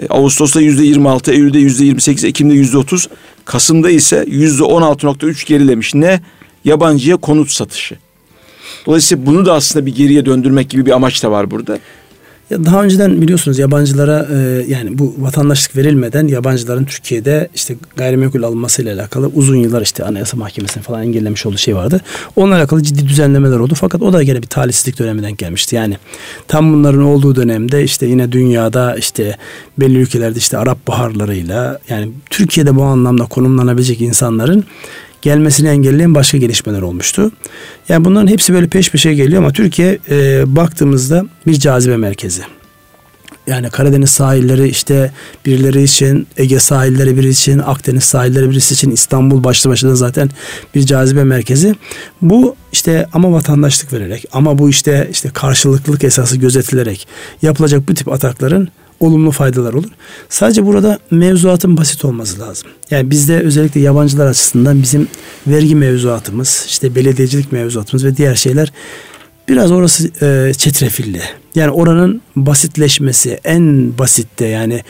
E, 0.00 0.06
Ağustos'ta 0.06 0.60
yüzde 0.60 0.84
26, 0.84 1.32
Eylül'de 1.32 1.58
yüzde 1.58 1.84
28, 1.84 2.24
Ekim'de 2.24 2.54
yüzde 2.54 2.78
30, 2.78 3.08
Kasım'da 3.44 3.90
ise 3.90 4.24
yüzde 4.28 4.62
16.3 4.62 5.46
gerilemiş. 5.46 5.94
Ne? 5.94 6.20
Yabancıya 6.64 7.16
konut 7.16 7.50
satışı. 7.50 7.96
Dolayısıyla 8.86 9.26
bunu 9.26 9.46
da 9.46 9.52
aslında 9.54 9.86
bir 9.86 9.94
geriye 9.94 10.26
döndürmek 10.26 10.70
gibi 10.70 10.86
bir 10.86 10.90
amaç 10.90 11.22
da 11.22 11.30
var 11.30 11.50
burada. 11.50 11.78
Daha 12.50 12.84
önceden 12.84 13.22
biliyorsunuz 13.22 13.58
yabancılara 13.58 14.26
e, 14.32 14.64
yani 14.68 14.98
bu 14.98 15.14
vatandaşlık 15.18 15.76
verilmeden 15.76 16.26
yabancıların 16.28 16.84
Türkiye'de 16.84 17.48
işte 17.54 17.76
gayrimenkul 17.96 18.42
alınmasıyla 18.42 18.94
alakalı 18.94 19.26
uzun 19.26 19.56
yıllar 19.56 19.82
işte 19.82 20.04
Anayasa 20.04 20.36
Mahkemesi'nin 20.36 20.82
falan 20.82 21.02
engellemiş 21.02 21.46
olduğu 21.46 21.58
şey 21.58 21.76
vardı. 21.76 22.00
Onunla 22.36 22.56
alakalı 22.56 22.82
ciddi 22.82 23.08
düzenlemeler 23.08 23.58
oldu. 23.58 23.74
Fakat 23.74 24.02
o 24.02 24.12
da 24.12 24.22
gene 24.22 24.42
bir 24.42 24.46
talihsizlik 24.46 24.98
döneminden 24.98 25.36
gelmişti. 25.36 25.76
Yani 25.76 25.96
tam 26.48 26.72
bunların 26.72 27.02
olduğu 27.02 27.36
dönemde 27.36 27.84
işte 27.84 28.06
yine 28.06 28.32
dünyada 28.32 28.96
işte 28.96 29.36
belli 29.78 29.98
ülkelerde 29.98 30.38
işte 30.38 30.58
Arap 30.58 30.88
baharlarıyla 30.88 31.78
yani 31.88 32.12
Türkiye'de 32.30 32.76
bu 32.76 32.82
anlamda 32.82 33.24
konumlanabilecek 33.24 34.00
insanların 34.00 34.64
gelmesini 35.22 35.68
engelleyen 35.68 36.14
başka 36.14 36.38
gelişmeler 36.38 36.82
olmuştu. 36.82 37.32
Yani 37.88 38.04
bunların 38.04 38.26
hepsi 38.26 38.54
böyle 38.54 38.66
peş 38.66 38.90
peşe 38.90 39.14
geliyor 39.14 39.42
ama 39.42 39.52
Türkiye 39.52 39.98
e, 40.10 40.42
baktığımızda 40.56 41.26
bir 41.46 41.54
cazibe 41.54 41.96
merkezi. 41.96 42.42
Yani 43.46 43.70
Karadeniz 43.70 44.10
sahilleri 44.10 44.68
işte 44.68 45.12
birileri 45.46 45.82
için, 45.82 46.26
Ege 46.36 46.58
sahilleri 46.58 47.16
biri 47.16 47.28
için, 47.28 47.58
Akdeniz 47.58 48.04
sahilleri 48.04 48.50
birisi 48.50 48.74
için 48.74 48.90
İstanbul 48.90 49.44
başlı 49.44 49.70
başına 49.70 49.94
zaten 49.94 50.30
bir 50.74 50.86
cazibe 50.86 51.24
merkezi. 51.24 51.74
Bu 52.22 52.56
işte 52.72 53.06
ama 53.12 53.32
vatandaşlık 53.32 53.92
vererek 53.92 54.24
ama 54.32 54.58
bu 54.58 54.68
işte 54.68 55.08
işte 55.12 55.30
karşılıklılık 55.30 56.04
esası 56.04 56.36
gözetilerek 56.36 57.08
yapılacak 57.42 57.88
bu 57.88 57.94
tip 57.94 58.12
atakların 58.12 58.68
olumlu 59.02 59.30
faydalar 59.30 59.72
olur. 59.72 59.90
Sadece 60.28 60.66
burada 60.66 60.98
mevzuatın 61.10 61.76
basit 61.76 62.04
olması 62.04 62.40
lazım. 62.40 62.68
Yani 62.90 63.10
bizde 63.10 63.40
özellikle 63.40 63.80
yabancılar 63.80 64.26
açısından 64.26 64.82
bizim 64.82 65.08
vergi 65.46 65.76
mevzuatımız, 65.76 66.64
işte 66.68 66.94
belediyecilik 66.94 67.52
mevzuatımız 67.52 68.04
ve 68.04 68.16
diğer 68.16 68.34
şeyler 68.34 68.72
biraz 69.48 69.70
orası 69.72 70.24
e, 70.24 70.54
çetrefilli. 70.54 71.20
Yani 71.54 71.70
oranın 71.70 72.22
basitleşmesi 72.36 73.40
en 73.44 73.98
basitte 73.98 74.46
yani 74.46 74.82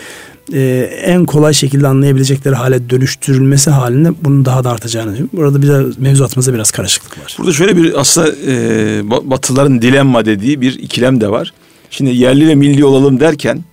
e, 0.53 0.91
en 1.05 1.25
kolay 1.25 1.55
şekilde 1.55 1.89
anlayabilecekleri 1.89 2.55
hale 2.55 2.91
dönüştürülmesi 2.91 3.71
halinde 3.71 4.11
bunun 4.23 4.45
daha 4.45 4.65
da 4.65 4.71
artacağını 4.71 5.13
düşünüyorum. 5.13 5.39
Burada 5.39 5.63
biraz 5.63 5.99
mevzuatımızda 5.99 6.55
biraz 6.55 6.71
karışıklık 6.71 7.19
var. 7.19 7.37
Burada 7.39 7.53
şöyle 7.53 7.77
bir 7.77 8.01
aslında 8.01 8.29
e, 8.47 9.11
Batılıların 9.31 9.83
dilemma 9.83 10.25
dediği 10.25 10.61
bir 10.61 10.79
ikilem 10.79 11.21
de 11.21 11.31
var. 11.31 11.53
Şimdi 11.91 12.11
yerli 12.11 12.49
ve 12.49 12.55
milli 12.55 12.85
olalım 12.85 13.21
derken 13.21 13.65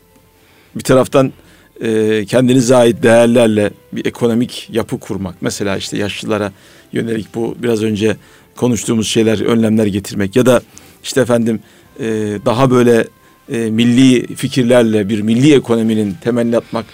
bir 0.76 0.82
taraftan 0.82 1.34
e, 1.82 2.26
kendinize 2.26 2.76
ait 2.76 3.04
değerlerle 3.04 3.70
bir 3.94 4.06
ekonomik 4.06 4.70
yapı 4.72 5.00
kurmak. 5.00 5.36
Mesela 5.42 5.78
işte 5.78 5.98
yaşlılara 5.98 6.52
yönelik 6.94 7.36
bu 7.36 7.56
biraz 7.64 7.84
önce 7.84 8.18
konuştuğumuz 8.56 9.08
şeyler, 9.08 9.40
önlemler 9.40 9.86
getirmek 9.86 10.36
ya 10.36 10.46
da 10.46 10.62
işte 11.04 11.22
efendim 11.22 11.60
e, 12.00 12.06
daha 12.46 12.72
böyle 12.72 13.08
e, 13.52 13.58
milli 13.58 14.36
fikirlerle 14.36 15.10
bir 15.10 15.22
milli 15.22 15.56
ekonominin 15.56 16.16
temelini 16.24 16.58
atmak 16.58 16.86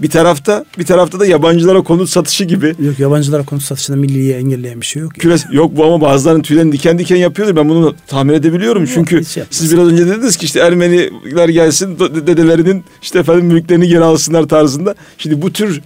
bir 0.00 0.10
tarafta 0.10 0.64
bir 0.78 0.84
tarafta 0.84 1.20
da 1.20 1.26
yabancılara 1.26 1.82
konut 1.82 2.08
satışı 2.08 2.44
gibi. 2.44 2.74
Yok 2.78 2.98
yabancılara 2.98 3.44
konut 3.44 3.62
satışında 3.62 3.96
milliyi 3.96 4.32
engelleyen 4.32 4.80
bir 4.80 4.86
şey 4.86 5.02
yok. 5.02 5.14
Küres, 5.14 5.44
yok 5.52 5.76
bu 5.76 5.84
ama 5.84 6.00
bazılarının 6.00 6.42
tüylerini 6.42 6.72
diken 6.72 6.98
diken 6.98 7.16
yapıyordur. 7.16 7.56
Ben 7.56 7.68
bunu 7.68 7.94
tahmin 8.06 8.34
edebiliyorum. 8.34 8.82
Yok, 8.82 8.90
Çünkü 8.94 9.24
siz 9.50 9.72
biraz 9.72 9.88
önce 9.88 10.06
dediniz 10.06 10.36
ki 10.36 10.46
işte 10.46 10.60
Ermeniler 10.60 11.48
gelsin 11.48 11.98
dedelerinin 11.98 12.84
işte 13.02 13.18
efendim 13.18 13.46
mülklerini 13.46 13.88
geri 13.88 14.04
alsınlar 14.04 14.48
tarzında. 14.48 14.94
Şimdi 15.18 15.42
bu 15.42 15.52
tür 15.52 15.82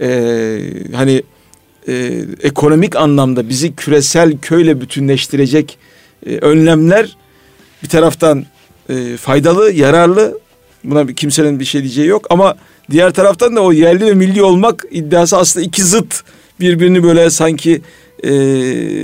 e, 0.00 0.60
hani 0.94 1.22
e, 1.88 2.24
ekonomik 2.42 2.96
anlamda 2.96 3.48
bizi 3.48 3.74
küresel 3.76 4.38
köyle 4.38 4.80
bütünleştirecek 4.80 5.78
e, 6.26 6.36
önlemler 6.36 7.16
bir 7.82 7.88
taraftan 7.88 8.44
e, 8.88 9.16
faydalı, 9.16 9.72
yararlı. 9.72 10.38
Buna 10.84 11.06
kimsenin 11.06 11.60
bir 11.60 11.64
şey 11.64 11.82
diyeceği 11.82 12.06
yok 12.06 12.26
ama 12.30 12.54
Diğer 12.90 13.10
taraftan 13.10 13.56
da 13.56 13.60
o 13.60 13.72
yerli 13.72 14.06
ve 14.06 14.14
milli 14.14 14.42
olmak 14.42 14.84
iddiası 14.90 15.36
aslında 15.36 15.66
iki 15.66 15.84
zıt 15.84 16.22
birbirini 16.60 17.02
böyle 17.02 17.30
sanki 17.30 17.82
e, 18.22 18.34
e, 18.34 19.00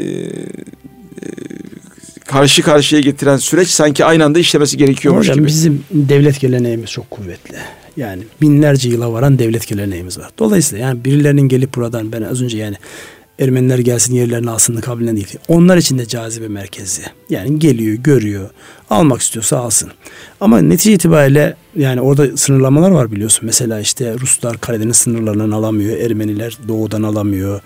karşı 2.26 2.62
karşıya 2.62 3.00
getiren 3.00 3.36
süreç 3.36 3.68
sanki 3.68 4.04
aynı 4.04 4.24
anda 4.24 4.38
işlemesi 4.38 4.76
gerekiyormuş 4.76 5.26
Hocam, 5.26 5.36
gibi. 5.36 5.46
Bizim 5.46 5.84
devlet 5.90 6.40
geleneğimiz 6.40 6.90
çok 6.90 7.10
kuvvetli. 7.10 7.56
Yani 7.96 8.22
binlerce 8.40 8.88
yıla 8.88 9.12
varan 9.12 9.38
devlet 9.38 9.66
geleneğimiz 9.68 10.18
var. 10.18 10.30
Dolayısıyla 10.38 10.86
yani 10.86 11.04
birilerinin 11.04 11.48
gelip 11.48 11.74
buradan 11.74 12.12
ben 12.12 12.22
az 12.22 12.42
önce 12.42 12.58
yani 12.58 12.76
Ermeniler 13.38 13.78
gelsin 13.78 14.14
yerlerini 14.14 14.50
alsın 14.50 14.76
kabilen 14.76 15.16
değil. 15.16 15.34
Onlar 15.48 15.76
için 15.76 15.98
de 15.98 16.06
cazibe 16.06 16.48
merkezi. 16.48 17.02
Yani 17.30 17.58
geliyor, 17.58 17.94
görüyor. 17.94 18.50
Almak 18.90 19.20
istiyorsa 19.20 19.58
alsın. 19.58 19.90
Ama 20.40 20.60
netice 20.60 20.92
itibariyle 20.92 21.56
yani 21.76 22.00
orada 22.00 22.36
sınırlamalar 22.36 22.90
var 22.90 23.12
biliyorsun. 23.12 23.40
Mesela 23.46 23.80
işte 23.80 24.14
Ruslar 24.20 24.58
Karadeniz 24.60 24.96
sınırlarından 24.96 25.50
alamıyor. 25.50 25.98
Ermeniler 25.98 26.58
doğudan 26.68 27.02
alamıyor. 27.02 27.60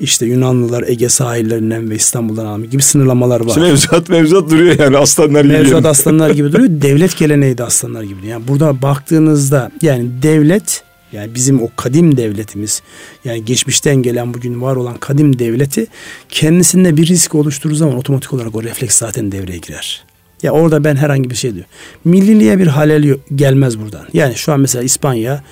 İşte 0.00 0.26
Yunanlılar 0.26 0.84
Ege 0.86 1.08
sahillerinden 1.08 1.90
ve 1.90 1.94
İstanbul'dan 1.94 2.46
alamıyor 2.46 2.70
gibi 2.70 2.82
sınırlamalar 2.82 3.40
var. 3.40 3.48
İşte 3.48 3.60
mevzuat 3.60 4.08
mevzuat 4.08 4.50
duruyor 4.50 4.78
yani 4.78 4.96
aslanlar 4.98 5.44
gibi. 5.44 5.52
Mevzuat 5.52 5.86
aslanlar 5.86 6.30
gibi 6.30 6.52
duruyor. 6.52 6.68
Devlet 6.70 7.18
geleneği 7.18 7.58
de 7.58 7.64
aslanlar 7.64 8.02
gibi. 8.02 8.26
Yani 8.26 8.48
burada 8.48 8.82
baktığınızda 8.82 9.70
yani 9.82 10.10
devlet 10.22 10.82
yani 11.12 11.34
bizim 11.34 11.62
o 11.62 11.68
kadim 11.76 12.16
devletimiz 12.16 12.82
yani 13.24 13.44
geçmişten 13.44 13.96
gelen 13.96 14.34
bugün 14.34 14.62
var 14.62 14.76
olan 14.76 14.96
kadim 14.96 15.38
devleti 15.38 15.86
kendisinde 16.28 16.96
bir 16.96 17.06
risk 17.06 17.34
oluşturduğu 17.34 17.74
zaman 17.74 17.96
otomatik 17.96 18.32
olarak 18.32 18.54
o 18.54 18.62
refleks 18.62 18.96
zaten 18.96 19.32
devreye 19.32 19.58
girer. 19.58 20.04
Ya 20.42 20.52
orada 20.52 20.84
ben 20.84 20.96
herhangi 20.96 21.30
bir 21.30 21.34
şey 21.34 21.54
diyor. 21.54 21.66
Milliliğe 22.04 22.58
bir 22.58 22.66
halel 22.66 23.16
gelmez 23.34 23.78
buradan. 23.78 24.06
Yani 24.12 24.34
şu 24.34 24.52
an 24.52 24.60
mesela 24.60 24.84
İspanya 24.84 25.42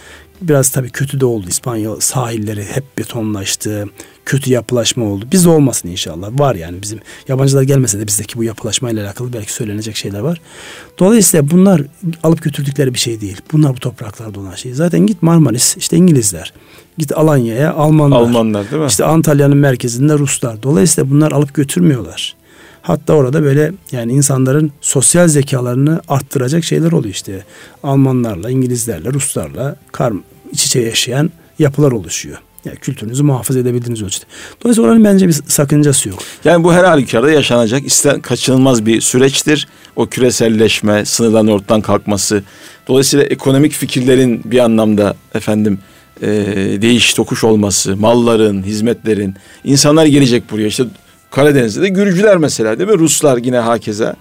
biraz 0.42 0.70
tabii 0.70 0.90
kötü 0.90 1.20
de 1.20 1.26
oldu. 1.26 1.46
İspanya 1.48 1.90
sahilleri 2.00 2.64
hep 2.64 2.98
betonlaştı. 2.98 3.88
Kötü 4.26 4.50
yapılaşma 4.50 5.04
oldu. 5.04 5.26
Bizde 5.32 5.48
olmasın 5.48 5.88
inşallah. 5.88 6.28
Var 6.32 6.54
yani 6.54 6.82
bizim 6.82 7.00
yabancılar 7.28 7.62
gelmese 7.62 8.00
de 8.00 8.06
bizdeki 8.06 8.38
bu 8.38 8.44
yapılaşmayla 8.44 9.04
alakalı 9.04 9.32
belki 9.32 9.52
söylenecek 9.52 9.96
şeyler 9.96 10.20
var. 10.20 10.40
Dolayısıyla 10.98 11.50
bunlar 11.50 11.82
alıp 12.22 12.42
götürdükleri 12.42 12.94
bir 12.94 12.98
şey 12.98 13.20
değil. 13.20 13.40
Bunlar 13.52 13.76
bu 13.76 13.78
topraklarda 13.80 14.40
olan 14.40 14.54
şey. 14.54 14.72
Zaten 14.74 15.06
git 15.06 15.22
Marmaris 15.22 15.76
işte 15.76 15.96
İngilizler. 15.96 16.52
Git 16.98 17.18
Alanya'ya 17.18 17.72
Almanlar. 17.72 18.16
Almanlar 18.16 18.70
değil 18.70 18.82
mi? 18.82 18.88
İşte 18.88 19.04
Antalya'nın 19.04 19.56
merkezinde 19.56 20.14
Ruslar. 20.18 20.62
Dolayısıyla 20.62 21.10
bunlar 21.10 21.32
alıp 21.32 21.54
götürmüyorlar. 21.54 22.40
Hatta 22.82 23.14
orada 23.14 23.42
böyle 23.42 23.72
yani 23.92 24.12
insanların 24.12 24.72
sosyal 24.80 25.28
zekalarını 25.28 26.00
arttıracak 26.08 26.64
şeyler 26.64 26.92
oluyor 26.92 27.14
işte. 27.14 27.44
Almanlarla, 27.82 28.50
İngilizlerle, 28.50 29.12
Ruslarla 29.12 29.76
kar, 29.92 30.12
iç 30.52 30.66
içe 30.66 30.80
yaşayan 30.80 31.30
yapılar 31.58 31.92
oluşuyor. 31.92 32.38
Yani 32.64 32.76
kültürünüzü 32.76 33.22
muhafaza 33.22 33.60
edebildiğiniz 33.60 34.02
ölçüde. 34.02 34.24
Dolayısıyla 34.62 34.90
oranın 34.90 35.04
bence 35.04 35.28
bir 35.28 35.32
sakıncası 35.32 36.08
yok. 36.08 36.18
Yani 36.44 36.64
bu 36.64 36.72
her 36.72 36.84
halükarda 36.84 37.30
yaşanacak 37.30 37.86
isten 37.86 38.20
kaçınılmaz 38.20 38.86
bir 38.86 39.00
süreçtir. 39.00 39.68
O 39.96 40.06
küreselleşme, 40.06 41.04
sınırların 41.04 41.46
ortadan 41.46 41.80
kalkması. 41.80 42.42
Dolayısıyla 42.88 43.24
ekonomik 43.24 43.72
fikirlerin 43.72 44.42
bir 44.44 44.58
anlamda 44.58 45.14
efendim 45.34 45.78
e, 46.22 46.28
değiş 46.82 47.14
tokuş 47.14 47.44
olması, 47.44 47.96
malların, 47.96 48.62
hizmetlerin, 48.62 49.34
insanlar 49.64 50.06
gelecek 50.06 50.50
buraya. 50.50 50.66
İşte 50.66 50.84
Karadeniz'de 51.30 51.82
de 51.82 51.88
Gürcüler 51.88 52.36
mesela 52.36 52.78
değil 52.78 52.90
mi? 52.90 52.98
Ruslar 52.98 53.38
yine 53.38 53.58
hakeza. 53.58 54.16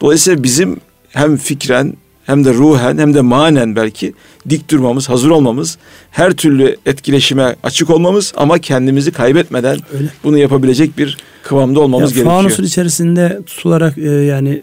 Dolayısıyla 0.00 0.42
bizim 0.42 0.80
hem 1.08 1.36
fikren 1.36 1.94
hem 2.26 2.44
de 2.44 2.54
ruhen 2.54 2.98
hem 2.98 3.14
de 3.14 3.20
manen 3.20 3.76
belki 3.76 4.14
dik 4.48 4.70
durmamız, 4.70 5.08
hazır 5.08 5.30
olmamız, 5.30 5.78
her 6.10 6.32
türlü 6.32 6.76
etkileşime 6.86 7.56
açık 7.62 7.90
olmamız 7.90 8.32
ama 8.36 8.58
kendimizi 8.58 9.12
kaybetmeden 9.12 9.78
Öyle. 9.98 10.08
bunu 10.24 10.38
yapabilecek 10.38 10.98
bir 10.98 11.16
kıvamda 11.42 11.80
olmamız 11.80 12.10
ya, 12.10 12.14
gerekiyor. 12.14 12.36
Fanusun 12.36 12.64
içerisinde 12.64 13.40
tutularak 13.46 13.98
e, 13.98 14.10
yani 14.10 14.62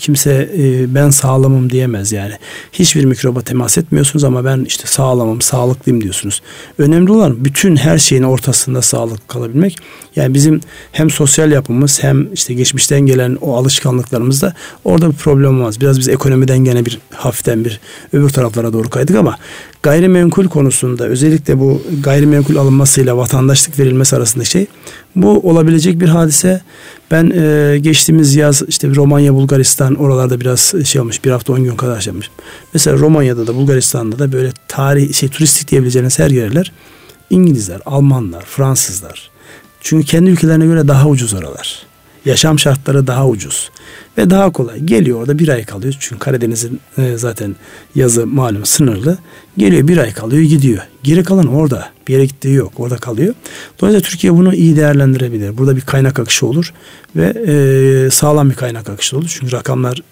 kimse 0.00 0.50
e, 0.58 0.94
ben 0.94 1.10
sağlamım 1.10 1.70
diyemez 1.70 2.12
yani. 2.12 2.32
Hiçbir 2.72 3.04
mikroba 3.04 3.42
temas 3.42 3.78
etmiyorsunuz 3.78 4.24
ama 4.24 4.44
ben 4.44 4.64
işte 4.64 4.86
sağlamım, 4.86 5.40
sağlıklıyım 5.40 6.00
diyorsunuz. 6.00 6.42
Önemli 6.78 7.12
olan 7.12 7.44
bütün 7.44 7.76
her 7.76 7.98
şeyin 7.98 8.22
ortasında 8.22 8.82
sağlıklı 8.82 9.26
kalabilmek. 9.26 9.76
Yani 10.16 10.34
bizim 10.34 10.60
hem 10.92 11.10
sosyal 11.10 11.52
yapımız 11.52 12.02
hem 12.02 12.32
işte 12.32 12.54
geçmişten 12.54 13.00
gelen 13.00 13.38
o 13.40 13.56
alışkanlıklarımızda 13.56 14.54
orada 14.84 15.10
bir 15.10 15.16
problem 15.16 15.60
olmaz. 15.60 15.80
Biraz 15.80 15.98
biz 15.98 16.08
ekonomiden 16.08 16.58
gene 16.58 16.86
bir 16.86 16.98
hafiften 17.14 17.64
bir 17.64 17.80
öbür 18.12 18.28
taraflara 18.28 18.72
doğru 18.72 18.90
kaydık 18.90 19.16
ama 19.16 19.38
gayrimenkul 19.82 20.48
konusunda 20.48 21.06
özellikle 21.06 21.58
bu 21.58 21.82
gayrimenkul 22.02 22.56
alınmasıyla 22.56 23.16
vatandaşlık 23.16 23.78
verilmesi 23.78 24.16
arasındaki 24.16 24.50
şey 24.50 24.66
Bu 25.16 25.50
olabilecek 25.50 26.00
bir 26.00 26.08
hadise. 26.08 26.60
Ben 27.10 27.30
e, 27.30 27.78
geçtiğimiz 27.78 28.34
yaz 28.34 28.62
işte 28.68 28.94
Romanya, 28.94 29.34
Bulgaristan 29.34 29.94
oralarda 29.94 30.40
biraz 30.40 30.74
şey 30.84 31.00
olmuş. 31.00 31.24
Bir 31.24 31.30
hafta 31.30 31.52
on 31.52 31.64
gün 31.64 31.76
kadar 31.76 31.94
yaşamışım. 31.94 32.34
Mesela 32.74 32.98
Romanya'da 32.98 33.46
da 33.46 33.54
Bulgaristan'da 33.54 34.18
da 34.18 34.32
böyle 34.32 34.52
tarih 34.68 35.12
şey 35.14 35.28
turistik 35.28 35.70
diyebileceğiniz 35.70 36.18
her 36.18 36.30
yerler 36.30 36.72
İngilizler, 37.30 37.80
Almanlar, 37.86 38.44
Fransızlar. 38.44 39.30
Çünkü 39.80 40.06
kendi 40.06 40.30
ülkelerine 40.30 40.66
göre 40.66 40.88
daha 40.88 41.08
ucuz 41.08 41.34
oralar. 41.34 41.82
Yaşam 42.24 42.58
şartları 42.58 43.06
daha 43.06 43.28
ucuz 43.28 43.70
ve 44.18 44.30
daha 44.30 44.52
kolay. 44.52 44.80
Geliyor 44.80 45.20
orada 45.20 45.38
bir 45.38 45.48
ay 45.48 45.64
kalıyor. 45.64 45.94
Çünkü 46.00 46.18
Karadeniz'in 46.18 46.80
e, 46.98 47.16
zaten 47.16 47.56
yazı 47.94 48.26
malum 48.26 48.64
sınırlı. 48.64 49.18
Geliyor 49.56 49.88
bir 49.88 49.98
ay 49.98 50.12
kalıyor 50.12 50.42
gidiyor. 50.42 50.82
Geri 51.02 51.24
kalan 51.24 51.46
orada. 51.46 51.90
Bir 52.08 52.12
yere 52.12 52.24
gittiği 52.24 52.54
yok. 52.54 52.72
Orada 52.76 52.96
kalıyor. 52.96 53.34
Dolayısıyla 53.80 54.10
Türkiye 54.10 54.34
bunu 54.34 54.54
iyi 54.54 54.76
değerlendirebilir. 54.76 55.58
Burada 55.58 55.76
bir 55.76 55.80
kaynak 55.80 56.18
akışı 56.18 56.46
olur 56.46 56.74
ve 57.16 57.26
e, 57.46 58.10
sağlam 58.10 58.50
bir 58.50 58.54
kaynak 58.54 58.88
akışı 58.90 59.18
olur. 59.18 59.36
Çünkü 59.38 59.52
rakamlar 59.52 60.02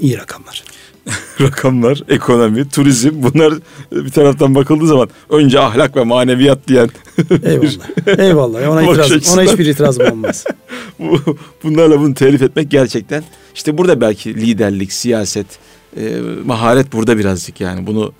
iyi 0.00 0.18
rakamlar. 0.18 0.64
rakamlar, 1.40 2.02
ekonomi, 2.08 2.68
turizm 2.68 3.10
bunlar 3.14 3.54
bir 3.92 4.10
taraftan 4.10 4.54
bakıldığı 4.54 4.86
zaman 4.86 5.08
önce 5.30 5.60
ahlak 5.60 5.96
ve 5.96 6.04
maneviyat 6.04 6.68
diyen 6.68 6.90
Eyvallah. 7.42 8.18
Eyvallah. 8.18 8.68
Ona, 8.68 8.82
itiraz, 8.82 9.34
ona 9.34 9.42
hiçbir 9.42 9.66
itirazım 9.66 10.06
olmaz. 10.12 10.44
Bunlarla 11.62 12.00
bunu 12.00 12.14
telif 12.14 12.42
etmek 12.42 12.70
gerçekten 12.70 13.24
işte 13.54 13.78
burada 13.78 14.00
belki 14.00 14.34
liderlik, 14.34 14.92
siyaset, 14.92 15.46
e, 15.96 16.16
maharet 16.44 16.92
burada 16.92 17.18
birazcık 17.18 17.60
yani 17.60 17.86
bunu 17.86 18.12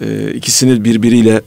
e, 0.00 0.32
ikisini 0.34 0.84
birbiriyle 0.84 1.42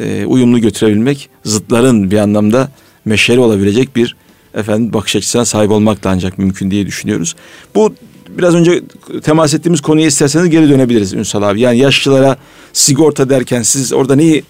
e, 0.00 0.24
uyumlu 0.26 0.58
götürebilmek 0.60 1.28
zıtların 1.44 2.10
bir 2.10 2.18
anlamda 2.18 2.70
meşeri 3.04 3.40
olabilecek 3.40 3.96
bir 3.96 4.16
efendim 4.54 4.92
bakış 4.92 5.16
açısına 5.16 5.44
sahip 5.44 5.70
olmakla 5.70 6.10
ancak 6.10 6.38
mümkün 6.38 6.70
diye 6.70 6.86
düşünüyoruz. 6.86 7.36
Bu 7.74 7.94
biraz 8.38 8.54
önce 8.54 8.82
temas 9.22 9.54
ettiğimiz 9.54 9.80
konuya 9.80 10.06
isterseniz 10.06 10.50
geri 10.50 10.68
dönebiliriz 10.68 11.12
Ünsal 11.12 11.42
abi. 11.42 11.60
Yani 11.60 11.78
yaşlılara 11.78 12.36
sigorta 12.72 13.30
derken 13.30 13.62
siz 13.62 13.92
orada 13.92 14.14
neyi 14.16 14.44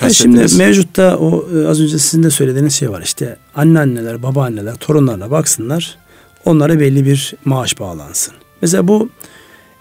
e, 0.00 0.10
Şimdi 0.12 0.56
mevcutta 0.56 1.18
o 1.18 1.48
e, 1.56 1.66
az 1.66 1.80
önce 1.80 1.98
sizin 1.98 2.22
de 2.22 2.30
söylediğiniz 2.30 2.74
şey 2.74 2.90
var 2.90 3.02
işte 3.02 3.36
anneanneler, 3.54 4.22
babaanneler 4.22 4.74
torunlarına 4.74 5.30
baksınlar. 5.30 5.98
Onlara 6.44 6.80
belli 6.80 7.06
bir 7.06 7.34
maaş 7.44 7.80
bağlansın. 7.80 8.34
Mesela 8.62 8.88
bu 8.88 9.08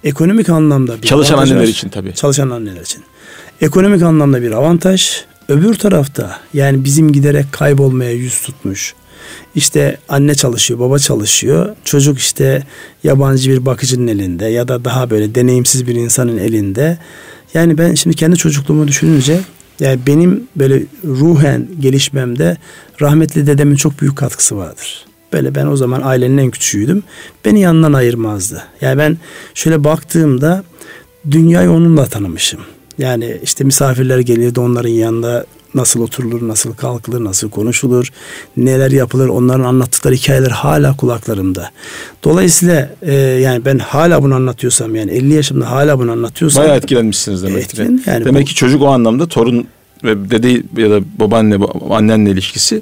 ekonomik 0.03 0.49
anlamda 0.49 1.01
bir 1.01 1.07
çalışan 1.07 1.37
anneler 1.37 1.59
var. 1.59 1.63
için 1.63 1.89
tabii. 1.89 2.13
Çalışan 2.13 2.49
anneler 2.49 2.81
için. 2.81 3.03
Ekonomik 3.61 4.01
anlamda 4.01 4.41
bir 4.41 4.51
avantaj. 4.51 5.23
Öbür 5.49 5.73
tarafta 5.73 6.39
yani 6.53 6.83
bizim 6.83 7.11
giderek 7.11 7.45
kaybolmaya 7.51 8.11
yüz 8.11 8.41
tutmuş. 8.41 8.95
İşte 9.55 9.97
anne 10.09 10.35
çalışıyor, 10.35 10.79
baba 10.79 10.99
çalışıyor. 10.99 11.75
Çocuk 11.83 12.19
işte 12.19 12.63
yabancı 13.03 13.51
bir 13.51 13.65
bakıcının 13.65 14.07
elinde 14.07 14.45
ya 14.45 14.67
da 14.67 14.85
daha 14.85 15.09
böyle 15.09 15.35
deneyimsiz 15.35 15.87
bir 15.87 15.95
insanın 15.95 16.37
elinde. 16.37 16.97
Yani 17.53 17.77
ben 17.77 17.93
şimdi 17.93 18.15
kendi 18.15 18.37
çocukluğumu 18.37 18.87
düşününce 18.87 19.39
yani 19.79 19.99
benim 20.07 20.47
böyle 20.55 20.83
ruhen 21.05 21.67
gelişmemde 21.79 22.57
rahmetli 23.01 23.47
dedemin 23.47 23.75
çok 23.75 24.01
büyük 24.01 24.17
katkısı 24.17 24.57
vardır. 24.57 25.05
Böyle 25.33 25.55
ben 25.55 25.67
o 25.67 25.75
zaman 25.75 26.01
ailenin 26.01 26.37
en 26.37 26.51
küçüğüydüm. 26.51 27.03
Beni 27.45 27.59
yanından 27.59 27.93
ayırmazdı. 27.93 28.63
Yani 28.81 28.97
ben 28.97 29.17
şöyle 29.53 29.83
baktığımda 29.83 30.63
dünyayı 31.31 31.71
onunla 31.71 32.05
tanımışım. 32.05 32.59
Yani 32.97 33.37
işte 33.43 33.63
misafirler 33.63 34.19
gelirdi 34.19 34.59
onların 34.59 34.89
yanında 34.89 35.45
nasıl 35.75 36.01
oturulur, 36.01 36.47
nasıl 36.47 36.73
kalkılır, 36.73 37.23
nasıl 37.23 37.49
konuşulur, 37.49 38.09
neler 38.57 38.91
yapılır 38.91 39.27
onların 39.27 39.63
anlattıkları 39.63 40.13
hikayeler 40.13 40.51
hala 40.51 40.97
kulaklarımda. 40.97 41.71
Dolayısıyla 42.23 42.89
e, 43.01 43.13
yani 43.15 43.65
ben 43.65 43.77
hala 43.77 44.23
bunu 44.23 44.35
anlatıyorsam 44.35 44.95
yani 44.95 45.11
50 45.11 45.33
yaşımda 45.33 45.71
hala 45.71 45.99
bunu 45.99 46.11
anlatıyorsam. 46.11 46.63
Bayağı 46.63 46.77
etkilenmişsiniz 46.77 47.43
demek 47.43 47.63
etkilen, 47.63 48.03
yani 48.05 48.25
Demek 48.25 48.41
bu, 48.41 48.45
ki 48.45 48.55
çocuk 48.55 48.81
o 48.81 48.87
anlamda 48.87 49.27
torun 49.27 49.67
ve 50.03 50.29
dede 50.29 50.81
ya 50.81 50.91
da 50.91 51.01
babaanne 51.19 51.57
annenle 51.89 52.31
ilişkisi 52.31 52.81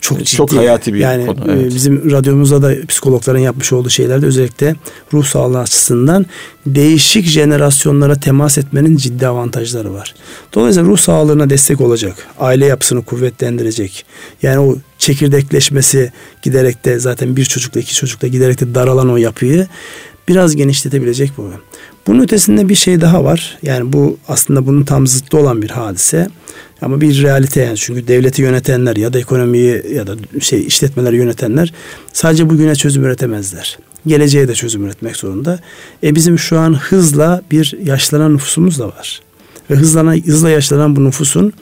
çok 0.00 0.18
ciddi. 0.18 0.36
Çok 0.36 0.52
hayati 0.52 0.94
bir 0.94 0.98
yani 0.98 1.26
konu. 1.26 1.52
E, 1.52 1.52
evet. 1.52 1.74
Bizim 1.74 2.10
radyomuzda 2.10 2.62
da 2.62 2.86
psikologların 2.88 3.38
yapmış 3.38 3.72
olduğu 3.72 3.90
şeylerde 3.90 4.26
özellikle 4.26 4.74
ruh 5.12 5.24
sağlığı 5.24 5.58
açısından 5.58 6.26
değişik 6.66 7.26
jenerasyonlara 7.26 8.14
temas 8.14 8.58
etmenin 8.58 8.96
ciddi 8.96 9.26
avantajları 9.26 9.94
var. 9.94 10.14
Dolayısıyla 10.54 10.88
ruh 10.88 10.98
sağlığına 10.98 11.50
destek 11.50 11.80
olacak. 11.80 12.26
Aile 12.38 12.66
yapısını 12.66 13.04
kuvvetlendirecek. 13.04 14.04
Yani 14.42 14.58
o 14.58 14.76
çekirdekleşmesi 14.98 16.12
giderek 16.42 16.84
de 16.84 16.98
zaten 16.98 17.36
bir 17.36 17.44
çocukla 17.44 17.80
iki 17.80 17.94
çocukla 17.94 18.28
giderek 18.28 18.60
de 18.60 18.74
daralan 18.74 19.10
o 19.10 19.16
yapıyı 19.16 19.66
biraz 20.28 20.56
genişletebilecek 20.56 21.32
bu. 21.36 21.50
Bunun 22.06 22.22
ötesinde 22.22 22.68
bir 22.68 22.74
şey 22.74 23.00
daha 23.00 23.24
var. 23.24 23.58
Yani 23.62 23.92
bu 23.92 24.18
aslında 24.28 24.66
bunun 24.66 24.84
tam 24.84 25.06
zıttı 25.06 25.38
olan 25.38 25.62
bir 25.62 25.70
hadise. 25.70 26.28
Ama 26.82 27.00
bir 27.00 27.22
realite 27.22 27.60
yani 27.60 27.76
çünkü 27.76 28.08
devleti 28.08 28.42
yönetenler 28.42 28.96
ya 28.96 29.12
da 29.12 29.18
ekonomiyi 29.18 29.82
ya 29.94 30.06
da 30.06 30.16
şey 30.40 30.66
işletmeleri 30.66 31.16
yönetenler 31.16 31.72
sadece 32.12 32.50
bugüne 32.50 32.74
çözüm 32.74 33.04
üretemezler. 33.04 33.78
Geleceğe 34.06 34.48
de 34.48 34.54
çözüm 34.54 34.86
üretmek 34.86 35.16
zorunda. 35.16 35.60
E 36.02 36.14
bizim 36.14 36.38
şu 36.38 36.58
an 36.58 36.74
hızla 36.74 37.42
bir 37.50 37.78
yaşlanan 37.84 38.34
nüfusumuz 38.34 38.78
da 38.78 38.88
var. 38.88 39.20
Ve 39.70 39.74
hızlanan, 39.74 40.22
hızla 40.26 40.50
yaşlanan 40.50 40.96
bu 40.96 41.04
nüfusun 41.04 41.52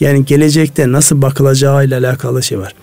yani 0.00 0.24
gelecekte 0.24 0.92
nasıl 0.92 1.22
bakılacağı 1.22 1.84
ile 1.84 1.96
alakalı 1.96 2.42
şey 2.42 2.58
var. 2.58 2.74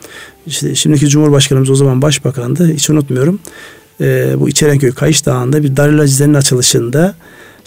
İşte 0.47 0.75
şimdiki 0.75 1.07
Cumhurbaşkanımız 1.07 1.69
o 1.69 1.75
zaman 1.75 2.01
başbakandı. 2.01 2.73
Hiç 2.73 2.89
unutmuyorum. 2.89 3.39
Ee, 4.01 4.35
bu 4.39 4.49
İçerenköy 4.49 4.91
Kayış 4.91 5.25
Dağı'nda 5.25 5.63
bir 5.63 5.77
Darül 5.77 5.99
Acizler'in 5.99 6.33
açılışında 6.33 7.15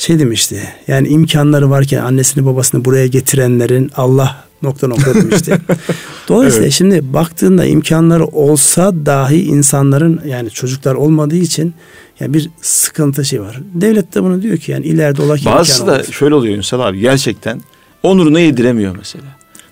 şey 0.01 0.19
demişti. 0.19 0.63
Yani 0.89 1.09
imkanları 1.09 1.71
varken 1.71 2.03
annesini 2.03 2.47
babasını 2.47 2.85
buraya 2.85 3.07
getirenlerin 3.07 3.91
Allah 3.97 4.45
nokta 4.63 4.89
nokta 4.89 5.15
demişti. 5.15 5.59
Dolayısıyla 6.29 6.65
evet. 6.65 6.75
şimdi 6.75 7.15
baktığında 7.15 7.65
imkanları 7.65 8.27
olsa 8.27 8.93
dahi 9.07 9.43
insanların 9.43 10.21
yani 10.27 10.51
çocuklar 10.51 10.95
olmadığı 10.95 11.37
için 11.37 11.75
yani 12.21 12.35
bir 12.35 12.51
sıkıntı 12.63 13.25
şey 13.25 13.41
var. 13.41 13.61
Devlet 13.75 14.15
de 14.15 14.23
bunu 14.23 14.43
diyor 14.43 14.57
ki 14.57 14.73
yani 14.73 14.87
ileride 14.87 15.23
ola 15.23 15.37
ki 15.37 15.47
Bazısı 15.47 15.87
da 15.87 15.95
olur. 15.95 16.13
şöyle 16.13 16.35
oluyor 16.35 16.57
Ünsal 16.57 16.81
abi 16.81 17.01
gerçekten 17.01 17.61
onuruna 18.03 18.41
yediremiyor 18.41 18.97
mesela. 18.97 19.25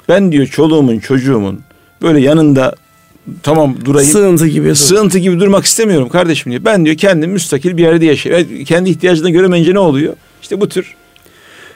Ben 0.08 0.32
diyor 0.32 0.46
çoluğumun 0.46 0.98
çocuğumun 0.98 1.60
böyle 2.02 2.20
yanında 2.20 2.74
tamam 3.42 3.76
durayım. 3.84 4.10
Sığıntı 4.10 4.46
gibi. 4.46 4.74
Sığıntı 4.74 5.18
gibi 5.18 5.40
durmak 5.40 5.64
istemiyorum 5.64 6.08
kardeşim 6.08 6.52
diyor. 6.52 6.64
Ben 6.64 6.84
diyor 6.84 6.96
kendim 6.96 7.30
müstakil 7.30 7.76
bir 7.76 7.82
yerde 7.82 8.06
yaşayayım. 8.06 8.64
Kendi 8.64 8.90
ihtiyacını 8.90 9.30
göremeyince 9.30 9.74
ne 9.74 9.78
oluyor? 9.78 10.14
İşte 10.42 10.60
bu 10.60 10.68
tür 10.68 10.94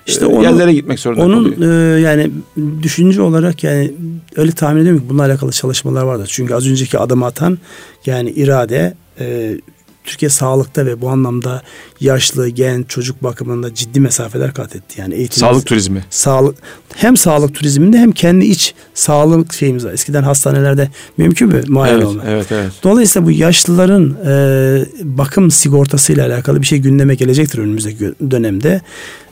işte 0.06 0.24
e, 0.24 0.28
onu, 0.28 0.42
yerlere 0.42 0.72
gitmek 0.72 0.98
zorunda 0.98 1.22
onun, 1.22 1.52
kalıyor. 1.52 1.96
E, 1.96 2.00
yani 2.00 2.30
düşünce 2.82 3.22
olarak 3.22 3.64
yani 3.64 3.92
öyle 4.36 4.52
tahmin 4.52 4.80
ediyorum 4.80 5.00
ki 5.00 5.08
bununla 5.08 5.24
alakalı 5.24 5.52
çalışmalar 5.52 6.02
vardır. 6.02 6.28
Çünkü 6.32 6.54
az 6.54 6.68
önceki 6.68 6.98
adım 6.98 7.22
atan 7.22 7.58
yani 8.06 8.30
irade 8.30 8.94
e, 9.20 9.56
Türkiye 10.04 10.28
sağlıkta 10.28 10.86
ve 10.86 11.00
bu 11.00 11.08
anlamda 11.08 11.62
yaşlı, 12.02 12.48
genç, 12.48 12.88
çocuk 12.88 13.22
bakımında 13.22 13.74
ciddi 13.74 14.00
mesafeler 14.00 14.54
kat 14.54 14.76
etti. 14.76 15.00
Yani 15.00 15.14
eğitim 15.14 15.40
sağlık 15.40 15.66
turizmi. 15.66 16.04
Sağlık 16.10 16.56
hem 16.94 17.16
sağlık 17.16 17.54
turizminde 17.54 17.98
hem 17.98 18.12
kendi 18.12 18.44
iç 18.44 18.74
sağlık 18.94 19.52
şeyimiz 19.54 19.84
var. 19.84 19.92
Eskiden 19.92 20.22
hastanelerde 20.22 20.88
mümkün 21.16 21.48
mü 21.48 21.62
muayene 21.68 21.96
evet, 21.96 22.06
olmak? 22.06 22.24
Evet, 22.28 22.46
evet. 22.52 22.72
Dolayısıyla 22.82 23.26
bu 23.26 23.30
yaşlıların 23.30 24.16
e, 24.26 24.84
bakım 25.02 25.50
sigortasıyla 25.50 26.26
alakalı 26.26 26.60
bir 26.60 26.66
şey 26.66 26.78
gündeme 26.78 27.14
gelecektir 27.14 27.58
önümüzdeki 27.58 28.12
dönemde. 28.30 28.80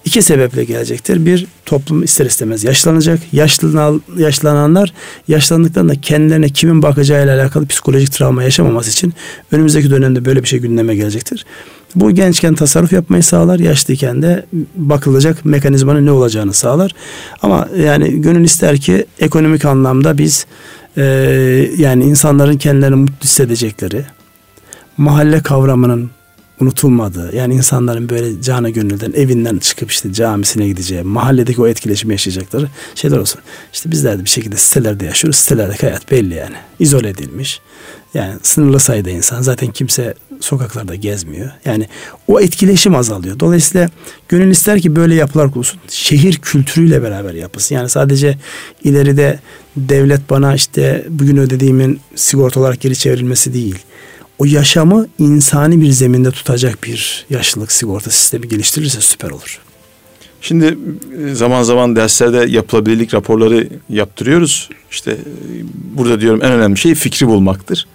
İki 0.05 0.23
sebeple 0.23 0.65
gelecektir. 0.65 1.27
Bir, 1.27 1.47
toplum 1.67 2.03
ister 2.03 2.27
istemez 2.27 2.65
yaşlanacak. 2.65 3.21
Yaşlanan, 3.33 4.03
yaşlananlar 4.17 4.93
yaşlandıklarında 5.29 6.01
kendilerine 6.01 6.49
kimin 6.49 6.83
bakacağıyla 6.83 7.37
alakalı 7.37 7.67
psikolojik 7.67 8.13
travma 8.13 8.43
yaşamaması 8.43 8.91
için 8.91 9.15
önümüzdeki 9.53 9.91
dönemde 9.91 10.25
böyle 10.25 10.43
bir 10.43 10.49
şey 10.49 10.59
gündeme 10.59 10.97
gelecektir. 10.97 11.47
Bu 11.95 12.11
gençken 12.11 12.55
tasarruf 12.55 12.93
yapmayı 12.93 13.23
sağlar, 13.23 13.59
yaşlıyken 13.59 14.23
de 14.23 14.47
bakılacak 14.77 15.45
mekanizmanın 15.45 16.07
ne 16.07 16.11
olacağını 16.11 16.53
sağlar. 16.53 16.95
Ama 17.43 17.69
yani 17.77 18.21
gönül 18.21 18.45
ister 18.45 18.81
ki 18.81 19.07
ekonomik 19.21 19.65
anlamda 19.65 20.19
biz 20.19 20.47
e, 20.97 21.03
yani 21.77 22.05
insanların 22.05 22.57
kendilerini 22.57 22.97
mutlu 22.97 23.25
hissedecekleri, 23.25 24.05
mahalle 24.97 25.43
kavramının 25.43 26.11
unutulmadığı 26.61 27.37
yani 27.37 27.55
insanların 27.55 28.09
böyle 28.09 28.43
canı 28.43 28.71
gönülden 28.71 29.13
evinden 29.13 29.59
çıkıp 29.59 29.91
işte 29.91 30.13
camisine 30.13 30.69
gideceği 30.69 31.03
mahalledeki 31.03 31.63
o 31.63 31.67
etkileşimi 31.67 32.15
yaşayacakları 32.15 32.69
şeyler 32.95 33.17
olsun. 33.17 33.41
İşte 33.73 33.91
bizler 33.91 34.19
de 34.19 34.25
bir 34.25 34.31
şekilde 34.31 34.57
sitelerde 34.57 35.05
yaşıyoruz. 35.05 35.39
Sitelerdeki 35.39 35.87
hayat 35.87 36.11
belli 36.11 36.35
yani. 36.35 36.57
İzole 36.79 37.09
edilmiş. 37.09 37.61
Yani 38.15 38.35
sınırlı 38.43 38.81
sayıda 38.81 39.11
insan. 39.11 39.43
Zaten 39.43 39.71
kimse 39.71 40.15
sokaklarda 40.41 40.95
gezmiyor. 40.95 41.51
Yani 41.65 41.89
o 42.29 42.41
etkileşim 42.41 42.95
azalıyor. 42.95 43.41
Dolayısıyla 43.41 43.89
gönül 44.29 44.51
ister 44.51 44.81
ki 44.81 44.97
böyle 44.97 45.15
yapılar 45.15 45.51
kurulsun. 45.51 45.81
Şehir 45.89 46.37
kültürüyle 46.37 47.03
beraber 47.03 47.35
yapılsın. 47.35 47.75
Yani 47.75 47.89
sadece 47.89 48.39
ileride 48.85 49.41
devlet 49.77 50.31
bana 50.31 50.55
işte 50.55 51.07
bugün 51.09 51.37
ödediğimin 51.37 52.01
sigorta 52.15 52.61
olarak 52.61 52.81
geri 52.81 52.97
çevrilmesi 52.97 53.55
değil. 53.55 53.79
O 54.39 54.45
yaşamı 54.45 55.07
insani 55.19 55.81
bir 55.81 55.91
zeminde 55.91 56.31
tutacak 56.31 56.85
bir 56.85 57.27
yaşlılık 57.31 57.73
sigorta 57.73 58.11
sistemi 58.11 58.49
geliştirirse 58.49 59.01
süper 59.01 59.31
olur. 59.31 59.61
Şimdi 60.41 60.79
e, 61.27 61.35
zaman 61.35 61.63
zaman 61.63 61.97
derslerde 61.97 62.47
yapılabilirlik 62.51 63.15
raporları 63.15 63.69
yaptırıyoruz. 63.89 64.69
İşte 64.91 65.11
e, 65.11 65.19
burada 65.73 66.21
diyorum 66.21 66.41
en 66.43 66.53
önemli 66.53 66.77
şey 66.77 66.95
fikri 66.95 67.27
bulmaktır. 67.27 67.87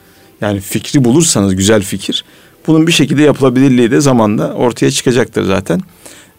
Yani 0.41 0.59
fikri 0.59 1.03
bulursanız 1.03 1.55
güzel 1.55 1.81
fikir. 1.81 2.25
Bunun 2.67 2.87
bir 2.87 2.91
şekilde 2.91 3.23
yapılabilirliği 3.23 3.91
de 3.91 4.01
zamanla 4.01 4.53
ortaya 4.53 4.91
çıkacaktır 4.91 5.43
zaten. 5.43 5.81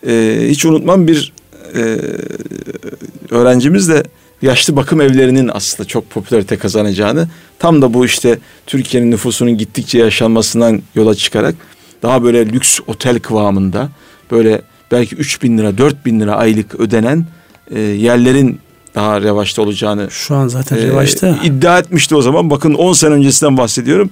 Ee, 0.07 0.47
hiç 0.49 0.65
unutmam 0.65 1.07
bir 1.07 1.33
e, 1.75 1.99
öğrencimiz 3.31 3.89
de 3.89 4.03
yaşlı 4.43 4.77
bakım 4.77 5.01
evlerinin 5.01 5.51
aslında 5.55 5.89
çok 5.89 6.11
popülarite 6.11 6.57
kazanacağını 6.57 7.29
tam 7.59 7.83
da 7.83 7.95
bu 7.95 8.05
işte 8.07 8.39
Türkiye'nin 8.67 9.11
nüfusunun 9.11 9.59
gittikçe 9.59 9.99
yaşanmasından 9.99 10.83
yola 10.95 11.15
çıkarak 11.15 11.55
daha 12.03 12.23
böyle 12.23 12.47
lüks 12.47 12.81
otel 12.87 13.19
kıvamında 13.19 13.89
böyle 14.31 14.63
belki 14.91 15.17
3 15.17 15.43
bin 15.43 15.59
lira 15.59 15.79
4 15.79 16.07
bin 16.07 16.21
lira 16.21 16.37
aylık 16.37 16.75
ödenen 16.75 17.27
e, 17.71 17.81
yerlerin 17.81 18.61
daha 18.97 19.23
revaçta 19.23 19.63
olacağını 19.63 20.11
şu 20.11 20.35
an 20.35 20.49
zaten 20.49 20.77
e, 20.77 20.83
revaçta 20.83 21.39
iddia 21.45 21.79
etmişti 21.79 22.15
o 22.15 22.23
zaman. 22.23 22.51
Bakın 22.51 22.75
10 22.75 22.93
sene 22.93 23.15
öncesinden 23.15 23.57
bahsediyorum. 23.57 24.11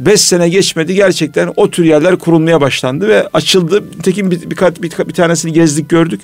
5 0.00 0.20
sene 0.20 0.48
geçmedi 0.48 0.94
gerçekten 0.94 1.52
o 1.56 1.70
tür 1.70 1.84
yerler 1.84 2.16
kurulmaya 2.16 2.60
başlandı 2.60 3.08
ve 3.08 3.28
açıldı. 3.32 3.84
Tekin 4.02 4.30
bir, 4.30 4.42
bir, 4.42 4.50
bir, 4.50 4.82
bir, 4.82 5.08
bir 5.08 5.14
tanesini 5.14 5.52
gezdik 5.52 5.88
gördük. 5.88 6.20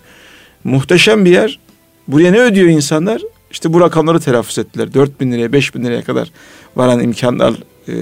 Muhteşem 0.64 1.24
bir 1.24 1.30
yer. 1.30 1.58
Buraya 2.08 2.32
ne 2.32 2.40
ödüyor 2.40 2.68
insanlar? 2.68 3.22
İşte 3.50 3.72
bu 3.72 3.80
rakamları 3.80 4.20
telaffuz 4.20 4.58
ettiler. 4.58 4.94
4 4.94 5.20
bin 5.20 5.32
liraya 5.32 5.52
5 5.52 5.74
bin 5.74 5.84
liraya 5.84 6.02
kadar 6.02 6.30
varan 6.76 7.00
imkanlar 7.00 7.52
e, 7.88 7.94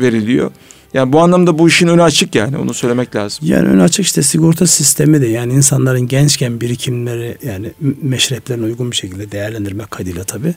veriliyor. 0.00 0.50
Yani 0.96 1.12
bu 1.12 1.20
anlamda 1.20 1.58
bu 1.58 1.68
işin 1.68 1.88
önü 1.88 2.02
açık 2.02 2.34
yani 2.34 2.58
onu 2.58 2.74
söylemek 2.74 3.16
lazım. 3.16 3.48
Yani 3.48 3.68
önü 3.68 3.82
açık 3.82 4.06
işte 4.06 4.22
sigorta 4.22 4.66
sistemi 4.66 5.20
de 5.20 5.26
yani 5.26 5.52
insanların 5.52 6.08
gençken 6.08 6.60
birikimleri 6.60 7.36
yani 7.42 7.72
meşreplerine 8.02 8.64
uygun 8.64 8.90
bir 8.90 8.96
şekilde 8.96 9.32
değerlendirmek 9.32 9.90
kaydıyla 9.90 10.24
tabii. 10.24 10.54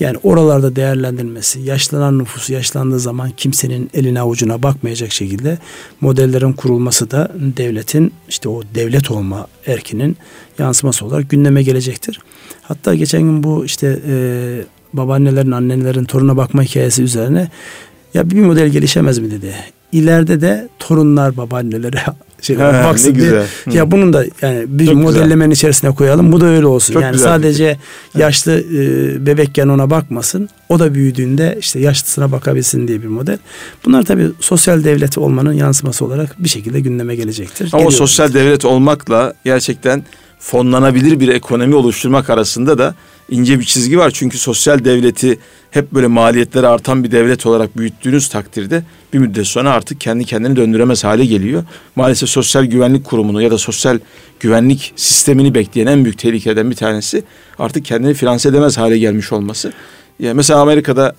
Yani 0.00 0.18
oralarda 0.22 0.76
değerlendirilmesi, 0.76 1.60
yaşlanan 1.60 2.18
nüfusu 2.18 2.52
yaşlandığı 2.52 3.00
zaman 3.00 3.30
kimsenin 3.36 3.90
eline 3.94 4.20
avucuna 4.20 4.62
bakmayacak 4.62 5.12
şekilde 5.12 5.58
modellerin 6.00 6.52
kurulması 6.52 7.10
da 7.10 7.32
devletin 7.38 8.12
işte 8.28 8.48
o 8.48 8.62
devlet 8.74 9.10
olma 9.10 9.46
erkinin 9.66 10.16
yansıması 10.58 11.06
olarak 11.06 11.30
gündeme 11.30 11.62
gelecektir. 11.62 12.20
Hatta 12.62 12.94
geçen 12.94 13.22
gün 13.22 13.42
bu 13.42 13.64
işte 13.64 14.00
e, 14.08 14.14
babaannelerin, 14.92 15.50
annelerin 15.50 16.04
toruna 16.04 16.36
bakma 16.36 16.62
hikayesi 16.62 17.02
üzerine 17.02 17.50
ya 18.14 18.30
bir 18.30 18.40
model 18.40 18.68
gelişemez 18.68 19.18
mi 19.18 19.30
dedi 19.30 19.54
ileride 19.92 20.40
de 20.40 20.68
torunlar 20.78 21.36
babaannelere 21.36 22.02
şey 22.42 22.56
He, 22.56 22.60
baksın 22.60 23.14
diye. 23.14 23.24
Güzel. 23.24 23.46
Ya 23.72 23.90
bunun 23.90 24.12
da 24.12 24.24
yani 24.42 24.64
bir 24.68 24.86
Çok 24.86 24.94
modellemenin 24.96 25.38
güzel. 25.50 25.52
içerisine 25.52 25.90
koyalım. 25.94 26.32
Bu 26.32 26.40
da 26.40 26.46
öyle 26.46 26.66
olsun. 26.66 26.94
Çok 26.94 27.02
yani 27.02 27.12
güzel. 27.12 27.28
sadece 27.28 27.76
yaşlı 28.16 28.60
e, 28.60 29.26
bebekken 29.26 29.68
ona 29.68 29.90
bakmasın. 29.90 30.48
O 30.68 30.78
da 30.78 30.94
büyüdüğünde 30.94 31.56
işte 31.60 31.80
yaşlısına 31.80 32.32
bakabilsin 32.32 32.88
diye 32.88 33.02
bir 33.02 33.08
model. 33.08 33.38
Bunlar 33.84 34.02
tabii 34.02 34.26
sosyal 34.40 34.84
devlet 34.84 35.18
olmanın 35.18 35.52
yansıması 35.52 36.04
olarak 36.04 36.44
bir 36.44 36.48
şekilde 36.48 36.80
gündeme 36.80 37.16
gelecektir. 37.16 37.70
Ama 37.72 37.90
sosyal 37.90 38.34
devlet 38.34 38.64
olmakla 38.64 39.34
gerçekten 39.44 40.04
fonlanabilir 40.38 41.20
bir 41.20 41.28
ekonomi 41.28 41.74
oluşturmak 41.74 42.30
arasında 42.30 42.78
da 42.78 42.94
ince 43.30 43.60
bir 43.60 43.64
çizgi 43.64 43.98
var. 43.98 44.10
Çünkü 44.10 44.38
sosyal 44.38 44.84
devleti 44.84 45.38
hep 45.70 45.92
böyle 45.92 46.06
maliyetleri 46.06 46.66
artan 46.66 47.04
bir 47.04 47.10
devlet 47.10 47.46
olarak 47.46 47.78
büyüttüğünüz 47.78 48.28
takdirde 48.28 48.82
bir 49.12 49.18
müddet 49.18 49.46
sonra 49.46 49.70
artık 49.70 50.00
kendi 50.00 50.24
kendini 50.24 50.56
döndüremez 50.56 51.04
hale 51.04 51.26
geliyor. 51.26 51.64
Maalesef 51.96 52.28
sosyal 52.28 52.64
güvenlik 52.64 53.04
kurumunu 53.04 53.42
ya 53.42 53.50
da 53.50 53.58
sosyal 53.58 53.98
güvenlik 54.40 54.92
sistemini 54.96 55.54
bekleyen 55.54 55.86
en 55.86 56.04
büyük 56.04 56.18
tehlikeden 56.18 56.70
bir 56.70 56.76
tanesi 56.76 57.24
artık 57.58 57.84
kendini 57.84 58.14
finanse 58.14 58.48
edemez 58.48 58.78
hale 58.78 58.98
gelmiş 58.98 59.32
olması. 59.32 59.72
Yani 60.20 60.34
mesela 60.34 60.60
Amerika'da 60.60 61.14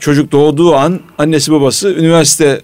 çocuk 0.00 0.32
doğduğu 0.32 0.74
an 0.74 1.00
annesi 1.18 1.52
babası 1.52 1.94
üniversiteye 1.94 2.60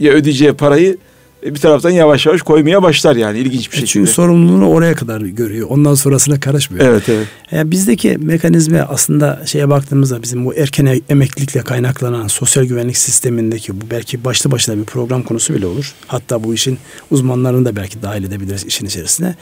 ödeyeceği 0.00 0.52
parayı 0.52 0.98
bir 1.42 1.60
taraftan 1.60 1.90
yavaş 1.90 2.26
yavaş 2.26 2.42
koymaya 2.42 2.82
başlar 2.82 3.16
yani 3.16 3.38
ilginç 3.38 3.72
bir 3.72 3.76
e 3.76 3.80
şekilde. 3.80 3.86
Çünkü 3.86 4.10
sorumluluğunu 4.10 4.68
oraya 4.68 4.94
kadar 4.94 5.20
görüyor. 5.20 5.66
Ondan 5.70 5.94
sonrasına 5.94 6.40
karışmıyor. 6.40 6.86
Evet 6.86 7.08
evet. 7.08 7.26
Yani 7.50 7.70
bizdeki 7.70 8.18
mekanizma 8.18 8.78
aslında 8.78 9.42
şeye 9.46 9.70
baktığımızda 9.70 10.22
bizim 10.22 10.44
bu 10.44 10.54
erken 10.54 10.86
e, 10.86 11.00
emeklilikle 11.08 11.60
kaynaklanan 11.60 12.26
sosyal 12.26 12.64
güvenlik 12.64 12.96
sistemindeki 12.96 13.80
bu 13.80 13.90
belki 13.90 14.24
başlı 14.24 14.50
başına 14.50 14.76
bir 14.76 14.84
program 14.84 15.22
konusu 15.22 15.54
bile 15.54 15.66
olur. 15.66 15.94
Hatta 16.06 16.44
bu 16.44 16.54
işin 16.54 16.78
uzmanlarını 17.10 17.64
da 17.64 17.76
belki 17.76 18.02
dahil 18.02 18.24
edebiliriz 18.24 18.64
işin 18.64 18.86
içerisine. 18.86 19.34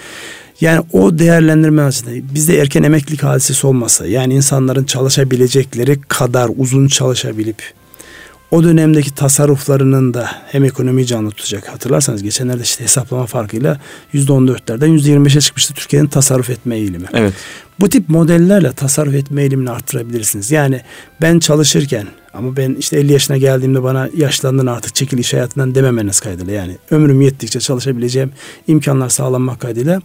Yani 0.60 0.84
o 0.92 1.18
değerlendirme 1.18 1.82
açısından 1.82 2.34
bizde 2.34 2.58
erken 2.58 2.82
emeklilik 2.82 3.22
hadisesi 3.22 3.66
olmasa 3.66 4.06
yani 4.06 4.34
insanların 4.34 4.84
çalışabilecekleri 4.84 6.00
kadar 6.00 6.50
uzun 6.56 6.88
çalışabilip 6.88 7.74
o 8.50 8.64
dönemdeki 8.64 9.14
tasarruflarının 9.14 10.14
da 10.14 10.30
hem 10.46 10.64
ekonomiyi 10.64 11.06
canlı 11.06 11.30
tutacak. 11.30 11.68
Hatırlarsanız 11.68 12.22
geçenlerde 12.22 12.62
işte 12.62 12.84
hesaplama 12.84 13.26
farkıyla 13.26 13.80
%14'lerden 14.14 14.98
%25'e 14.98 15.40
çıkmıştı 15.40 15.74
Türkiye'nin 15.74 16.08
tasarruf 16.08 16.50
etme 16.50 16.76
eğilimi. 16.76 17.06
Evet. 17.12 17.32
Bu 17.80 17.88
tip 17.88 18.08
modellerle 18.08 18.72
tasarruf 18.72 19.14
etme 19.14 19.42
eğilimini 19.42 19.70
arttırabilirsiniz. 19.70 20.50
Yani 20.50 20.80
ben 21.20 21.38
çalışırken 21.38 22.06
ama 22.34 22.56
ben 22.56 22.74
işte 22.78 22.98
50 22.98 23.12
yaşına 23.12 23.36
geldiğimde 23.36 23.82
bana 23.82 24.08
yaşlandın 24.16 24.66
artık 24.66 24.94
çekil 24.94 25.18
iş 25.18 25.32
hayatından 25.34 25.74
dememeniz 25.74 26.20
kaydıyla 26.20 26.52
yani 26.52 26.76
ömrüm 26.90 27.20
yettikçe 27.20 27.60
çalışabileceğim 27.60 28.32
imkanlar 28.66 29.08
sağlanmak 29.08 29.60
kaydıyla 29.60 30.02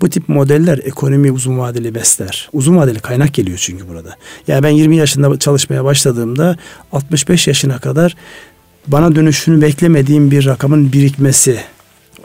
bu 0.00 0.10
tip 0.10 0.28
modeller 0.28 0.78
ekonomi 0.78 1.32
uzun 1.32 1.58
vadeli 1.58 1.94
besler. 1.94 2.48
Uzun 2.52 2.76
vadeli 2.76 2.98
kaynak 2.98 3.34
geliyor 3.34 3.58
çünkü 3.58 3.88
burada. 3.88 4.16
Yani 4.48 4.62
ben 4.62 4.70
20 4.70 4.96
yaşında 4.96 5.38
çalışmaya 5.38 5.84
başladığımda 5.84 6.56
65 6.92 7.46
yaşına 7.46 7.78
kadar 7.78 8.16
bana 8.86 9.16
dönüşünü 9.16 9.62
beklemediğim 9.62 10.30
bir 10.30 10.46
rakamın 10.46 10.92
birikmesi 10.92 11.60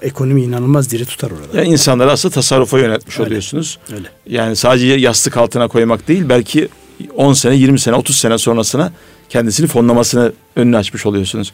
ekonomi 0.01 0.41
inanılmaz 0.41 0.91
diri 0.91 1.05
tutar 1.05 1.31
orada. 1.31 1.57
Yani 1.57 1.69
insanları 1.69 2.11
aslında 2.11 2.33
tasarrufa 2.33 2.79
yönetmiş 2.79 3.19
öyle, 3.19 3.27
oluyorsunuz. 3.27 3.77
Öyle. 3.93 4.07
Yani 4.27 4.55
sadece 4.55 4.87
yastık 4.87 5.37
altına 5.37 5.67
koymak 5.67 6.07
değil 6.07 6.23
belki 6.29 6.69
10 7.15 7.33
sene, 7.33 7.55
20 7.55 7.79
sene, 7.79 7.95
30 7.95 8.15
sene 8.15 8.37
sonrasına 8.37 8.91
kendisini 9.29 9.67
fonlamasını 9.67 10.33
önünü 10.55 10.77
açmış 10.77 11.05
oluyorsunuz. 11.05 11.53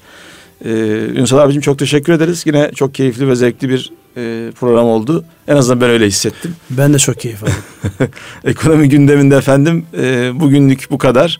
Ee, 0.65 0.69
Ünsal 1.15 1.37
abicim 1.37 1.61
çok 1.61 1.79
teşekkür 1.79 2.13
ederiz. 2.13 2.43
Yine 2.45 2.71
çok 2.75 2.95
keyifli 2.95 3.27
ve 3.27 3.35
zevkli 3.35 3.69
bir 3.69 3.91
e, 4.17 4.51
program 4.51 4.85
oldu. 4.85 5.25
En 5.47 5.55
azından 5.55 5.81
ben 5.81 5.89
öyle 5.89 6.07
hissettim. 6.07 6.55
Ben 6.69 6.93
de 6.93 6.99
çok 6.99 7.19
keyif 7.19 7.43
aldım. 7.43 7.53
Ekonomi 8.43 8.89
gündeminde 8.89 9.35
efendim 9.35 9.85
e, 9.97 10.31
bugünlük 10.39 10.87
bu 10.91 10.97
kadar. 10.97 11.39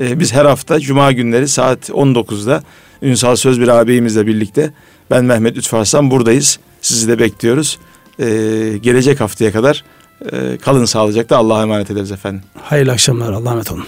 E, 0.00 0.20
biz 0.20 0.32
her 0.32 0.44
hafta 0.44 0.80
Cuma 0.80 1.12
günleri 1.12 1.48
saat 1.48 1.90
19'da 1.90 2.62
Ünsal 3.02 3.36
Sözbir 3.36 3.68
ağabeyimizle 3.68 4.26
birlikte 4.26 4.72
ben 5.10 5.24
Mehmet 5.24 5.56
Lütfü 5.56 5.76
buradayız. 5.76 6.58
Sizi 6.80 7.08
de 7.08 7.18
bekliyoruz. 7.18 7.78
E, 8.18 8.24
gelecek 8.82 9.20
haftaya 9.20 9.52
kadar 9.52 9.84
e, 10.32 10.56
kalın 10.56 10.84
sağlıcakla 10.84 11.36
Allah'a 11.36 11.62
emanet 11.62 11.90
ederiz 11.90 12.12
efendim. 12.12 12.42
Hayırlı 12.62 12.92
akşamlar. 12.92 13.32
Allah'a 13.32 13.52
emanet 13.52 13.72
olun. 13.72 13.84